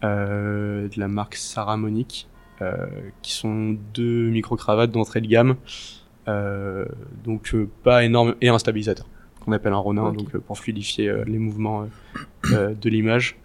de 0.03 1.01
la 1.01 1.09
marque 1.09 1.35
Saramonic, 1.37 2.29
euh, 2.63 2.87
qui 3.23 3.33
sont 3.33 3.77
deux 3.95 4.29
micro-cravates 4.31 4.91
d'entrée 4.91 5.21
de 5.21 5.27
gamme, 5.27 5.57
euh, 6.27 6.85
donc 7.25 7.55
euh, 7.55 7.69
pas 7.85 8.05
énorme, 8.05 8.35
et 8.41 8.49
un 8.49 8.59
stabilisateur 8.59 9.07
qu'on 9.45 9.53
appelle 9.53 9.73
un 9.73 9.79
Ronin, 9.79 10.13
donc 10.13 10.35
euh, 10.35 10.41
pour 10.41 10.59
fluidifier 10.59 11.09
euh, 11.09 11.25
les 11.27 11.39
mouvements 11.39 11.83
euh, 11.83 11.87
euh, 12.53 12.75
de 12.75 12.91
l'image. 12.91 13.37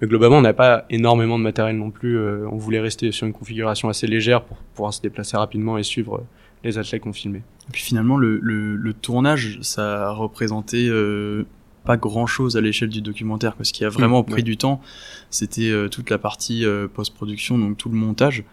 Mais 0.00 0.08
globalement, 0.08 0.38
on 0.38 0.42
n'a 0.42 0.52
pas 0.52 0.84
énormément 0.90 1.38
de 1.38 1.44
matériel 1.44 1.76
non 1.76 1.90
plus. 1.90 2.16
euh, 2.18 2.46
on 2.50 2.56
voulait 2.56 2.80
rester 2.80 3.12
sur 3.12 3.26
une 3.26 3.32
configuration 3.32 3.88
assez 3.88 4.06
légère 4.06 4.42
pour 4.42 4.56
pouvoir 4.56 4.92
se 4.92 5.00
déplacer 5.00 5.36
rapidement 5.36 5.78
et 5.78 5.82
suivre 5.84 6.16
euh, 6.16 6.24
les 6.64 6.78
athlètes 6.78 7.02
qu'on 7.02 7.12
filmait. 7.12 7.42
Et 7.68 7.72
puis 7.72 7.82
finalement, 7.82 8.16
le, 8.16 8.38
le, 8.40 8.76
le 8.76 8.92
tournage, 8.94 9.58
ça 9.62 10.08
a 10.08 10.10
représenté 10.12 10.88
euh, 10.88 11.44
pas 11.84 11.96
grand 11.96 12.26
chose 12.26 12.56
à 12.56 12.60
l'échelle 12.60 12.88
du 12.90 13.00
documentaire. 13.02 13.56
Quoi. 13.56 13.64
Ce 13.64 13.72
qui 13.72 13.84
a 13.84 13.88
vraiment 13.88 14.20
Mmh, 14.22 14.26
pris 14.26 14.34
ouais. 14.36 14.42
du 14.42 14.56
temps, 14.56 14.80
c'était 15.30 15.70
euh, 15.70 15.88
toute 15.88 16.10
la 16.10 16.18
partie 16.18 16.64
euh, 16.64 16.86
post-production, 16.88 17.58
donc 17.58 17.76
tout 17.76 17.88
le 17.88 17.96
montage. 17.96 18.44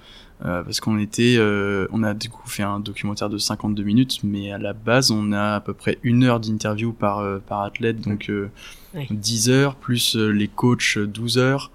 Euh, 0.45 0.63
parce 0.63 0.79
qu'on 0.79 0.97
était, 0.97 1.35
euh, 1.37 1.85
on 1.91 2.01
a 2.01 2.13
du 2.13 2.29
coup 2.29 2.47
fait 2.47 2.63
un 2.63 2.79
documentaire 2.79 3.29
de 3.29 3.37
52 3.37 3.83
minutes, 3.83 4.19
mais 4.23 4.51
à 4.53 4.57
la 4.57 4.71
base, 4.71 5.11
on 5.11 5.33
a 5.33 5.55
à 5.55 5.59
peu 5.59 5.73
près 5.73 5.99
une 6.01 6.23
heure 6.23 6.39
d'interview 6.39 6.93
par, 6.93 7.19
euh, 7.19 7.39
par 7.39 7.61
athlète, 7.61 8.01
donc 8.01 8.29
euh, 8.29 8.49
Ouais. 8.95 9.05
10 9.11 9.49
heures, 9.49 9.75
plus 9.75 10.15
les 10.15 10.47
coachs 10.47 10.97
12 10.97 11.37
heures. 11.37 11.71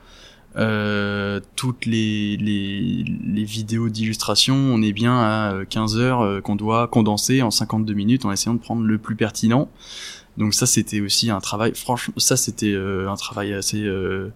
Euh, 0.56 1.40
toutes 1.56 1.84
les, 1.84 2.36
les, 2.36 3.04
les 3.26 3.44
vidéos 3.44 3.88
d'illustration, 3.88 4.54
on 4.54 4.80
est 4.82 4.92
bien 4.92 5.14
à 5.18 5.52
euh, 5.52 5.64
15 5.68 5.96
heures 5.98 6.20
euh, 6.22 6.40
qu'on 6.40 6.54
doit 6.56 6.86
condenser 6.88 7.42
en 7.42 7.50
52 7.50 7.92
minutes 7.92 8.24
en 8.24 8.30
essayant 8.32 8.54
de 8.54 8.60
prendre 8.60 8.82
le 8.82 8.98
plus 8.98 9.16
pertinent. 9.16 9.68
Donc 10.36 10.54
ça, 10.54 10.66
c'était 10.66 11.00
aussi 11.00 11.30
un 11.30 11.40
travail. 11.40 11.72
Franchement, 11.74 12.14
ça 12.16 12.36
c'était 12.36 12.72
euh, 12.72 13.08
un 13.10 13.16
travail 13.16 13.52
assez 13.54 13.84
euh, 13.84 14.28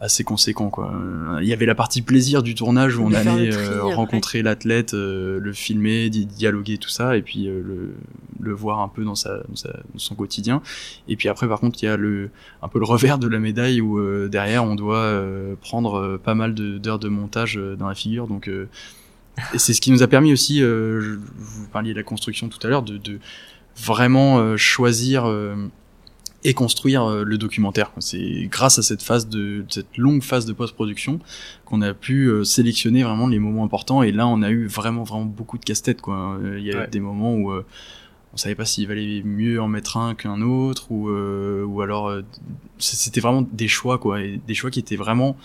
assez 0.00 0.24
conséquent 0.24 0.68
quoi. 0.68 0.92
Euh, 0.92 1.38
Il 1.42 1.48
y 1.48 1.52
avait 1.54 1.64
la 1.66 1.74
partie 1.74 2.02
plaisir 2.02 2.42
du 2.42 2.54
tournage 2.54 2.96
où 2.98 3.02
on 3.02 3.12
allait 3.14 3.50
euh, 3.54 3.82
rencontrer 3.96 4.42
l'athlète, 4.42 4.92
euh, 4.94 5.40
le 5.40 5.52
filmer, 5.54 6.10
di- 6.10 6.26
dialoguer 6.26 6.76
tout 6.78 6.90
ça, 6.90 7.16
et 7.16 7.22
puis 7.22 7.48
euh, 7.48 7.62
le, 7.64 7.94
le 8.40 8.52
voir 8.52 8.80
un 8.80 8.88
peu 8.88 9.04
dans, 9.04 9.14
sa, 9.14 9.38
dans, 9.48 9.56
sa- 9.56 9.72
dans 9.72 9.98
son 9.98 10.14
quotidien. 10.14 10.60
Et 11.08 11.16
puis 11.16 11.28
après, 11.30 11.48
par 11.48 11.60
contre, 11.60 11.82
il 11.82 11.86
y 11.86 11.88
a 11.88 11.96
le 11.96 12.28
un 12.62 12.68
peu 12.68 12.78
le 12.78 12.84
revers 12.84 13.18
de 13.18 13.26
la 13.26 13.38
médaille 13.38 13.80
où 13.80 13.98
euh, 13.98 14.28
derrière 14.28 14.64
on 14.64 14.74
doit 14.74 14.98
euh, 14.98 15.54
prendre 15.60 16.18
pas 16.22 16.34
mal 16.34 16.54
d'heures 16.54 16.98
de, 16.98 17.08
montage 17.08 17.58
dans 17.78 17.88
la 17.88 17.94
figure. 17.94 18.26
Donc 18.28 18.48
euh, 18.48 18.68
et 19.54 19.58
c'est 19.58 19.72
ce 19.72 19.80
qui 19.80 19.90
nous 19.90 20.02
a 20.02 20.08
permis 20.08 20.32
aussi, 20.32 20.62
euh, 20.62 21.00
je- 21.00 21.18
vous 21.38 21.68
parliez 21.72 21.92
de 21.92 21.96
la 21.98 22.02
construction 22.04 22.48
tout 22.48 22.58
à 22.66 22.68
l'heure, 22.68 22.82
de, 22.82 22.98
de 22.98 23.18
vraiment 23.76 24.38
euh, 24.38 24.56
choisir 24.56 25.26
euh, 25.26 25.54
et 26.44 26.54
construire 26.54 27.04
euh, 27.04 27.24
le 27.24 27.38
documentaire. 27.38 27.90
C'est 27.98 28.48
grâce 28.50 28.78
à 28.78 28.82
cette 28.82 29.02
phase 29.02 29.28
de 29.28 29.64
cette 29.68 29.96
longue 29.96 30.22
phase 30.22 30.46
de 30.46 30.52
post-production 30.52 31.18
qu'on 31.64 31.82
a 31.82 31.92
pu 31.94 32.26
euh, 32.26 32.44
sélectionner 32.44 33.02
vraiment 33.02 33.26
les 33.26 33.38
moments 33.38 33.64
importants. 33.64 34.02
Et 34.02 34.12
là, 34.12 34.26
on 34.26 34.42
a 34.42 34.50
eu 34.50 34.66
vraiment 34.66 35.02
vraiment 35.04 35.24
beaucoup 35.24 35.58
de 35.58 35.64
casse-tête. 35.64 36.00
Quoi. 36.00 36.38
Il 36.56 36.62
y 36.64 36.72
a 36.72 36.80
Ouais. 36.80 36.88
des 36.88 37.00
moments 37.00 37.34
où 37.34 37.50
euh, 37.50 37.64
on 38.32 38.36
savait 38.36 38.54
pas 38.54 38.64
s'il 38.64 38.86
valait 38.86 39.22
mieux 39.24 39.60
en 39.60 39.66
mettre 39.68 39.96
un 39.96 40.14
qu'un 40.14 40.40
autre 40.42 40.90
ou 40.92 41.08
euh, 41.08 41.64
ou 41.64 41.80
alors 41.80 42.08
euh, 42.08 42.22
c'était 42.78 43.20
vraiment 43.20 43.42
des 43.50 43.68
choix 43.68 43.98
quoi 43.98 44.20
et 44.20 44.40
des 44.46 44.54
choix 44.54 44.70
qui 44.70 44.78
étaient 44.78 44.96
vraiment 44.96 45.36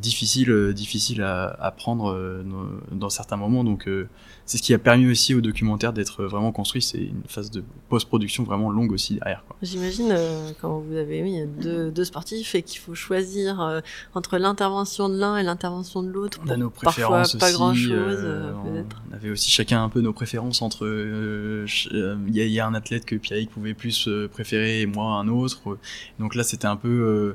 difficiles 0.00 0.50
euh, 0.50 0.72
difficiles 0.72 1.22
à, 1.22 1.48
à 1.60 1.70
prendre 1.70 2.12
euh, 2.12 2.42
dans, 2.90 2.96
dans 2.96 3.10
certains 3.10 3.36
moments 3.36 3.64
donc 3.64 3.86
euh, 3.88 4.08
c'est 4.46 4.56
ce 4.58 4.62
qui 4.62 4.72
a 4.72 4.78
permis 4.78 5.10
aussi 5.10 5.34
au 5.34 5.40
documentaire 5.40 5.92
d'être 5.92 6.24
vraiment 6.24 6.52
construit 6.52 6.80
c'est 6.82 6.98
une 6.98 7.22
phase 7.26 7.50
de 7.50 7.62
post-production 7.90 8.44
vraiment 8.44 8.70
longue 8.70 8.92
aussi 8.92 9.14
derrière. 9.16 9.44
J'imagine 9.62 10.14
quand 10.60 10.78
vous 10.78 10.96
avez 10.96 11.22
oui, 11.22 11.40
deux, 11.60 11.90
deux 11.90 12.04
sportifs 12.04 12.54
et 12.54 12.62
qu'il 12.62 12.78
faut 12.80 12.94
choisir 12.94 13.82
entre 14.14 14.38
l'intervention 14.38 15.08
de 15.10 15.18
l'un 15.18 15.36
et 15.36 15.42
l'intervention 15.42 16.02
de 16.02 16.08
l'autre. 16.08 16.38
On 16.46 16.48
a 16.50 16.56
nos 16.56 16.70
Parfois 16.70 16.92
préférences 16.92 17.34
pas 17.36 17.46
aussi, 17.46 17.54
grand-chose, 17.54 17.90
euh, 17.92 18.50
euh, 18.50 18.52
on- 18.54 18.70
peut-être. 18.72 19.02
on 19.10 19.14
avait 19.14 19.30
aussi 19.30 19.50
chacun 19.50 19.82
un 19.84 19.88
peu 19.90 20.00
nos 20.00 20.12
préférences 20.14 20.62
entre. 20.62 20.86
Il 20.86 22.34
y, 22.34 22.40
a- 22.40 22.44
il 22.44 22.52
y 22.52 22.60
a 22.60 22.66
un 22.66 22.74
athlète 22.74 23.04
que 23.04 23.16
Pierrick 23.16 23.50
pouvait 23.50 23.74
plus 23.74 24.08
préférer 24.32 24.80
et 24.82 24.86
moi 24.86 25.14
un 25.14 25.28
autre. 25.28 25.76
Donc 26.18 26.34
là, 26.34 26.42
c'était 26.44 26.66
un 26.66 26.76
peu. 26.76 27.34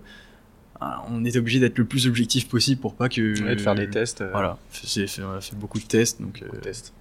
Euh, 0.83 1.07
on 1.09 1.23
était 1.25 1.37
obligé 1.39 1.59
d'être 1.59 1.77
le 1.77 1.85
plus 1.85 2.07
objectif 2.07 2.47
possible 2.47 2.79
pour 2.81 2.93
pas 2.95 3.09
que. 3.09 3.41
Ouais, 3.43 3.55
de 3.55 3.61
faire 3.61 3.75
des 3.75 3.89
tests. 3.89 4.21
euh, 4.21 4.29
Voilà, 4.31 4.57
j'ai 4.85 5.07
fait, 5.07 5.23
on 5.23 5.31
a 5.31 5.41
fait 5.41 5.55
beaucoup 5.55 5.79
de 5.79 5.85
tests. 5.85 6.21
Donc, 6.21 6.41
euh, 6.41 6.45
beaucoup 6.45 6.57
de 6.57 6.61
tests. 6.61 6.93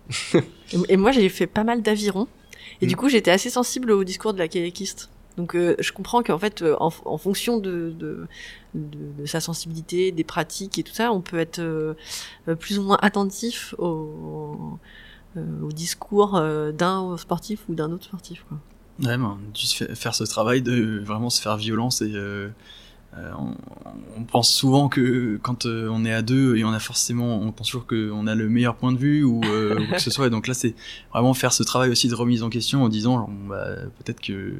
Et, 0.88 0.96
moi, 0.96 1.12
j'ai 1.12 1.28
fait 1.28 1.46
pas 1.46 1.64
mal 1.64 1.82
d'avirons. 1.82 2.28
Et 2.80 2.86
Mm. 2.86 2.88
du 2.88 2.96
coup, 2.96 3.08
j'étais 3.08 3.30
assez 3.30 3.50
sensible 3.50 3.90
au 3.90 4.04
discours 4.04 4.32
de 4.32 4.38
la 4.38 4.48
kayakiste. 4.48 5.10
Donc, 5.36 5.54
euh, 5.56 5.74
je 5.78 5.92
comprends 5.92 6.22
qu'en 6.22 6.38
fait, 6.38 6.60
euh, 6.62 6.76
en, 6.80 6.92
en 7.06 7.16
fonction 7.18 7.58
de, 7.58 7.92
de, 7.98 8.26
de, 8.74 8.98
de 9.22 9.26
sa 9.26 9.40
sensibilité, 9.40 10.12
des 10.12 10.24
pratiques 10.24 10.78
et 10.78 10.82
tout 10.82 10.92
ça, 10.92 11.10
on 11.12 11.20
peut 11.22 11.38
être 11.38 11.58
euh, 11.60 11.94
euh, 12.48 12.54
plus 12.54 12.78
ou 12.78 12.82
moins 12.82 12.98
attentif 13.00 13.74
au, 13.78 14.78
euh, 15.36 15.40
au 15.62 15.72
discours 15.72 16.36
euh, 16.36 16.70
d'un 16.72 17.16
sportif 17.16 17.60
ou 17.68 17.74
d'un 17.74 17.90
autre 17.92 18.04
sportif. 18.04 18.44
Quoi. 18.48 18.58
Ouais, 19.02 19.16
se 19.54 19.84
fa- 19.84 19.94
faire 19.94 20.14
ce 20.14 20.24
travail 20.24 20.60
de 20.60 21.00
vraiment 21.02 21.30
se 21.30 21.40
faire 21.40 21.56
violence 21.56 22.02
et 22.02 22.12
euh, 22.14 22.18
euh, 22.18 22.48
on, 23.38 23.54
on 24.18 24.22
pense 24.24 24.52
souvent 24.54 24.88
que 24.88 25.38
quand 25.42 25.66
euh, 25.66 25.88
on 25.90 26.04
est 26.04 26.12
à 26.12 26.22
deux 26.22 26.56
et 26.56 26.64
on 26.64 26.70
a 26.72 26.78
forcément, 26.78 27.40
on 27.42 27.52
pense 27.52 27.68
toujours 27.68 27.86
qu'on 27.86 28.26
a 28.26 28.34
le 28.34 28.48
meilleur 28.48 28.74
point 28.76 28.92
de 28.92 28.98
vue 28.98 29.22
ou, 29.24 29.40
euh, 29.44 29.78
ou 29.78 29.92
que 29.94 30.00
ce 30.00 30.10
soit. 30.10 30.28
Et 30.28 30.30
donc 30.30 30.46
là, 30.46 30.54
c'est 30.54 30.74
vraiment 31.12 31.34
faire 31.34 31.52
ce 31.52 31.62
travail 31.62 31.90
aussi 31.90 32.08
de 32.08 32.14
remise 32.14 32.42
en 32.42 32.48
question 32.50 32.82
en 32.82 32.88
disant, 32.88 33.18
genre, 33.18 33.28
bon, 33.28 33.48
bah, 33.48 33.66
peut-être 33.98 34.20
que 34.20 34.54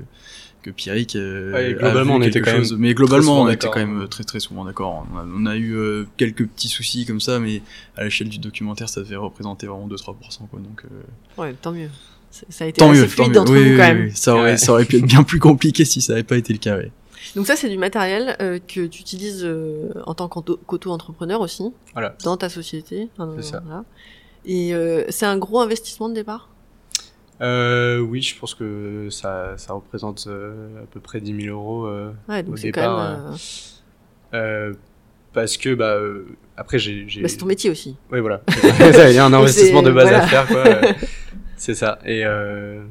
que 0.62 0.70
Pierrick. 0.70 1.16
euh, 1.16 1.52
Ouais, 1.52 1.66
a 1.70 1.72
globalement, 1.72 2.18
vu 2.18 2.24
on 2.24 2.26
était 2.28 2.40
même 2.40 2.56
chose. 2.58 2.76
mais 2.78 2.94
globalement, 2.94 3.42
on 3.42 3.48
était 3.48 3.66
quand 3.66 3.80
même 3.84 4.06
très 4.08 4.22
très 4.22 4.38
souvent 4.38 4.64
d'accord. 4.64 5.06
On 5.12 5.18
a, 5.18 5.24
on 5.26 5.46
a 5.46 5.56
eu 5.56 5.74
euh, 5.74 6.06
quelques 6.16 6.46
petits 6.46 6.68
soucis 6.68 7.04
comme 7.04 7.20
ça, 7.20 7.40
mais 7.40 7.62
à 7.96 8.04
l'échelle 8.04 8.28
du 8.28 8.38
documentaire, 8.38 8.88
ça 8.88 9.00
devait 9.00 9.16
représenter 9.16 9.66
vraiment 9.66 9.88
2-3%. 9.88 10.14
Quoi, 10.50 10.60
donc, 10.60 10.84
euh, 10.84 11.40
Ouais, 11.40 11.54
tant 11.60 11.72
mieux. 11.72 11.88
Ça 12.30 12.46
ça 12.48 12.64
a 12.64 12.68
été 12.68 12.78
tant 12.78 12.90
assez 12.90 13.00
mieux, 13.00 13.08
tant 13.08 13.28
mieux. 13.28 13.38
entre 13.40 13.52
Oui, 13.52 13.58
vous 13.64 13.70
oui, 13.70 13.76
quand 13.76 13.82
oui, 13.88 13.94
même. 13.94 14.04
oui. 14.06 14.12
Ça 14.14 14.34
aurait, 14.34 14.42
Ouais. 14.52 14.56
ça 14.56 14.72
aurait 14.72 14.84
pu 14.84 14.96
être 14.98 15.04
bien 15.06 15.22
plus 15.24 15.40
compliqué 15.40 15.84
si 15.84 16.00
ça 16.00 16.12
n'avait 16.12 16.22
pas 16.22 16.36
été 16.36 16.52
le 16.52 16.60
cas. 16.60 16.76
Ouais. 16.76 16.92
Donc 17.36 17.46
ça, 17.46 17.56
c'est 17.56 17.68
du 17.68 17.78
matériel 17.78 18.36
euh, 18.40 18.58
que 18.58 18.86
tu 18.86 19.00
utilises 19.00 19.42
euh, 19.44 19.90
en 20.06 20.14
tant 20.14 20.28
qu'auto- 20.28 20.60
qu'auto-entrepreneur 20.66 21.40
aussi, 21.40 21.72
Voilà. 21.94 22.14
dans 22.24 22.36
ta 22.36 22.48
société. 22.48 23.08
Enfin, 23.16 23.32
C'est 23.36 23.42
ça. 23.52 23.62
voilà. 23.64 23.84
Et 24.44 24.74
euh, 24.74 25.04
c'est 25.08 25.24
un 25.26 25.38
gros 25.38 25.60
investissement 25.60 26.08
de 26.08 26.14
départ? 26.14 26.48
Euh, 27.40 27.98
oui, 28.00 28.22
je 28.22 28.38
pense 28.38 28.54
que 28.54 29.08
ça, 29.10 29.54
ça 29.56 29.72
représente 29.72 30.26
euh, 30.28 30.82
à 30.82 30.86
peu 30.86 31.00
près 31.00 31.20
10 31.20 31.44
000 31.44 31.56
euros. 31.56 31.86
euh, 31.86 32.12
Ouais, 32.28 32.42
donc 32.42 32.54
Au 32.54 32.58
départ, 32.58 32.96
quand 32.96 33.02
même... 33.24 33.34
euh, 34.34 34.70
euh, 34.70 34.74
parce 35.32 35.56
que, 35.56 35.74
bah, 35.74 35.94
euh, 35.94 36.26
après, 36.56 36.78
j'ai. 36.78 37.04
bah, 37.22 37.28
c'est 37.28 37.38
ton 37.38 37.46
métier 37.46 37.70
aussi. 37.70 37.96
Oui, 38.12 38.20
voilà. 38.20 38.42
Il 39.08 39.14
y 39.14 39.18
a 39.18 39.24
un 39.24 39.32
investissement 39.32 39.82
de 39.82 39.90
base 39.90 40.08
voilà. 40.08 40.22
à 40.24 40.26
faire, 40.26 40.46
quoi. 40.46 40.64
c'est 41.56 41.74
ça. 41.74 41.98
Et 42.04 42.24
euh, 42.26 42.82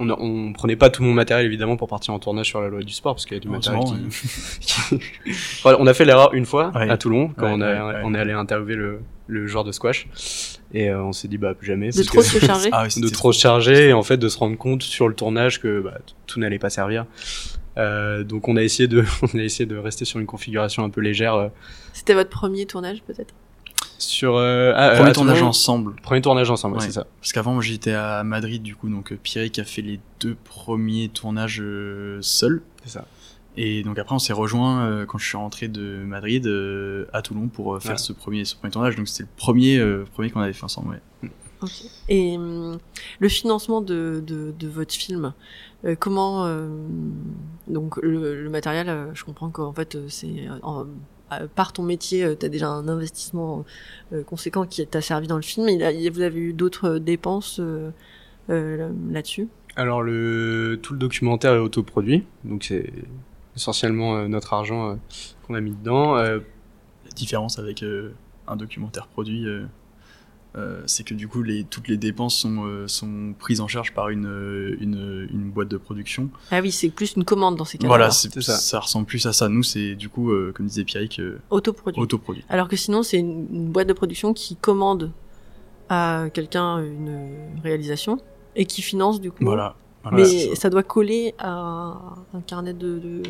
on, 0.00 0.10
on 0.10 0.52
prenait 0.52 0.76
pas 0.76 0.90
tout 0.90 1.02
mon 1.02 1.12
matériel, 1.12 1.46
évidemment, 1.46 1.76
pour 1.76 1.88
partir 1.88 2.14
en 2.14 2.18
tournage 2.18 2.46
sur 2.46 2.60
la 2.60 2.68
loi 2.68 2.82
du 2.82 2.92
sport, 2.92 3.14
parce 3.14 3.26
qu'il 3.26 3.34
y 3.36 3.38
a 3.38 3.40
du 3.40 3.48
matériel 3.48 3.82
qui... 3.84 4.18
qui- 4.60 5.00
Enfin, 5.64 5.76
on 5.80 5.86
a 5.86 5.94
fait 5.94 6.04
l'erreur 6.04 6.34
une 6.34 6.46
fois, 6.46 6.70
Ouais. 6.74 6.88
à 6.90 6.96
Toulon, 6.96 7.28
quand 7.36 7.46
Ouais, 7.46 7.52
on, 7.54 7.60
a, 7.60 7.72
ouais, 7.88 7.94
ouais. 7.94 8.00
on 8.04 8.14
est 8.14 8.18
allé 8.18 8.32
interviewer 8.32 8.74
le, 8.76 9.00
le 9.26 9.46
joueur 9.46 9.64
de 9.64 9.72
squash. 9.72 10.06
Et 10.72 10.90
euh, 10.90 11.02
on 11.02 11.12
s'est 11.12 11.28
dit, 11.28 11.38
bah, 11.38 11.54
plus 11.54 11.66
jamais. 11.66 11.90
De 11.90 11.94
parce 11.96 12.06
trop 12.06 12.18
que- 12.18 12.24
se 12.24 12.38
charger. 12.44 12.68
Ah, 12.72 12.84
oui, 12.94 13.00
de 13.02 13.08
trop 13.08 13.32
se 13.32 13.40
charger 13.40 13.88
et 13.88 13.92
en 13.92 14.02
fait 14.02 14.16
de 14.18 14.28
se 14.28 14.38
rendre 14.38 14.56
compte 14.58 14.82
sur 14.82 15.08
le 15.08 15.14
tournage 15.14 15.60
que 15.60 15.80
bah, 15.80 15.98
tout 16.26 16.38
n'allait 16.40 16.58
pas 16.58 16.70
servir. 16.70 17.06
Euh, 17.76 18.24
donc 18.24 18.48
on 18.48 18.56
a 18.56 18.62
essayé 18.62 18.88
de 18.88 19.04
on 19.34 19.38
a 19.38 19.42
essayé 19.42 19.64
de 19.66 19.76
rester 19.76 20.04
sur 20.04 20.18
une 20.18 20.26
configuration 20.26 20.84
un 20.84 20.90
peu 20.90 21.00
légère 21.00 21.34
euh, 21.34 21.48
C'était 21.92 22.14
votre 22.14 22.30
premier 22.30 22.66
tournage 22.66 23.02
peut-être? 23.06 23.32
Sur 23.98 24.36
euh, 24.36 24.72
ah, 24.76 24.90
Premier 24.94 25.10
à 25.10 25.12
tournage 25.12 25.42
ensemble. 25.42 25.94
premier 26.02 26.20
tournage 26.22 26.50
ensemble 26.50 26.80
c'est 26.80 26.92
ça 26.92 27.06
Parce 27.20 27.32
qu'avant, 27.32 27.52
moi, 27.54 27.62
j'étais 27.62 27.92
à 27.92 28.22
Madrid, 28.24 28.62
du 28.62 28.76
coup, 28.76 28.88
donc 28.88 29.12
euh, 29.12 29.18
Pierrick 29.22 29.58
a 29.58 29.64
fait 29.64 29.82
les 29.82 29.98
deux 30.20 30.36
premiers 30.44 31.08
tournages 31.08 31.60
euh, 31.60 32.18
seul. 32.22 32.62
c'est 32.84 32.90
ça 32.92 33.06
Et 33.56 33.82
donc 33.82 33.98
après, 33.98 34.14
on 34.14 34.18
s'est 34.20 34.32
rejoint 34.32 34.84
euh, 34.86 35.04
quand 35.06 35.18
je 35.18 35.26
suis 35.26 35.36
rentré 35.36 35.66
de 35.68 36.04
Madrid 36.06 36.46
euh, 36.46 37.06
à 37.12 37.22
Toulon 37.22 37.48
pour 37.48 37.74
euh, 37.74 37.80
faire 37.80 37.92
Ouais. 37.92 37.98
ce 37.98 38.12
premier, 38.12 38.44
ce 38.44 38.54
premier 38.54 38.70
tournage. 38.70 38.94
Donc 38.96 39.08
c'était 39.08 39.24
le 39.24 39.36
premier, 39.36 39.78
euh, 39.78 40.04
premier 40.14 40.30
qu'on 40.30 40.40
avait 40.40 40.52
fait 40.52 40.64
ensemble. 40.64 41.00
Ouais. 41.22 41.30
Et 42.08 42.36
hum, 42.36 42.78
le 43.18 43.28
financement 43.28 43.80
de, 43.80 44.22
de, 44.24 44.54
de 44.56 44.68
votre 44.68 44.94
film, 44.94 45.32
euh, 45.84 45.96
comment 45.98 46.46
euh, 46.46 46.68
donc 47.66 47.96
le, 48.00 48.40
le 48.44 48.48
matériel, 48.48 48.88
euh, 48.88 49.12
je 49.14 49.24
comprends 49.24 49.50
qu'en 49.50 49.72
fait 49.72 49.96
euh, 49.96 50.04
c'est 50.08 50.28
euh, 50.48 50.52
euh, 50.62 50.84
par 51.54 51.72
ton 51.72 51.82
métier, 51.82 52.36
tu 52.38 52.46
as 52.46 52.48
déjà 52.48 52.68
un 52.68 52.88
investissement 52.88 53.64
euh, 54.12 54.22
conséquent 54.22 54.64
qui 54.66 54.86
t'a 54.86 55.00
servi 55.00 55.26
dans 55.26 55.36
le 55.36 55.42
film. 55.42 55.68
Il 55.68 55.82
a- 55.82 55.92
il- 55.92 56.10
vous 56.10 56.22
avez 56.22 56.40
eu 56.40 56.52
d'autres 56.52 56.98
dépenses 56.98 57.58
euh, 57.60 57.90
euh, 58.50 58.90
là-dessus? 59.10 59.48
Alors 59.76 60.02
le 60.02 60.78
tout 60.82 60.92
le 60.94 60.98
documentaire 60.98 61.52
est 61.54 61.58
autoproduit. 61.58 62.24
Donc 62.44 62.64
c'est 62.64 62.92
essentiellement 63.56 64.16
euh, 64.16 64.28
notre 64.28 64.52
argent 64.54 64.90
euh, 64.90 64.94
qu'on 65.46 65.54
a 65.54 65.60
mis 65.60 65.72
dedans. 65.72 66.16
Euh, 66.16 66.40
La 67.04 67.10
différence 67.14 67.58
avec 67.58 67.82
euh, 67.82 68.12
un 68.46 68.56
documentaire 68.56 69.06
produit, 69.08 69.46
euh, 70.56 70.82
c'est 70.86 71.04
que 71.04 71.14
du 71.14 71.28
coup, 71.28 71.42
les, 71.42 71.64
toutes 71.64 71.88
les 71.88 71.96
dépenses 71.98 72.34
sont, 72.36 72.64
euh, 72.64 72.88
sont 72.88 73.34
prises 73.38 73.60
en 73.60 73.68
charge 73.68 73.92
par 73.92 74.08
une, 74.08 74.26
euh, 74.26 74.76
une, 74.80 75.28
une 75.32 75.50
boîte 75.50 75.68
de 75.68 75.76
production. 75.76 76.30
Ah 76.50 76.60
oui, 76.60 76.72
c'est 76.72 76.88
plus 76.88 77.14
une 77.16 77.24
commande 77.24 77.56
dans 77.56 77.64
ces 77.64 77.78
cas-là. 77.78 77.88
Voilà, 77.88 78.04
alors. 78.06 78.14
c'est- 78.14 78.32
c'est 78.32 78.40
ça. 78.42 78.56
ça. 78.56 78.80
ressemble 78.80 79.06
plus 79.06 79.24
à 79.26 79.32
ça. 79.32 79.48
Nous, 79.48 79.62
c'est 79.62 79.94
du 79.94 80.08
coup, 80.08 80.30
euh, 80.32 80.52
comme 80.54 80.66
disait 80.66 80.84
Pierrick, 80.84 81.18
euh, 81.20 81.38
autoproduit. 81.50 82.00
autoproduit. 82.02 82.44
Alors 82.48 82.68
que 82.68 82.76
sinon, 82.76 83.02
c'est 83.02 83.18
une, 83.18 83.46
une 83.52 83.68
boîte 83.68 83.88
de 83.88 83.92
production 83.92 84.32
qui 84.32 84.56
commande 84.56 85.12
à 85.88 86.26
quelqu'un 86.32 86.78
une 86.82 87.28
réalisation 87.62 88.18
et 88.56 88.64
qui 88.66 88.82
finance 88.82 89.20
du 89.20 89.30
coup. 89.30 89.44
Voilà. 89.44 89.74
Voilà, 90.02 90.18
Mais 90.18 90.24
ça. 90.50 90.56
ça 90.56 90.70
doit 90.70 90.82
coller 90.82 91.34
à 91.38 91.50
un 92.34 92.40
carnet 92.46 92.72
de. 92.72 92.98
de... 92.98 93.22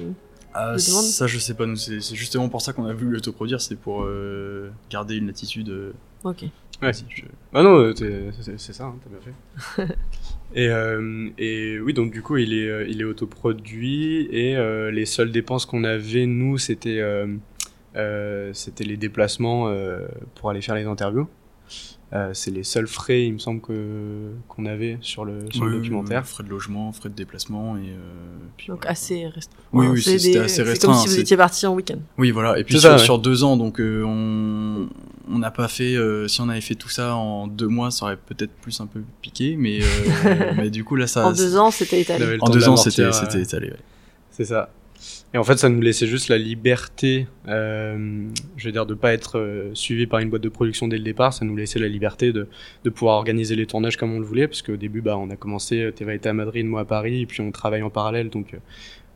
Ah, 0.55 0.77
ça, 0.79 1.27
je 1.27 1.39
sais 1.39 1.55
pas. 1.55 1.67
nous, 1.67 1.77
C'est 1.77 2.01
c'est 2.01 2.15
justement 2.15 2.49
pour 2.49 2.63
ça 2.63 2.73
qu'on 2.73 2.85
a 2.87 2.93
voulu 2.95 3.13
l'autoproduire, 3.13 3.61
c'est 3.61 3.77
pour 3.77 4.03
euh, 4.03 4.71
garder 4.91 5.17
une 5.17 5.27
latitude. 5.27 5.69
euh, 5.71 5.93
Ok. 6.25 6.45
Ouais. 6.83 6.93
je- 6.93 7.23
Ah 7.53 7.63
non, 7.63 7.77
euh, 7.79 7.93
c'est 8.41 8.73
ça, 8.73 8.85
hein, 8.85 8.97
t'as 9.03 9.11
bien 9.11 9.21
fait. 9.21 9.95
et, 10.55 10.69
euh, 10.69 11.29
et 11.39 11.79
oui, 11.81 11.93
donc 11.93 12.13
du 12.13 12.23
coup, 12.23 12.37
il 12.37 12.53
est, 12.55 12.69
euh, 12.69 12.87
il 12.89 13.01
est 13.01 13.05
autoproduit 13.05 14.29
et 14.31 14.57
euh, 14.57 14.91
les 14.91 15.07
seules 15.07 15.33
dépenses 15.33 15.67
qu'on 15.67 15.85
avait, 15.85 16.27
nous, 16.27 16.57
c'était 16.59 17.01
euh, 17.01 17.27
les 18.81 18.97
déplacements 18.97 19.73
pour 20.37 20.51
aller 20.51 20.61
faire 20.63 20.75
les 20.77 20.85
interviews. 20.85 21.29
Euh, 22.15 22.31
c'est 22.33 22.51
les 22.51 22.65
seuls 22.65 22.87
frais, 22.87 23.27
il 23.27 23.35
me 23.35 23.39
semble, 23.39 23.61
que 23.61 24.31
qu'on 24.49 24.65
avait 24.65 24.97
sur 25.03 25.27
le, 25.27 25.41
sur 25.51 25.67
le 25.67 25.73
Oui, 25.73 25.77
documentaire. 25.83 26.23
oui, 26.23 26.29
frais 26.29 26.43
de 26.43 26.49
logement, 26.49 26.91
frais 26.93 27.11
de 27.11 27.15
déplacement 27.15 27.77
et. 27.77 27.81
euh, 27.91 27.95
puis 28.57 28.69
Donc 28.69 28.79
voilà. 28.79 28.93
assez 28.93 29.27
restreint. 29.27 29.59
Oui, 29.75 29.89
oui, 29.89 30.01
c'est 30.03 30.19
c'était 30.19 30.33
des- 30.33 30.45
assez 30.45 30.55
C'est 30.57 30.63
restreint, 30.63 30.93
comme 30.93 31.01
si 31.03 31.09
vous 31.09 31.19
étiez 31.21 31.37
parti 31.37 31.67
en 31.67 31.75
week-end. 31.75 31.99
Oui, 32.17 32.31
voilà. 32.31 32.59
Et 32.59 32.65
puis 32.65 32.75
sur, 32.75 32.83
ça, 32.83 32.93
ouais. 32.93 32.99
sur 32.99 33.19
deux 33.19 33.45
ans, 33.45 33.59
donc 33.59 33.79
euh, 33.79 34.03
on 34.05 34.89
on 35.31 35.39
n'a 35.39 35.51
pas 35.51 35.69
fait. 35.69 35.97
euh, 35.97 36.27
si 36.29 36.41
on 36.41 36.49
avait 36.49 36.63
fait 36.63 36.77
tout 36.77 36.89
ça 36.89 37.15
en 37.15 37.47
deux 37.47 37.69
mois, 37.69 37.91
ça 37.91 38.07
aurait 38.07 38.17
peut-être 38.17 38.53
plus 38.63 38.81
un 38.81 38.87
peu 38.87 39.03
piqué, 39.21 39.57
mais 39.59 39.81
euh, 39.83 40.53
mais 40.57 40.71
du 40.71 40.85
coup 40.85 40.97
là, 40.97 41.07
ça. 41.07 41.27
en 41.27 41.33
deux 41.33 41.59
ans, 41.59 41.71
c'était 41.71 42.01
étalé. 42.01 42.39
En 42.41 42.49
deux 42.49 42.61
de 42.61 42.69
ans, 42.69 42.77
c'était 42.77 43.13
c'était 43.13 43.43
étalé. 43.43 43.69
ouais. 43.69 43.77
C'est 44.31 44.47
ça. 44.47 44.71
Et 45.35 45.39
en 45.39 45.45
fait, 45.45 45.59
ça 45.59 45.69
nous 45.69 45.81
laissait 45.81 46.07
juste 46.07 46.29
la 46.29 46.39
liberté, 46.39 47.27
euh, 47.49 48.27
je 48.57 48.65
veux 48.67 48.73
dire, 48.73 48.87
de 48.87 48.95
pas 48.95 49.13
être 49.13 49.39
euh, 49.39 49.71
suivi 49.75 50.07
par 50.07 50.21
une 50.21 50.31
boîte 50.31 50.43
de 50.43 50.49
production 50.49 50.89
dès 50.89 50.97
le 50.97 51.05
départ. 51.05 51.33
Ça 51.35 51.45
nous 51.45 51.55
laissait 51.57 51.79
la 51.79 51.89
liberté 51.89 52.33
de, 52.33 52.49
de 52.85 52.91
pouvoir 52.91 53.17
organiser 53.17 53.55
les 53.55 53.67
tournages 53.67 53.97
comme 53.97 54.13
on 54.15 54.21
le 54.21 54.25
voulait, 54.25 54.49
parce 54.49 54.63
qu'au 54.63 54.77
début, 54.77 55.01
bah, 55.03 55.19
on 55.19 55.29
a 55.31 55.37
commencé, 55.37 55.83
euh, 55.83 55.91
Théva 55.93 56.15
était 56.15 56.31
à 56.31 56.33
Madrid, 56.35 56.65
moi 56.67 56.81
à 56.81 56.85
Paris, 56.87 57.23
et 57.23 57.27
puis 57.27 57.41
on 57.43 57.51
travaille 57.51 57.83
en 57.83 57.91
parallèle, 57.91 58.31
donc 58.31 58.57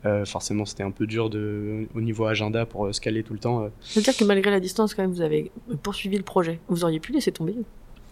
euh, 0.04 0.24
forcément, 0.24 0.64
c'était 0.66 0.82
un 0.82 0.90
peu 0.90 1.06
dur 1.06 1.30
de, 1.30 1.86
au 1.94 2.00
niveau 2.00 2.26
agenda 2.26 2.66
pour 2.66 2.86
euh, 2.86 2.92
se 2.92 3.00
caler 3.00 3.22
tout 3.22 3.32
le 3.32 3.38
temps. 3.38 3.64
euh. 3.64 3.68
C'est-à-dire 3.80 4.16
que 4.16 4.24
malgré 4.24 4.50
la 4.50 4.60
distance, 4.60 4.94
quand 4.94 5.02
même, 5.02 5.12
vous 5.12 5.20
avez 5.22 5.50
poursuivi 5.82 6.16
le 6.18 6.24
projet. 6.24 6.58
Vous 6.68 6.84
auriez 6.84 7.00
pu 7.00 7.12
laisser 7.12 7.32
tomber. 7.32 7.54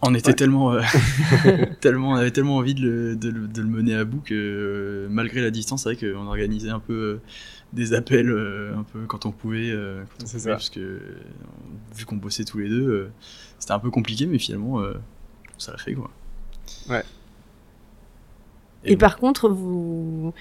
On 0.02 0.14
était 0.14 0.28
Ouais. 0.28 0.34
tellement, 0.34 0.72
euh, 0.72 0.80
tellement, 1.80 2.12
on 2.12 2.14
avait 2.14 2.30
tellement 2.30 2.56
envie 2.56 2.74
de 2.74 2.80
le, 2.80 3.16
de 3.16 3.28
le, 3.28 3.46
de 3.48 3.60
le 3.60 3.66
mener 3.68 3.94
à 3.94 4.04
bout 4.04 4.20
que 4.24 4.34
euh, 4.34 5.08
malgré 5.10 5.40
la 5.42 5.50
distance, 5.50 5.82
c'est 5.82 5.94
vrai 5.94 6.12
qu'on 6.12 6.26
organisait 6.26 6.70
un 6.70 6.78
peu 6.80 6.94
euh, 6.94 7.20
des 7.72 7.94
appels 7.94 8.30
euh, 8.30 8.76
un 8.76 8.82
peu 8.82 9.06
quand 9.06 9.26
on 9.26 9.32
pouvait, 9.32 9.70
euh, 9.70 10.02
quand 10.18 10.24
on 10.24 10.26
C'est 10.26 10.38
pouvait, 10.38 10.50
ça. 10.50 10.50
parce 10.50 10.70
que 10.70 10.80
euh, 10.80 11.00
vu 11.94 12.04
qu'on 12.04 12.16
bossait 12.16 12.44
tous 12.44 12.58
les 12.58 12.68
deux, 12.68 12.88
euh, 12.88 13.10
c'était 13.58 13.72
un 13.72 13.78
peu 13.78 13.90
compliqué, 13.90 14.26
mais 14.26 14.38
finalement, 14.38 14.80
euh, 14.80 14.94
ça 15.58 15.72
l'a 15.72 15.78
fait 15.78 15.94
quoi. 15.94 16.10
Ouais. 16.88 17.02
Et, 18.84 18.94
bon. 18.96 19.00
par 19.00 19.18
contre, 19.18 19.48
vous, 19.48 20.32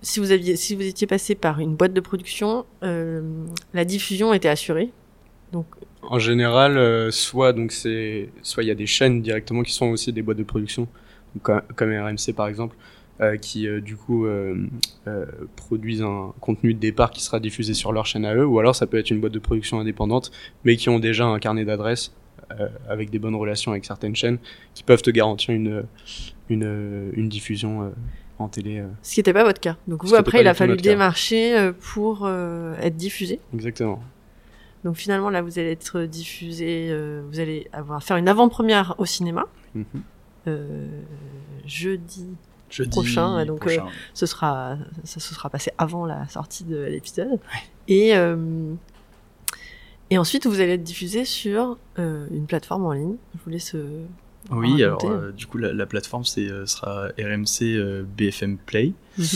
si 0.00 0.20
vous 0.20 0.30
aviez, 0.30 0.56
si 0.56 0.74
vous 0.74 0.82
étiez 0.82 1.06
passé 1.06 1.34
par 1.34 1.58
une 1.60 1.74
boîte 1.76 1.92
de 1.92 2.00
production, 2.00 2.64
euh, 2.82 3.22
la 3.72 3.84
diffusion 3.84 4.32
était 4.32 4.48
assurée? 4.48 4.90
Donc, 5.52 5.66
En 6.02 6.18
général, 6.18 6.76
euh, 6.78 7.10
soit 7.10 7.52
donc 7.52 7.72
c'est 7.72 8.30
soit 8.42 8.62
il 8.62 8.66
y 8.66 8.70
a 8.72 8.74
des 8.74 8.86
chaînes 8.86 9.22
directement 9.22 9.62
qui 9.62 9.72
sont 9.72 9.86
aussi 9.86 10.12
des 10.12 10.22
boîtes 10.22 10.38
de 10.38 10.42
production, 10.44 10.88
comme, 11.42 11.62
comme 11.76 11.90
RMC 11.92 12.32
par 12.34 12.48
exemple, 12.48 12.76
euh, 13.20 13.36
qui 13.36 13.68
euh, 13.68 13.80
du 13.80 13.96
coup 13.96 14.26
euh, 14.26 14.66
produisent 15.56 16.02
un 16.02 16.32
contenu 16.40 16.74
de 16.74 16.78
départ 16.78 17.10
qui 17.10 17.22
sera 17.22 17.40
diffusé 17.40 17.74
sur 17.74 17.92
leur 17.92 18.06
chaîne 18.06 18.24
à 18.24 18.34
eux, 18.34 18.44
ou 18.46 18.58
alors 18.58 18.74
ça 18.74 18.86
peut 18.86 18.98
être 18.98 19.10
une 19.10 19.20
boîte 19.20 19.32
de 19.32 19.38
production 19.38 19.78
indépendante, 19.78 20.32
mais 20.64 20.76
qui 20.76 20.88
ont 20.88 20.98
déjà 20.98 21.24
un 21.26 21.38
carnet 21.38 21.64
d'adresses 21.64 22.12
avec 22.88 23.10
des 23.10 23.18
bonnes 23.18 23.34
relations 23.34 23.72
avec 23.72 23.84
certaines 23.84 24.14
chaînes, 24.14 24.38
qui 24.74 24.82
peuvent 24.82 25.02
te 25.02 25.10
garantir 25.10 25.54
une 25.54 25.84
une, 26.50 27.10
une 27.14 27.28
diffusion 27.28 27.92
en 28.38 28.48
télé. 28.48 28.82
ce 29.02 29.14
qui 29.14 29.20
n'était 29.20 29.32
pas 29.32 29.44
votre 29.44 29.60
cas. 29.60 29.76
Donc 29.88 30.04
vous 30.04 30.14
après, 30.14 30.42
il 30.42 30.46
a 30.46 30.54
fallu 30.54 30.76
démarcher 30.76 31.70
pour 31.94 32.28
être 32.28 32.96
diffusé. 32.96 33.40
Exactement. 33.54 34.02
Donc 34.84 34.96
finalement, 34.96 35.30
là, 35.30 35.40
vous 35.40 35.58
allez 35.58 35.70
être 35.70 36.02
diffusé. 36.02 36.94
vous 37.30 37.40
allez 37.40 37.66
avoir 37.72 38.02
faire 38.02 38.18
une 38.18 38.28
avant-première 38.28 38.94
au 38.98 39.06
cinéma 39.06 39.46
Mhm. 39.74 39.84
euh, 40.46 40.86
jeudi. 41.66 42.28
Jeudi 42.74 42.90
prochain, 42.90 43.44
donc, 43.46 43.60
prochain. 43.60 43.86
Ce 44.14 44.26
sera, 44.26 44.76
ça 45.04 45.20
se 45.20 45.34
sera 45.34 45.48
passé 45.50 45.70
avant 45.78 46.06
la 46.06 46.26
sortie 46.28 46.64
de 46.64 46.76
l'épisode. 46.76 47.38
Et 47.88 48.16
euh, 48.16 48.36
et 50.10 50.18
ensuite, 50.18 50.46
vous 50.46 50.60
allez 50.60 50.72
être 50.72 50.82
diffusé 50.82 51.24
sur 51.24 51.78
euh, 51.98 52.26
une 52.30 52.46
plateforme 52.46 52.84
en 52.84 52.92
ligne. 52.92 53.16
Je 53.34 53.40
vous 53.44 53.50
laisse. 53.50 53.74
euh, 53.74 54.04
Oui, 54.50 54.82
alors 54.82 55.04
euh, 55.04 55.32
du 55.32 55.46
coup 55.46 55.56
la, 55.58 55.72
la 55.72 55.86
plateforme 55.86 56.24
c'est 56.24 56.46
euh, 56.48 56.66
sera 56.66 57.08
RMC 57.18 57.62
euh, 57.62 58.04
BFM 58.16 58.58
Play. 58.58 58.92
Mhm. 59.18 59.26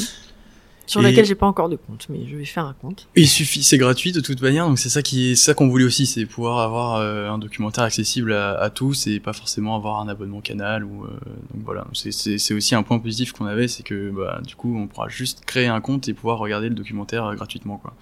Sur 0.88 1.00
Et- 1.00 1.04
laquelle 1.04 1.26
j'ai 1.26 1.34
pas 1.34 1.46
encore 1.46 1.68
de 1.68 1.76
compte, 1.76 2.06
mais 2.08 2.26
je 2.26 2.34
vais 2.34 2.46
faire 2.46 2.64
un 2.64 2.72
compte. 2.72 3.08
Il 3.14 3.28
suffit, 3.28 3.62
c'est 3.62 3.76
gratuit 3.76 4.10
de 4.12 4.20
toute 4.20 4.40
manière, 4.40 4.66
donc 4.66 4.78
c'est 4.78 4.88
ça 4.88 5.02
qui 5.02 5.32
est 5.32 5.34
ça 5.36 5.52
qu'on 5.52 5.68
voulait 5.68 5.84
aussi, 5.84 6.06
c'est 6.06 6.24
pouvoir 6.24 6.60
avoir 6.60 6.96
euh, 6.96 7.28
un 7.28 7.36
documentaire 7.36 7.84
accessible 7.84 8.32
à, 8.32 8.52
à 8.58 8.70
tous 8.70 9.06
et 9.06 9.20
pas 9.20 9.34
forcément 9.34 9.76
avoir 9.76 10.00
un 10.00 10.08
abonnement 10.08 10.40
canal 10.40 10.84
ou 10.84 11.04
euh, 11.04 11.08
donc 11.52 11.62
voilà. 11.64 11.86
C'est 11.92 12.54
aussi 12.54 12.74
un 12.74 12.82
point 12.82 12.98
positif 13.00 13.32
qu'on 13.32 13.44
avait, 13.44 13.68
c'est 13.68 13.82
que 13.82 14.10
bah 14.10 14.40
du 14.46 14.56
coup 14.56 14.74
on 14.78 14.86
pourra 14.86 15.10
juste 15.10 15.44
créer 15.44 15.66
un 15.66 15.82
compte 15.82 16.08
et 16.08 16.14
pouvoir 16.14 16.38
regarder 16.38 16.70
le 16.70 16.74
documentaire 16.74 17.26
euh, 17.26 17.34
gratuitement 17.34 17.76
quoi. 17.76 17.94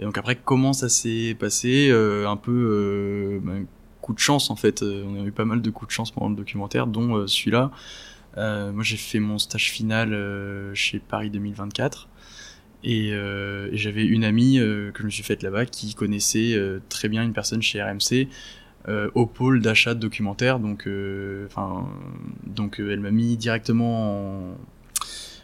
Et 0.00 0.02
donc 0.02 0.18
après 0.18 0.34
comment 0.34 0.72
ça 0.72 0.88
s'est 0.88 1.36
passé, 1.38 1.88
un 1.92 2.36
peu 2.36 3.40
bah, 3.44 3.52
coup 4.00 4.12
de 4.12 4.18
chance 4.18 4.50
en 4.50 4.56
fait, 4.56 4.82
on 4.82 5.22
a 5.22 5.24
eu 5.24 5.30
pas 5.30 5.44
mal 5.44 5.62
de 5.62 5.70
coups 5.70 5.88
de 5.88 5.92
chance 5.92 6.10
pendant 6.10 6.30
le 6.30 6.34
documentaire, 6.36 6.88
dont 6.88 7.28
celui-là. 7.28 7.70
Moi 8.36 8.82
j'ai 8.82 8.96
fait 8.96 9.20
mon 9.20 9.38
stage 9.38 9.70
final 9.70 10.10
chez 10.74 10.98
Paris 10.98 11.30
2024. 11.30 12.08
Et, 12.84 13.10
euh, 13.12 13.70
et 13.72 13.78
j'avais 13.78 14.04
une 14.04 14.24
amie 14.24 14.58
euh, 14.58 14.92
que 14.92 15.00
je 15.00 15.06
me 15.06 15.10
suis 15.10 15.22
faite 15.22 15.42
là-bas 15.42 15.64
qui 15.64 15.94
connaissait 15.94 16.52
euh, 16.52 16.80
très 16.90 17.08
bien 17.08 17.22
une 17.22 17.32
personne 17.32 17.62
chez 17.62 17.82
RMC 17.82 18.28
au 19.14 19.24
pôle 19.24 19.62
d'achat 19.62 19.94
de 19.94 20.00
documentaires. 20.00 20.58
Donc, 20.60 20.86
donc 22.44 22.76
elle 22.78 23.00
m'a 23.00 23.10
mis 23.10 23.38
directement 23.38 24.54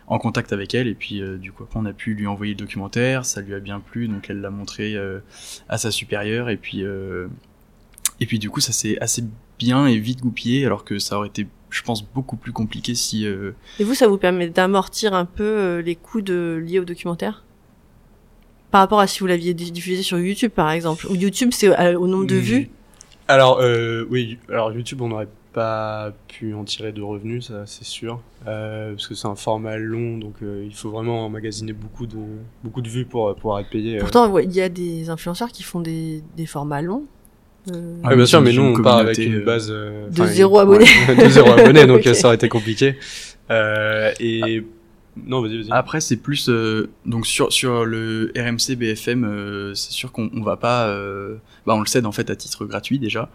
en, 0.08 0.18
contact 0.18 0.52
avec 0.52 0.74
elle. 0.74 0.86
Et 0.86 0.94
puis, 0.94 1.22
du 1.38 1.50
coup, 1.50 1.62
après, 1.62 1.80
on 1.80 1.86
a 1.86 1.94
pu 1.94 2.12
lui 2.12 2.26
envoyer 2.26 2.52
le 2.52 2.58
documentaire. 2.58 3.24
Ça 3.24 3.40
lui 3.40 3.54
a 3.54 3.60
bien 3.60 3.80
plu, 3.80 4.08
donc 4.08 4.28
elle 4.28 4.42
l'a 4.42 4.50
montré 4.50 4.94
à 5.70 5.78
sa 5.78 5.90
supérieure. 5.90 6.50
Et 6.50 6.58
puis, 6.58 6.82
et 6.82 8.26
puis, 8.26 8.38
du 8.38 8.50
coup, 8.50 8.60
ça 8.60 8.72
s'est 8.72 8.98
assez 9.00 9.24
bien 9.60 9.86
et 9.86 9.98
vite 9.98 10.20
goupillé, 10.22 10.64
alors 10.64 10.84
que 10.84 10.98
ça 10.98 11.18
aurait 11.18 11.28
été, 11.28 11.46
je 11.68 11.82
pense, 11.82 12.02
beaucoup 12.02 12.36
plus 12.36 12.52
compliqué 12.52 12.94
si 12.94 13.26
euh, 13.26 13.52
Et 13.78 13.84
vous, 13.84 13.94
ça 13.94 14.08
vous 14.08 14.16
permet 14.16 14.48
d'amortir 14.48 15.12
un 15.14 15.26
peu 15.26 15.44
euh, 15.44 15.82
les 15.82 15.96
coûts 15.96 16.22
de, 16.22 16.62
liés 16.66 16.78
au 16.80 16.84
documentaire? 16.84 17.44
Par 18.70 18.80
rapport 18.80 19.00
à 19.00 19.06
si 19.06 19.20
vous 19.20 19.26
l'aviez 19.26 19.52
di- 19.52 19.70
diffusé 19.70 20.02
sur 20.02 20.18
YouTube, 20.18 20.52
par 20.52 20.70
exemple. 20.70 21.06
Ou 21.10 21.14
YouTube, 21.14 21.50
c'est 21.52 21.68
euh, 21.68 21.98
au 21.98 22.06
nombre 22.06 22.26
de 22.26 22.36
vues. 22.36 22.70
Alors 23.28 23.58
euh, 23.60 24.06
oui, 24.10 24.38
alors 24.48 24.72
YouTube, 24.72 25.02
on 25.02 25.08
n'aurait 25.08 25.28
pas 25.52 26.12
pu 26.28 26.54
en 26.54 26.64
tirer 26.64 26.92
de 26.92 27.02
revenus, 27.02 27.48
ça 27.48 27.64
c'est 27.66 27.84
sûr, 27.84 28.20
euh, 28.46 28.92
parce 28.92 29.08
que 29.08 29.14
c'est 29.14 29.26
un 29.28 29.34
format 29.34 29.76
long, 29.76 30.16
donc 30.18 30.34
euh, 30.42 30.64
il 30.64 30.74
faut 30.74 30.90
vraiment 30.90 31.26
emmagasiner 31.26 31.72
beaucoup 31.72 32.06
de 32.06 32.18
beaucoup 32.64 32.80
de 32.80 32.88
vues 32.88 33.04
pour 33.04 33.28
euh, 33.28 33.34
pouvoir 33.34 33.58
être 33.60 33.70
payé. 33.70 33.96
euh. 33.96 34.00
Pourtant, 34.00 34.28
ouais, 34.30 34.44
il 34.44 34.52
y 34.52 34.60
a 34.60 34.68
des 34.68 35.10
influenceurs 35.10 35.50
qui 35.50 35.64
font 35.64 35.80
des, 35.80 36.22
des 36.36 36.46
formats 36.46 36.82
longs. 36.82 37.04
Euh, 37.70 37.96
Ouais, 38.04 38.16
bien 38.16 38.26
sûr, 38.26 38.40
mais 38.40 38.52
nous 38.52 38.62
on 38.62 38.82
part 38.82 38.98
avec 38.98 39.18
une 39.18 39.36
euh, 39.40 39.44
base 39.44 39.68
euh, 39.70 40.08
De 40.08 40.24
zéro 40.26 40.58
abonné. 40.58 40.86
de 41.18 41.28
zéro 41.28 41.50
abonné, 41.52 41.86
donc 41.88 42.06
euh, 42.06 42.14
ça 42.14 42.28
aurait 42.28 42.36
été 42.36 42.48
compliqué. 42.48 42.96
Euh, 43.50 44.12
et 44.20 44.64
non, 45.26 45.42
vas-y, 45.42 45.58
vas-y. 45.62 45.68
Après, 45.70 46.00
c'est 46.00 46.16
plus 46.16 46.48
euh, 46.48 46.88
donc 47.04 47.26
sur 47.26 47.52
sur 47.52 47.84
le 47.84 48.32
RMC 48.36 48.76
BFM, 48.76 49.24
euh, 49.24 49.74
c'est 49.74 49.92
sûr 49.92 50.10
qu'on 50.12 50.30
on 50.34 50.42
va 50.42 50.56
pas, 50.56 50.86
euh, 50.88 51.36
bah 51.66 51.74
on 51.74 51.80
le 51.80 51.86
cède 51.86 52.06
en 52.06 52.12
fait 52.12 52.30
à 52.30 52.36
titre 52.36 52.64
gratuit 52.64 52.98
déjà, 52.98 53.28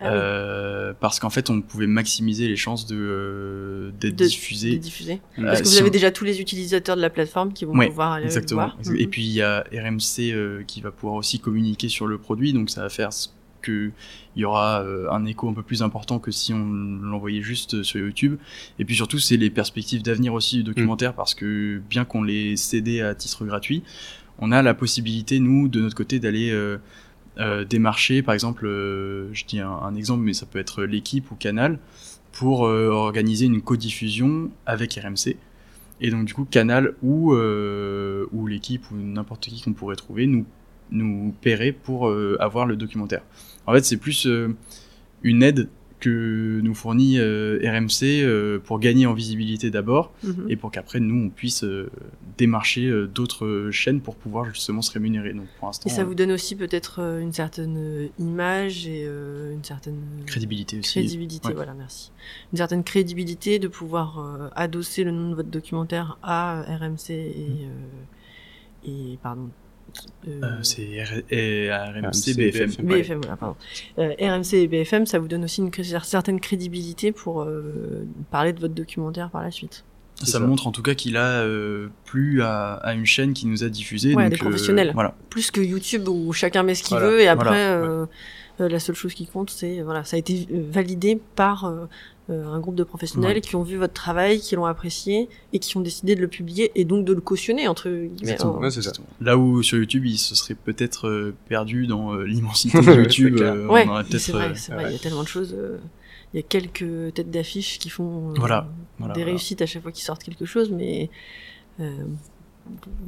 Ah 0.00 0.04
oui. 0.04 0.10
euh, 0.14 0.92
parce 0.98 1.18
qu'en 1.20 1.28
fait 1.28 1.50
on 1.50 1.60
pouvait 1.60 1.88
maximiser 1.88 2.48
les 2.48 2.56
chances 2.56 2.86
de 2.86 2.96
euh, 2.98 3.90
d'être 4.00 4.16
De- 4.16 4.24
diffusé. 4.26 4.72
de 4.72 4.76
diffuser. 4.78 5.20
Euh, 5.38 5.42
Parce 5.44 5.60
que 5.60 5.66
vous 5.66 5.72
si 5.72 5.80
avez 5.80 5.90
on- 5.90 5.92
déjà 5.92 6.10
tous 6.10 6.24
les 6.24 6.40
utilisateurs 6.40 6.96
de 6.96 7.02
la 7.02 7.10
plateforme 7.10 7.52
qui 7.52 7.64
vont 7.66 7.76
Ouais, 7.76 7.88
pouvoir 7.88 8.12
aller 8.12 8.24
Exactement. 8.26 8.70
le 8.78 8.84
voir. 8.84 8.96
Et 9.00 9.06
puis 9.08 9.22
il 9.24 9.32
y 9.32 9.42
a 9.42 9.64
RMC 9.72 10.32
euh, 10.32 10.62
qui 10.66 10.80
va 10.80 10.90
pouvoir 10.92 11.16
aussi 11.16 11.40
communiquer 11.40 11.88
sur 11.90 12.06
le 12.06 12.16
produit, 12.16 12.52
donc 12.54 12.70
ça 12.70 12.82
va 12.82 12.88
faire 12.88 13.10
ce 13.58 13.66
que 13.66 13.90
il 14.36 14.42
y 14.42 14.44
aura 14.44 14.82
euh, 14.82 15.10
un 15.10 15.24
écho 15.26 15.48
un 15.48 15.52
peu 15.52 15.62
plus 15.62 15.82
important 15.82 16.18
que 16.18 16.30
si 16.30 16.52
on 16.52 16.64
l'envoyait 17.02 17.42
juste 17.42 17.82
sur 17.82 18.00
YouTube. 18.00 18.38
Et 18.78 18.84
puis 18.84 18.94
surtout, 18.94 19.18
c'est 19.18 19.36
les 19.36 19.50
perspectives 19.50 20.02
d'avenir 20.02 20.34
aussi 20.34 20.58
du 20.58 20.64
documentaire, 20.64 21.14
parce 21.14 21.34
que 21.34 21.80
bien 21.90 22.04
qu'on 22.04 22.22
les 22.22 22.56
cédé 22.56 23.00
à 23.00 23.14
titre 23.14 23.44
gratuit, 23.44 23.82
on 24.38 24.52
a 24.52 24.62
la 24.62 24.74
possibilité, 24.74 25.40
nous, 25.40 25.68
de 25.68 25.80
notre 25.80 25.96
côté, 25.96 26.20
d'aller 26.20 26.50
euh, 26.50 26.78
euh, 27.38 27.64
démarcher, 27.64 28.22
par 28.22 28.34
exemple, 28.34 28.66
euh, 28.66 29.28
je 29.32 29.44
dis 29.44 29.60
un, 29.60 29.70
un 29.70 29.94
exemple, 29.94 30.22
mais 30.22 30.32
ça 30.32 30.46
peut 30.46 30.58
être 30.58 30.84
l'équipe 30.84 31.30
ou 31.30 31.34
Canal, 31.34 31.78
pour 32.32 32.66
euh, 32.66 32.88
organiser 32.90 33.46
une 33.46 33.60
codiffusion 33.60 34.50
avec 34.66 34.94
RMC. 34.94 35.36
Et 36.00 36.10
donc 36.10 36.24
du 36.24 36.34
coup, 36.34 36.44
Canal 36.44 36.94
ou, 37.02 37.32
euh, 37.34 38.26
ou 38.32 38.46
l'équipe 38.46 38.88
ou 38.90 38.94
n'importe 38.96 39.48
qui 39.48 39.60
qu'on 39.60 39.72
pourrait 39.72 39.96
trouver 39.96 40.26
nous, 40.26 40.46
nous 40.90 41.34
paierait 41.40 41.72
pour 41.72 42.08
euh, 42.08 42.36
avoir 42.40 42.66
le 42.66 42.76
documentaire. 42.76 43.22
En 43.66 43.72
fait, 43.72 43.84
c'est 43.84 43.96
plus 43.98 44.26
euh, 44.26 44.54
une 45.22 45.42
aide 45.42 45.68
que 46.00 46.60
nous 46.62 46.74
fournit 46.74 47.18
euh, 47.18 47.58
RMC 47.64 48.60
pour 48.64 48.78
gagner 48.78 49.06
en 49.06 49.14
visibilité 49.14 49.68
d'abord 49.70 50.12
Mhm. 50.22 50.46
et 50.48 50.54
pour 50.54 50.70
qu'après 50.70 51.00
nous 51.00 51.24
on 51.26 51.28
puisse 51.28 51.64
démarcher 52.36 52.88
d'autres 53.12 53.70
chaînes 53.72 54.00
pour 54.00 54.14
pouvoir 54.14 54.44
justement 54.44 54.80
se 54.80 54.92
rémunérer. 54.92 55.32
Donc 55.32 55.46
pour 55.58 55.66
l'instant, 55.66 55.90
Et 55.90 55.92
ça 55.92 56.04
vous 56.04 56.14
donne 56.14 56.30
aussi 56.30 56.54
peut-être 56.54 57.00
une 57.20 57.32
certaine 57.32 58.10
image 58.20 58.86
et 58.86 59.06
une 59.06 59.64
certaine 59.64 59.98
crédibilité 60.24 60.78
aussi. 60.78 61.00
crédibilité. 61.00 61.48
Ouais. 61.48 61.54
Voilà, 61.54 61.74
merci. 61.74 62.12
Une 62.52 62.58
certaine 62.58 62.84
crédibilité 62.84 63.58
de 63.58 63.66
pouvoir 63.66 64.50
adosser 64.54 65.02
le 65.02 65.10
nom 65.10 65.30
de 65.30 65.34
votre 65.34 65.50
documentaire 65.50 66.16
à 66.22 66.62
RMC 66.62 67.10
et 67.10 67.34
euh, 67.64 68.86
et 68.86 69.18
pardon. 69.20 69.48
Euh, 70.26 70.40
Euh, 70.42 70.62
c'est 70.62 71.02
RMC, 71.02 72.34
BFM. 72.36 72.68
BFM. 72.68 72.86
BFM, 72.86 73.20
voilà, 73.22 73.36
pardon. 73.36 73.56
Euh, 73.98 74.14
RMC 74.20 74.54
et 74.54 74.68
BFM, 74.68 75.06
ça 75.06 75.18
vous 75.18 75.28
donne 75.28 75.44
aussi 75.44 75.60
une 75.60 75.72
certaine 76.02 76.40
crédibilité 76.40 77.12
pour 77.12 77.42
euh, 77.42 78.06
parler 78.30 78.52
de 78.52 78.60
votre 78.60 78.74
documentaire 78.74 79.30
par 79.30 79.42
la 79.42 79.50
suite. 79.50 79.84
Ça, 80.24 80.40
montre 80.40 80.66
en 80.66 80.72
tout 80.72 80.82
cas 80.82 80.94
qu'il 80.94 81.16
a 81.16 81.42
euh, 81.44 81.88
plu 82.04 82.42
à, 82.42 82.72
à 82.74 82.92
une 82.94 83.06
chaîne 83.06 83.34
qui 83.34 83.46
nous 83.46 83.62
a 83.62 83.68
diffusé. 83.68 84.14
Ouais, 84.16 84.24
donc, 84.24 84.32
des 84.32 84.38
professionnels. 84.38 84.90
voilà. 84.92 85.14
Plus 85.30 85.52
que 85.52 85.60
YouTube 85.60 86.08
où 86.08 86.32
chacun 86.32 86.64
met 86.64 86.74
ce 86.74 86.82
qu'il 86.82 86.96
Voilà, 86.96 87.12
veut 87.12 87.20
et 87.20 87.28
après 87.28 87.44
voilà, 87.50 87.84
euh, 87.84 88.06
euh, 88.60 88.68
la 88.68 88.80
seule 88.80 88.96
chose 88.96 89.14
qui 89.14 89.26
compte 89.28 89.50
c'est 89.50 89.80
voilà 89.82 90.02
ça 90.02 90.16
a 90.16 90.18
été 90.18 90.48
euh, 90.52 90.64
validé 90.72 91.20
par 91.36 91.66
euh, 91.66 91.70
euh, 91.72 91.86
un 92.28 92.60
groupe 92.60 92.74
de 92.74 92.84
professionnels 92.84 93.36
Ouais. 93.36 93.40
qui 93.40 93.56
ont 93.56 93.62
vu 93.62 93.76
votre 93.76 93.94
travail, 93.94 94.40
qui 94.40 94.54
l'ont 94.54 94.66
apprécié 94.66 95.28
et 95.52 95.58
qui 95.58 95.76
ont 95.76 95.80
décidé 95.80 96.14
de 96.14 96.20
le 96.20 96.28
publier 96.28 96.70
et 96.74 96.84
donc 96.84 97.04
de 97.04 97.12
le 97.14 97.20
cautionner 97.20 97.68
entre 97.68 97.88
guillemets. 97.88 98.42
En- 98.42 98.58
Ouais, 98.60 98.70
c'est 98.70 98.82
ça. 98.82 98.92
Là 99.20 99.38
où 99.38 99.62
sur 99.62 99.78
YouTube, 99.78 100.04
il 100.06 100.18
se 100.18 100.34
serait 100.34 100.54
peut-être 100.54 101.08
euh, 101.08 101.34
perdu 101.48 101.86
dans 101.86 102.12
euh, 102.14 102.22
l'immensité 102.26 102.80
de 102.80 102.94
YouTube. 103.02 103.38
euh, 103.40 103.66
Ouais, 103.66 103.86
c'est 104.18 104.32
vrai, 104.32 104.48
euh, 104.48 104.52
c'est 104.54 104.72
vrai. 104.72 104.84
ouais. 104.84 104.90
Il 104.90 104.92
y 104.92 104.96
a 104.96 104.98
tellement 104.98 105.22
de 105.22 105.28
choses. 105.28 105.54
euh, 105.58 105.78
Il 106.34 106.36
y 106.36 106.40
a 106.40 106.42
quelques 106.42 107.14
têtes 107.14 107.30
d'affiche 107.30 107.78
qui 107.78 107.88
font 107.88 108.30
euh, 108.30 108.34
Voilà, 108.38 108.68
voilà, 108.98 109.14
des 109.14 109.20
voilà. 109.20 109.30
réussites 109.32 109.62
à 109.62 109.66
chaque 109.66 109.82
fois 109.82 109.92
qu'ils 109.92 110.04
sortent 110.04 110.22
quelque 110.22 110.44
chose, 110.44 110.70
mais 110.70 111.08
euh, 111.80 111.90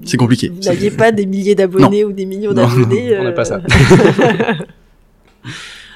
C'est 0.06 0.16
compliqué. 0.16 0.48
Vous 0.48 0.60
n'aviez 0.62 0.90
pas 0.90 1.12
des 1.12 1.26
milliers 1.26 1.54
d'abonnés 1.54 2.04
ou 2.04 2.12
des 2.12 2.24
millions 2.24 2.54
Non, 2.54 2.66
d'abonnés. 2.66 3.18
on 3.18 3.24
n'a 3.24 3.32
pas 3.32 3.44
ça. 3.44 3.60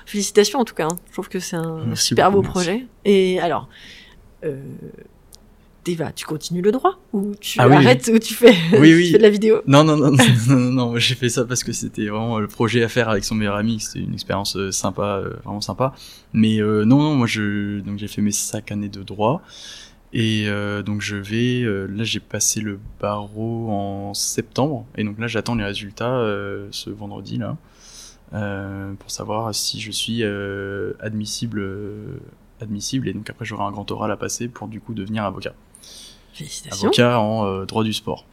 Félicitations 0.07 0.61
en 0.61 0.65
tout 0.65 0.75
cas. 0.75 0.85
hein. 0.87 0.99
Je 1.09 1.13
trouve 1.13 1.29
que 1.29 1.39
c'est 1.41 1.57
un 1.57 1.85
Merci 1.87 2.09
super 2.09 2.31
beaucoup, 2.31 2.43
beau 2.49 2.49
merci. 2.55 2.69
projet. 2.71 2.87
Et 3.05 3.41
alors, 3.41 3.69
euh, 4.45 4.61
Deva, 5.85 6.13
tu 6.13 6.25
continues 6.25 6.63
le 6.63 6.73
droit 6.73 6.99
ou 7.13 7.35
tu 7.41 7.61
Ah 7.61 7.69
oui, 7.69 7.75
arrêtes 7.75 8.11
ou 8.13 8.19
tu 8.19 8.33
fais, 8.35 8.55
Oui, 8.73 8.89
tu 8.89 8.97
oui. 8.97 9.11
fais 9.13 9.19
de 9.19 9.23
la 9.23 9.31
vidéo? 9.31 9.61
Non, 9.67 9.85
non, 9.85 9.97
non, 9.97 10.11
non, 10.13 10.25
non, 10.49 10.57
non, 10.57 10.71
non, 10.73 10.91
moi, 10.91 10.99
j'ai 10.99 11.15
fait 11.15 11.29
ça 11.29 11.45
parce 11.45 11.63
que 11.63 11.73
c'était 11.73 12.07
vraiment 12.07 12.39
le 12.39 12.49
projet 12.49 12.83
à 12.83 12.89
faire 12.89 13.09
avec 13.11 13.25
son 13.25 13.35
meilleur 13.35 13.57
ami. 13.57 13.81
C'était 13.81 14.01
une 14.05 14.15
expérience 14.15 14.57
euh, 14.57 14.71
sympa, 14.73 15.21
euh, 15.23 15.35
vraiment 15.45 15.61
sympa. 15.61 15.95
Mais 16.33 16.61
euh, 16.61 16.85
non, 16.85 17.03
non, 17.03 17.15
moi, 17.17 17.27
je, 17.27 17.81
donc 17.81 17.99
j'ai 17.99 18.09
fait 18.09 18.23
mes 18.23 18.33
cinq 18.33 18.73
années 18.73 18.89
de 18.89 19.03
droit. 19.03 19.43
Et 20.17 20.45
euh, 20.47 20.83
donc 20.83 21.01
je 21.01 21.17
vais, 21.17 21.63
euh, 21.65 21.87
là 21.89 22.05
j'ai 22.05 22.21
passé 22.21 22.61
le 22.61 22.79
barreau 23.01 23.69
en 23.69 24.15
septembre, 24.15 24.87
et 24.97 25.03
donc 25.03 25.19
là 25.19 25.27
j'attends 25.27 25.57
les 25.57 25.65
résultats 25.65 26.09
euh, 26.19 26.69
ce 26.71 26.89
vendredi 26.89 27.37
là, 27.37 27.57
pour 28.99 29.11
savoir 29.11 29.55
si 29.55 29.80
je 29.80 29.91
suis 29.91 30.22
euh, 30.22 30.93
admissible, 31.01 31.61
euh, 31.61 32.18
admissible, 32.61 33.09
et 33.09 33.12
donc 33.12 33.28
après 33.30 33.45
j'aurai 33.45 33.64
un 33.64 33.70
grand 33.70 33.91
oral 33.91 34.11
à 34.11 34.16
passer 34.16 34.49
pour 34.49 34.68
du 34.68 34.80
coup 34.80 34.95
devenir 34.95 35.24
avocat, 35.24 35.55
Félicitations. 36.32 36.89
avocat 36.89 37.20
en 37.20 37.47
euh, 37.47 37.64
droit 37.64 37.85
du 37.85 37.93
sport. 37.93 38.26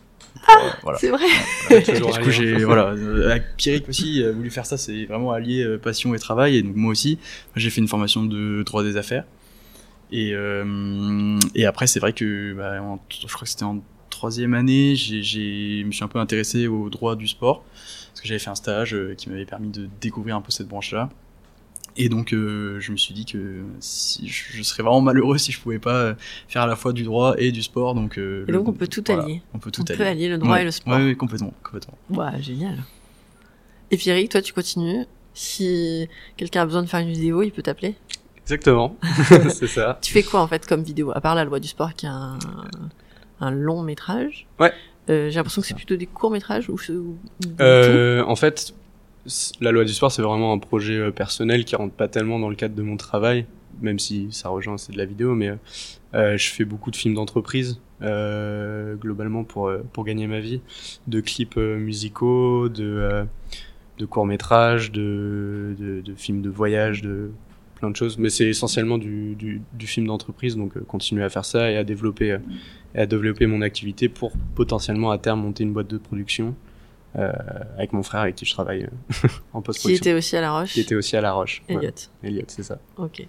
Euh, 0.50 0.70
voilà. 0.84 0.98
C'est 0.98 1.10
vrai. 1.10 1.26
Ouais, 1.70 1.82
Du 1.84 2.02
coup, 2.24 2.32
j'ai 2.32 2.64
voilà, 2.64 2.88
euh, 2.94 3.30
avec 3.30 3.44
Pierrick 3.58 3.88
aussi 3.90 4.24
euh, 4.24 4.32
voulu 4.32 4.50
faire 4.50 4.66
ça, 4.66 4.78
c'est 4.78 5.06
vraiment 5.06 5.32
allier 5.34 5.62
euh, 5.64 5.78
passion 5.78 6.16
et 6.16 6.20
travail. 6.20 6.56
Et 6.58 6.64
donc 6.64 6.76
moi 6.76 6.92
aussi, 6.92 7.20
j'ai 7.56 7.70
fait 7.70 7.82
une 7.82 7.88
formation 7.90 8.24
de 8.26 8.64
droit 8.64 8.82
des 8.84 8.96
affaires. 8.98 9.26
Et 10.12 10.32
euh, 10.34 11.38
et 11.54 11.66
après, 11.66 11.86
c'est 11.86 12.00
vrai 12.00 12.14
que 12.14 12.54
bah, 12.54 12.82
en- 12.82 13.00
je 13.10 13.28
crois 13.28 13.42
que 13.44 13.50
c'était 13.50 13.64
en 13.66 13.84
troisième 14.10 14.54
année, 14.54 14.96
j'ai, 14.96 15.22
j'ai, 15.22 15.82
je 15.82 15.86
me 15.86 15.92
suis 15.92 16.04
un 16.04 16.08
peu 16.08 16.20
intéressé 16.20 16.68
au 16.68 16.90
droit 16.90 17.16
du 17.16 17.28
sport 17.28 17.64
parce 18.12 18.22
que 18.22 18.28
j'avais 18.28 18.40
fait 18.40 18.50
un 18.50 18.56
stage 18.56 18.94
euh, 18.94 19.16
qui 19.16 19.30
m'avait 19.30 19.46
permis 19.46 19.70
de 19.70 19.90
découvrir 20.02 20.36
un 20.36 20.42
peu 20.42 20.52
cette 20.52 20.68
branche-là. 20.68 21.10
Et 21.98 22.08
donc, 22.08 22.34
euh, 22.34 22.80
je 22.80 22.92
me 22.94 22.98
suis 22.98 23.14
dit 23.14 23.26
que 23.26 23.64
si, 23.82 24.26
je, 24.28 24.62
serais 24.64 24.82
vraiment 24.82 25.02
malheureux 25.02 25.38
si 25.38 25.52
je 25.52 25.60
pouvais 25.60 25.80
pas 25.80 25.96
euh, 25.96 26.14
faire 26.48 26.62
à 26.62 26.68
la 26.68 26.78
fois 26.78 26.94
du 26.94 27.04
droit 27.04 27.36
et 27.38 27.52
du 27.52 27.62
sport. 27.62 27.96
Donc, 27.96 28.18
euh, 28.18 28.46
Et 28.48 28.52
le- 28.52 28.58
donc 28.60 28.70
on 28.70 28.74
peut 28.74 28.88
tout 28.88 29.04
voilà, 29.06 29.24
allier. 29.24 29.42
On 29.54 29.60
peut 29.60 29.72
tout 29.72 29.82
on 29.82 29.86
allier. 29.86 29.98
peut 29.98 30.06
allier 30.08 30.30
le 30.30 30.38
droit 30.38 30.54
Ouais. 30.54 30.62
et 30.62 30.66
le 30.66 30.72
sport. 30.72 30.94
Ouais, 30.94 31.16
complètement, 31.16 31.54
complètement. 31.64 31.98
Ouais, 32.10 32.42
génial. 32.42 32.78
Et 33.92 33.98
Pierrick, 33.98 34.30
toi 34.32 34.42
tu 34.42 34.54
continues. 34.54 35.06
Si 35.34 36.08
quelqu'un 36.38 36.62
a 36.62 36.66
besoin 36.66 36.82
de 36.84 36.88
faire 36.88 37.00
une 37.02 37.12
vidéo, 37.12 37.42
il 37.42 37.52
peut 37.52 37.62
t'appeler. 37.62 37.96
Exactement, 38.38 38.98
c'est 39.50 39.68
ça. 39.68 39.98
Tu 40.02 40.12
fais 40.14 40.24
quoi 40.24 40.42
en 40.42 40.48
fait 40.48 40.66
comme 40.66 40.84
vidéo 40.84 41.12
À 41.14 41.22
part 41.22 41.36
la 41.36 41.44
loi 41.46 41.60
du 41.60 41.68
sport 41.68 41.94
qui 41.94 42.06
est 42.06 42.10
un, 42.10 42.38
un 43.40 43.52
long 43.52 43.82
métrage? 43.82 44.48
Ouais. 44.60 44.74
Euh, 45.10 45.30
J'ai 45.30 45.36
l'impression 45.36 45.62
que 45.62 45.68
c'est 45.68 45.74
plutôt 45.74 45.96
des 45.96 46.06
courts 46.06 46.32
métrages 46.32 46.70
ou, 46.70 46.78
Euh, 47.60 48.24
en 48.24 48.36
fait, 48.36 48.74
la 49.60 49.72
loi 49.72 49.84
du 49.84 49.94
sport, 49.94 50.12
c'est 50.12 50.22
vraiment 50.22 50.54
un 50.54 50.60
projet 50.60 50.98
euh, 50.98 51.12
personnel 51.12 51.66
qui 51.66 51.76
rentre 51.76 51.94
pas 51.94 52.08
tellement 52.08 52.40
dans 52.40 52.50
le 52.50 52.56
cadre 52.56 52.76
de 52.76 52.82
mon 52.82 52.98
travail, 52.98 53.46
même 53.82 54.00
si 54.00 54.28
ça 54.32 54.50
rejoint, 54.50 54.78
c'est 54.78 54.94
de 54.94 54.98
la 54.98 55.06
vidéo, 55.06 55.34
mais 55.36 55.54
je 56.14 56.50
fais 56.50 56.66
beaucoup 56.66 56.92
de 56.92 56.96
films 56.96 57.16
d'entreprise, 57.16 57.80
globalement 58.02 59.44
pour, 59.44 59.72
pour 59.94 60.04
gagner 60.06 60.28
ma 60.28 60.40
vie, 60.40 60.62
de 61.08 61.22
clips 61.22 61.58
musicaux, 61.58 62.70
de, 62.70 63.26
de 63.98 64.06
courts-métrages, 64.06 64.92
de, 64.92 65.76
de, 65.80 66.02
de 66.02 66.16
films 66.16 66.42
de 66.42 66.50
voyage, 66.50 67.02
de 67.02 67.32
plein 67.82 67.90
de 67.92 67.96
choses, 67.98 68.18
mais 68.18 68.30
c'est 68.30 68.48
essentiellement 68.48 68.98
du, 68.98 69.36
du, 69.36 69.62
du 69.74 69.88
film 69.88 70.08
d'entreprise, 70.08 70.56
donc 70.56 70.78
euh, 70.78 70.82
continuer 70.88 71.24
à 71.24 71.30
faire 71.30 71.44
ça 71.46 71.70
et 71.70 71.76
à 71.76 71.84
développer, 71.84 72.32
euh, 72.32 72.38
et 72.96 73.00
à 73.00 73.06
développer 73.06 73.46
mon 73.48 73.62
activité 73.62 74.08
pour 74.08 74.32
potentiellement 74.56 75.12
à 75.12 75.18
terme 75.18 75.42
monter 75.42 75.64
une 75.64 75.74
boîte 75.74 75.88
de 75.90 75.98
production 75.98 76.56
euh, 77.18 77.30
avec 77.78 77.92
mon 77.92 78.04
frère 78.04 78.22
avec 78.22 78.36
qui 78.36 78.46
je 78.46 78.54
travaille 78.54 78.88
en 79.54 79.60
Qui 79.62 79.66
post-production. 79.66 80.04
était 80.04 80.14
aussi 80.14 80.38
à 80.38 80.42
La 80.42 80.52
Roche. 80.58 80.72
Qui 80.74 80.80
était 80.80 80.96
aussi 80.96 81.18
à 81.18 81.22
La 81.22 81.34
Roche. 81.34 81.62
Ouais. 81.68 81.76
Elliot. 81.76 81.92
Elliot, 82.24 82.46
c'est 82.48 82.64
ça. 82.64 82.80
Ok. 82.98 83.28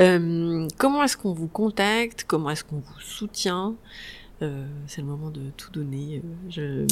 Euh, 0.00 0.66
comment 0.78 1.04
est-ce 1.04 1.16
qu'on 1.16 1.32
vous 1.32 1.46
contacte? 1.46 2.24
Comment 2.26 2.50
est-ce 2.50 2.64
qu'on 2.64 2.78
vous 2.80 3.00
soutient? 3.00 3.76
Euh, 4.42 4.66
C'est 4.88 5.00
le 5.02 5.06
moment 5.06 5.30
de 5.30 5.42
tout 5.56 5.70
donner. 5.70 6.22
je- 6.50 6.86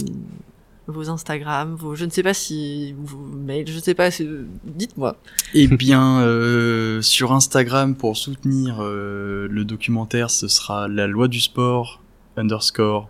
Vos 0.89 1.09
Instagram, 1.11 1.77
vos, 1.77 1.95
je 1.95 2.05
ne 2.05 2.11
sais 2.11 2.25
pas 2.25 2.35
si 2.35 2.93
vos 2.99 3.19
mails, 3.19 3.69
je 3.69 3.77
ne 3.77 3.81
sais 3.81 3.95
pas. 3.95 4.11
si- 4.11 4.29
Dites-moi. 4.65 5.17
Eh 5.55 5.69
bien, 5.69 6.21
euh, 6.23 7.01
sur 7.03 7.33
Instagram, 7.33 7.95
pour 7.95 8.17
soutenir 8.17 8.79
euh, 8.83 9.47
le 9.49 9.65
documentaire, 9.65 10.29
ce 10.31 10.49
sera 10.49 10.89
la 10.89 11.07
loi 11.07 11.29
du 11.29 11.41
sport 11.41 12.01
underscore 12.37 13.09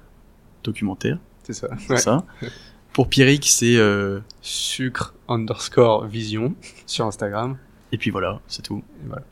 documentaire, 0.65 1.19
C'est 1.45 1.55
ça. 1.55 1.69
c'est 1.89 1.97
ça. 1.97 2.25
Pour 2.93 3.09
Pierrick, 3.09 3.47
c'est 3.47 3.77
euh, 3.77 4.21
Sucre 4.43 5.15
underscore 5.29 6.05
vision 6.07 6.55
sur 6.87 7.07
Instagram. 7.07 7.57
et 7.91 7.97
puis 7.99 8.11
voilà, 8.11 8.41
c'est 8.49 8.61
tout. 8.63 8.83
Et 9.03 9.07
voilà. 9.09 9.23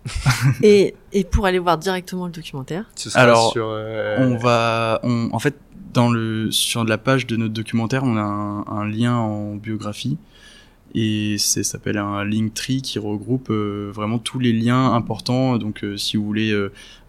et, 0.63 0.95
et 1.13 1.25
pour 1.25 1.45
aller 1.45 1.59
voir 1.59 1.77
directement 1.77 2.25
le 2.27 2.33
documentaire, 2.33 2.85
Ce 2.95 3.11
sera 3.11 3.23
Alors, 3.23 3.53
sur, 3.53 3.67
euh, 3.69 4.17
On 4.19 4.39
va, 4.39 4.99
on, 5.03 5.29
en 5.33 5.39
fait, 5.39 5.57
dans 5.93 6.11
le 6.11 6.51
sur 6.51 6.85
la 6.85 6.99
page 6.99 7.27
de 7.27 7.37
notre 7.37 7.55
documentaire, 7.55 8.05
on 8.05 8.17
a 8.17 8.23
un, 8.23 8.89
lien 8.89 9.17
en 9.17 9.57
biographie 9.57 10.19
et 10.95 11.37
ça 11.39 11.63
s'appelle 11.63 11.99
un 11.99 12.25
Linktree 12.25 12.83
qui 12.83 12.99
regroupe 12.99 13.51
euh, 13.51 13.91
vraiment 13.95 14.19
tous 14.19 14.39
les 14.39 14.53
liens 14.53 14.93
importants. 14.93 15.57
Donc, 15.59 15.85
euh, 15.85 15.97
si 15.97 16.17
vous 16.17 16.25
voulez 16.25 16.53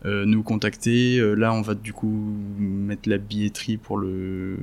euh, 0.06 0.26
nous 0.26 0.42
contacter, 0.44 1.20
euh, 1.20 1.36
là, 1.36 1.54
on 1.54 1.62
va 1.62 1.76
du 1.76 1.94
coup 1.94 2.12
mettre 2.58 3.08
la 3.08 3.18
billetterie 3.20 3.78
pour 3.78 3.98
le 3.98 4.58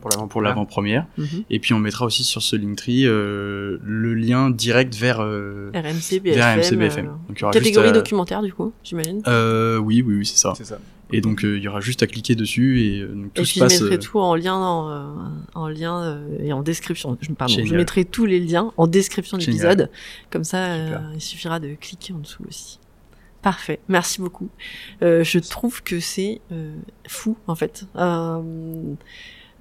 pour 0.00 0.10
l'avant 0.10 0.28
pour 0.28 0.40
l'avant-première. 0.42 1.06
Mhm. 1.18 1.44
Et 1.50 1.58
puis, 1.58 1.74
on 1.74 1.78
mettra 1.78 2.06
aussi 2.06 2.24
sur 2.24 2.42
ce 2.42 2.56
Linktree 2.56 3.06
euh, 3.06 3.78
le 3.84 4.14
lien 4.14 4.50
direct 4.50 4.94
vers 4.94 5.20
euh, 5.20 5.70
RMC, 5.74 6.20
vers 6.22 6.56
BFM, 6.56 6.60
RMC 6.60 6.76
BFM. 6.78 7.06
euh, 7.06 7.10
Donc, 7.28 7.38
il 7.38 7.40
y 7.40 7.44
aura 7.44 7.52
catégorie 7.52 7.86
juste 7.88 7.96
à- 7.96 8.00
documentaire 8.00 8.42
du 8.42 8.52
coup, 8.52 8.72
j'imagine. 8.82 9.20
Euh, 9.26 9.76
oui, 9.78 10.02
oui, 10.06 10.16
oui, 10.16 10.26
c'est 10.26 10.38
ça. 10.38 10.54
C'est 10.56 10.64
ça. 10.64 10.78
Et 11.12 11.20
donc, 11.20 11.44
euh, 11.44 11.56
il 11.56 11.62
y 11.62 11.68
aura 11.68 11.80
juste 11.80 12.02
à 12.02 12.08
cliquer 12.08 12.34
dessus 12.34 12.80
et 12.82 13.00
euh, 13.02 13.14
donc, 13.14 13.32
tout 13.34 13.42
Et 13.42 13.44
se 13.44 13.50
puis 13.52 13.60
je 13.60 13.64
mettrai 13.84 13.94
euh, 13.94 13.98
tout 13.98 14.18
en 14.18 14.34
lien, 14.34 14.54
en, 14.56 14.90
euh, 14.90 15.04
en 15.54 15.68
lien 15.68 16.02
euh, 16.02 16.38
et 16.40 16.52
en 16.52 16.62
description. 16.62 17.16
Je, 17.20 17.30
pardon, 17.32 17.54
je 17.64 17.74
mettrai 17.76 18.04
tous 18.04 18.26
les 18.26 18.40
liens 18.40 18.72
en 18.76 18.86
description 18.88 19.36
de 19.38 19.44
l'épisode. 19.44 19.88
Comme 20.30 20.42
ça, 20.44 20.64
euh, 20.64 20.98
il 21.14 21.20
suffira 21.20 21.60
de 21.60 21.74
cliquer 21.80 22.12
en 22.12 22.18
dessous 22.18 22.42
aussi. 22.48 22.80
Parfait, 23.46 23.78
merci 23.86 24.20
beaucoup. 24.20 24.48
Euh, 25.02 25.22
je 25.22 25.38
trouve 25.38 25.80
que 25.84 26.00
c'est 26.00 26.40
euh, 26.50 26.74
fou 27.06 27.36
en 27.46 27.54
fait. 27.54 27.84
Euh, 27.94 28.42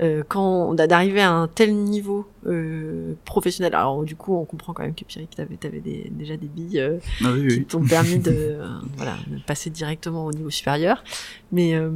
euh, 0.01 0.23
quand 0.27 0.73
d'arriver 0.73 1.21
à 1.21 1.31
un 1.31 1.47
tel 1.47 1.75
niveau 1.75 2.27
euh, 2.47 3.13
professionnel. 3.25 3.75
Alors 3.75 4.03
du 4.03 4.15
coup, 4.15 4.35
on 4.35 4.43
comprend 4.43 4.73
quand 4.73 4.81
même 4.81 4.95
que 4.95 5.05
Pierrick, 5.05 5.35
t'avais 5.35 5.59
avais 5.63 5.81
des, 5.81 6.09
déjà 6.09 6.35
des 6.35 6.47
billes 6.47 6.79
euh, 6.79 6.97
Ah 7.23 7.27
oui, 7.31 7.47
qui 7.47 7.57
oui. 7.59 7.65
t'ont 7.65 7.85
permis 7.85 8.17
de, 8.17 8.57
voilà, 8.97 9.17
de 9.27 9.39
passer 9.43 9.69
directement 9.69 10.25
au 10.25 10.31
niveau 10.31 10.49
supérieur. 10.49 11.03
Mais 11.51 11.75
euh, 11.75 11.91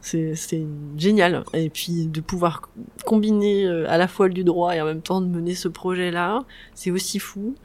c'est 0.00 0.64
génial. 0.96 1.42
Et 1.54 1.70
puis 1.70 2.06
de 2.06 2.20
pouvoir 2.20 2.70
combiner 3.04 3.66
à 3.66 3.98
la 3.98 4.06
fois 4.06 4.28
du 4.28 4.44
droit 4.44 4.76
et 4.76 4.80
en 4.80 4.84
même 4.86 5.02
temps 5.02 5.20
de 5.20 5.26
mener 5.26 5.56
ce 5.56 5.66
projet-là, 5.66 6.44
c'est 6.76 6.92
aussi 6.92 7.18
fou. 7.18 7.56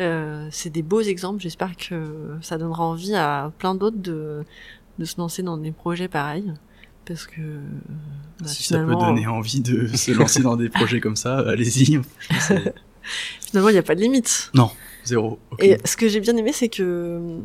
Euh, 0.00 0.48
c'est 0.50 0.70
des 0.70 0.82
beaux 0.82 1.00
exemples. 1.00 1.40
J'espère 1.40 1.76
que 1.76 2.36
ça 2.40 2.58
donnera 2.58 2.84
envie 2.84 3.14
à 3.14 3.52
plein 3.58 3.74
d'autres 3.74 3.96
de, 3.96 4.44
de 4.98 5.04
se 5.04 5.18
lancer 5.18 5.42
dans 5.42 5.56
des 5.56 5.72
projets 5.72 6.08
pareils. 6.08 6.52
Parce 7.04 7.26
que 7.26 7.40
bah, 8.40 8.46
si 8.46 8.62
ça 8.62 8.78
peut 8.78 8.96
donner 8.96 9.26
envie 9.26 9.60
de 9.60 9.86
se 9.88 10.12
lancer 10.12 10.42
dans 10.42 10.56
des 10.56 10.70
projets 10.70 11.00
comme 11.00 11.16
ça, 11.16 11.38
allez-y. 11.38 12.00
finalement, 13.46 13.68
il 13.68 13.72
n'y 13.72 13.78
a 13.78 13.82
pas 13.82 13.94
de 13.94 14.00
limite. 14.00 14.50
Non. 14.54 14.70
Zéro. 15.04 15.38
Et 15.58 15.76
ce 15.84 15.96
que 15.96 16.08
j'ai 16.08 16.20
bien 16.20 16.36
aimé, 16.36 16.52
c'est 16.52 16.68
que 16.68 17.38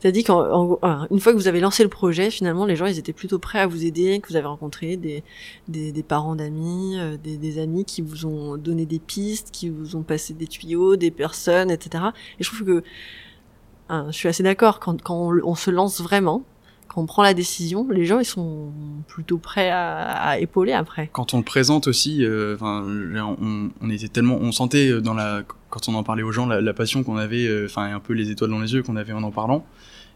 tu 0.00 0.06
as 0.06 0.12
dit 0.12 0.22
qu'une 0.22 0.34
fois 0.34 1.08
que 1.10 1.36
vous 1.36 1.48
avez 1.48 1.60
lancé 1.60 1.82
le 1.82 1.88
projet, 1.88 2.30
finalement, 2.30 2.66
les 2.66 2.76
gens, 2.76 2.86
ils 2.86 2.98
étaient 2.98 3.12
plutôt 3.12 3.38
prêts 3.38 3.58
à 3.58 3.66
vous 3.66 3.84
aider, 3.84 4.20
que 4.20 4.28
vous 4.28 4.36
avez 4.36 4.46
rencontré 4.46 4.96
des, 4.96 5.24
des, 5.66 5.90
des 5.90 6.02
parents 6.04 6.36
d'amis, 6.36 6.98
euh, 6.98 7.16
des, 7.16 7.36
des, 7.36 7.58
amis 7.58 7.84
qui 7.84 8.00
vous 8.00 8.26
ont 8.26 8.56
donné 8.56 8.86
des 8.86 9.00
pistes, 9.00 9.50
qui 9.50 9.68
vous 9.68 9.96
ont 9.96 10.02
passé 10.02 10.34
des 10.34 10.46
tuyaux, 10.46 10.96
des 10.96 11.10
personnes, 11.10 11.70
etc. 11.70 12.04
Et 12.38 12.44
je 12.44 12.48
trouve 12.48 12.64
que 12.64 12.84
hein, 13.88 14.06
je 14.10 14.16
suis 14.16 14.28
assez 14.28 14.44
d'accord 14.44 14.78
quand, 14.78 15.02
quand 15.02 15.16
on, 15.16 15.40
on, 15.44 15.54
se 15.56 15.70
lance 15.70 16.00
vraiment, 16.00 16.44
quand 16.86 17.02
on 17.02 17.06
prend 17.06 17.22
la 17.24 17.34
décision, 17.34 17.88
les 17.90 18.04
gens 18.04 18.20
ils 18.20 18.24
sont 18.24 18.72
plutôt 19.08 19.38
prêts 19.38 19.70
à, 19.70 20.38
épauler 20.38 20.72
après. 20.72 21.10
Quand 21.12 21.34
on 21.34 21.38
le 21.38 21.44
présente 21.44 21.88
aussi, 21.88 22.24
euh, 22.24 22.56
on, 22.60 23.70
on, 23.80 23.90
était 23.90 24.08
tellement, 24.08 24.36
on 24.36 24.52
sentait 24.52 24.88
euh, 24.88 25.00
dans 25.00 25.14
la, 25.14 25.42
quand 25.70 25.88
on 25.88 25.94
en 25.94 26.02
parlait 26.02 26.22
aux 26.22 26.32
gens, 26.32 26.46
la, 26.46 26.74
passion 26.74 27.02
qu'on 27.02 27.16
avait, 27.16 27.46
euh, 27.46 27.66
enfin 27.66 27.94
un 27.94 28.00
peu 28.00 28.12
les 28.12 28.30
étoiles 28.30 28.50
dans 28.50 28.60
les 28.60 28.74
yeux 28.74 28.82
qu'on 28.82 28.96
avait 28.96 29.12
en 29.12 29.22
en 29.22 29.30
parlant. 29.30 29.64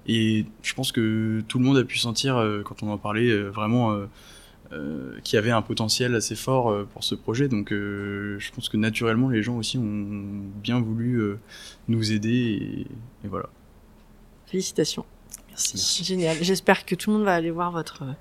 Et 0.06 0.44
je 0.62 0.74
pense 0.74 0.92
que 0.92 1.42
tout 1.48 1.58
le 1.58 1.64
monde 1.64 1.78
a 1.78 1.84
pu 1.84 1.98
sentir 1.98 2.34
quand 2.66 2.82
on 2.82 2.90
en 2.90 2.98
parlait 2.98 3.34
vraiment 3.44 3.98
qu'il 5.22 5.34
y 5.34 5.38
avait 5.38 5.50
un 5.50 5.62
potentiel 5.62 6.14
assez 6.14 6.36
fort 6.36 6.84
pour 6.92 7.04
ce 7.04 7.14
projet. 7.14 7.48
Donc 7.48 7.70
je 7.70 8.50
pense 8.54 8.68
que 8.68 8.76
naturellement 8.76 9.30
les 9.30 9.42
gens 9.42 9.56
aussi 9.56 9.78
ont 9.78 10.44
bien 10.62 10.78
voulu 10.78 11.22
nous 11.88 12.12
aider 12.12 12.86
et 13.24 13.28
voilà. 13.28 13.48
Félicitations. 14.46 15.06
Merci. 15.54 16.04
Génial. 16.04 16.36
J'espère 16.40 16.84
que 16.84 16.94
tout 16.94 17.10
le 17.10 17.16
monde 17.16 17.24
va 17.24 17.34
aller 17.34 17.52
voir 17.52 17.70
votre, 17.70 18.02
euh, 18.02 18.12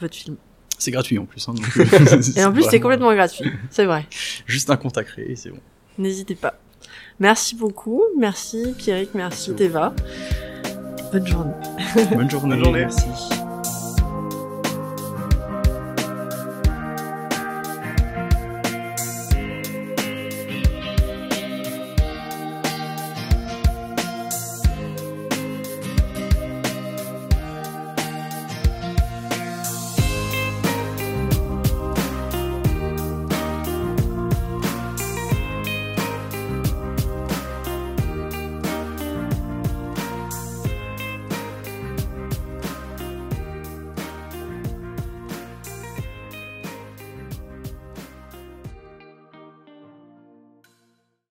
votre 0.00 0.14
film. 0.14 0.36
C'est 0.78 0.90
gratuit 0.90 1.18
en 1.18 1.26
plus. 1.26 1.46
Hein, 1.48 1.54
euh, 1.76 2.22
et 2.36 2.44
en 2.44 2.52
plus, 2.52 2.64
c'est 2.70 2.80
complètement 2.80 3.12
gratuit. 3.14 3.50
C'est 3.70 3.84
vrai. 3.84 4.06
Juste 4.46 4.70
un 4.70 4.76
compte 4.76 4.96
à 4.96 5.04
créer, 5.04 5.36
c'est 5.36 5.50
bon. 5.50 5.60
N'hésitez 5.98 6.34
pas. 6.34 6.54
Merci 7.20 7.54
beaucoup. 7.54 8.02
Merci 8.18 8.74
Pierrick, 8.76 9.14
merci 9.14 9.54
Teva. 9.54 9.94
Bonne 11.12 11.26
journée. 11.26 11.52
Bonne 12.12 12.30
journée. 12.30 12.56
Bonne 12.56 12.64
journée. 12.64 12.80
Merci. 12.80 13.43